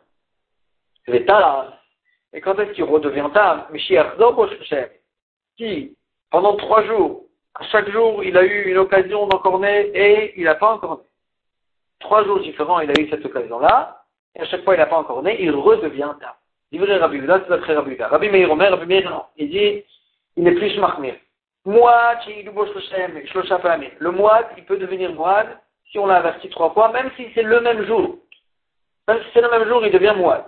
Et 1.08 1.24
quand 2.40 2.58
est-ce 2.58 2.72
qu'il 2.72 2.84
redevient 2.84 3.28
tam 3.32 3.64
Si, 5.58 5.96
pendant 6.30 6.56
trois 6.56 6.84
jours, 6.84 7.24
à 7.54 7.64
chaque 7.64 7.90
jour, 7.90 8.22
il 8.24 8.36
a 8.36 8.44
eu 8.44 8.70
une 8.70 8.78
occasion 8.78 9.26
d'encorner 9.26 9.90
et 9.94 10.38
il 10.38 10.44
n'a 10.44 10.54
pas 10.54 10.74
encorné. 10.74 11.02
Trois 12.00 12.24
jours 12.24 12.40
différents, 12.40 12.80
il 12.80 12.90
a 12.90 13.00
eu 13.00 13.08
cette 13.08 13.24
occasion-là, 13.24 14.02
et 14.34 14.40
à 14.40 14.44
chaque 14.46 14.64
fois, 14.64 14.74
il 14.74 14.78
n'a 14.78 14.86
pas 14.86 14.98
encorné, 14.98 15.42
il 15.42 15.50
redevient. 15.50 16.12
Livré 16.72 16.98
Rabbi 16.98 17.20
c'est 17.26 18.04
Rabbi 18.04 18.28
Meir 18.28 18.48
Rabbi 18.50 18.86
Meir. 18.86 19.28
Il 19.36 19.50
dit, 19.50 19.82
il 20.36 20.46
est 20.46 20.54
plus 20.54 20.70
shmachmir. 20.70 21.14
Le 21.66 21.72
moad, 24.10 24.46
il 24.56 24.64
peut 24.64 24.76
devenir 24.76 25.12
moad 25.12 25.46
si 25.90 25.98
on 25.98 26.06
l'a 26.06 26.18
averti 26.18 26.48
trois 26.48 26.70
fois, 26.70 26.92
même 26.92 27.10
si 27.16 27.26
c'est 27.34 27.42
le 27.42 27.60
même 27.60 27.84
jour. 27.86 28.18
Même 29.08 29.18
si 29.18 29.26
c'est 29.34 29.40
le 29.40 29.50
même 29.50 29.66
jour, 29.66 29.84
il 29.84 29.90
devient 29.90 30.14
moad. 30.16 30.44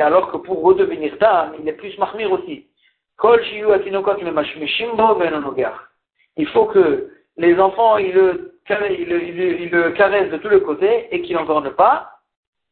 alors 0.00 0.32
que 0.32 0.36
pour 0.38 0.62
redevenir 0.62 1.16
tam, 1.18 1.54
il 1.60 1.68
est 1.68 1.74
plus 1.74 1.96
mahmir 1.96 2.32
aussi. 2.32 2.66
Il 6.36 6.48
faut 6.48 6.66
que 6.66 7.12
les 7.36 7.60
enfants, 7.60 7.98
ils 7.98 8.12
le, 8.12 8.54
ils 8.68 9.70
le, 9.70 9.90
caressent 9.90 10.30
de 10.30 10.38
tous 10.38 10.48
les 10.48 10.62
côtés 10.62 11.14
et 11.14 11.22
qu'ils 11.22 11.36
n'en 11.36 11.70
pas. 11.70 12.10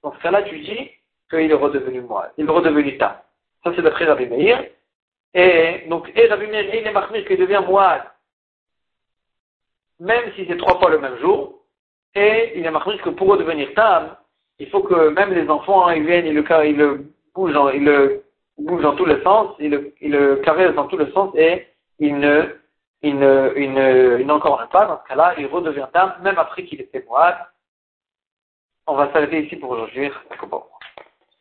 Dans 0.02 0.12
ce 0.12 0.18
cas-là, 0.22 0.42
tu 0.42 0.58
dis 0.58 0.90
qu'il 1.28 1.50
est 1.52 1.54
redevenu 1.54 2.00
moad. 2.00 2.32
Il 2.36 2.46
est 2.46 2.50
redevenu 2.50 2.98
tam. 2.98 3.14
Ça, 3.62 3.72
c'est 3.76 3.82
d'après 3.82 4.06
Rabbi 4.06 4.26
Meir. 4.26 4.64
Et 5.34 5.84
donc, 5.88 6.10
et 6.14 6.26
Rabbi 6.26 6.46
Meir, 6.46 6.74
il 6.74 6.86
est 6.86 6.92
mahmir 6.92 7.24
qui 7.24 7.36
devient 7.36 7.62
moad 7.66 8.02
même 10.00 10.32
si 10.34 10.46
c'est 10.46 10.56
trois 10.56 10.78
fois 10.78 10.90
le 10.90 10.98
même 10.98 11.18
jour, 11.18 11.60
et 12.14 12.58
il 12.58 12.66
est 12.66 12.70
marqué 12.70 12.96
que 12.98 13.10
pour 13.10 13.36
devenir 13.36 13.72
tam, 13.74 14.16
il 14.58 14.68
faut 14.70 14.82
que 14.82 15.10
même 15.10 15.32
les 15.32 15.48
enfants, 15.48 15.86
hein, 15.86 15.94
ils 15.94 16.04
viennent, 16.04 16.26
ils 16.26 16.34
le, 16.34 16.44
ils 16.66 16.76
le 16.76 17.12
bougent, 17.34 17.56
en, 17.56 17.68
ils 17.68 17.84
le 17.84 18.24
bougent 18.58 18.82
dans 18.82 18.96
tous 18.96 19.04
les 19.04 19.22
sens, 19.22 19.54
ils 19.58 19.70
le, 19.70 19.94
ils 20.00 20.10
le 20.10 20.36
caressent 20.36 20.74
dans 20.74 20.88
tous 20.88 20.98
les 20.98 21.10
sens, 21.12 21.32
et 21.36 21.66
il 21.98 22.18
ne, 22.18 22.56
il 23.02 23.18
ne, 23.18 23.52
il 23.56 23.72
ne, 23.72 24.18
il 24.20 24.26
n'encore 24.26 24.66
pas, 24.72 24.86
dans 24.86 25.00
ce 25.02 25.08
cas-là, 25.08 25.34
il 25.38 25.46
redevient 25.46 25.86
tam, 25.92 26.14
même 26.22 26.38
après 26.38 26.64
qu'il 26.64 26.80
était 26.80 27.04
moine. 27.06 27.36
On 28.86 28.94
va 28.94 29.12
s'arrêter 29.12 29.44
ici 29.44 29.56
pour 29.56 29.70
aujourd'hui. 29.70 30.10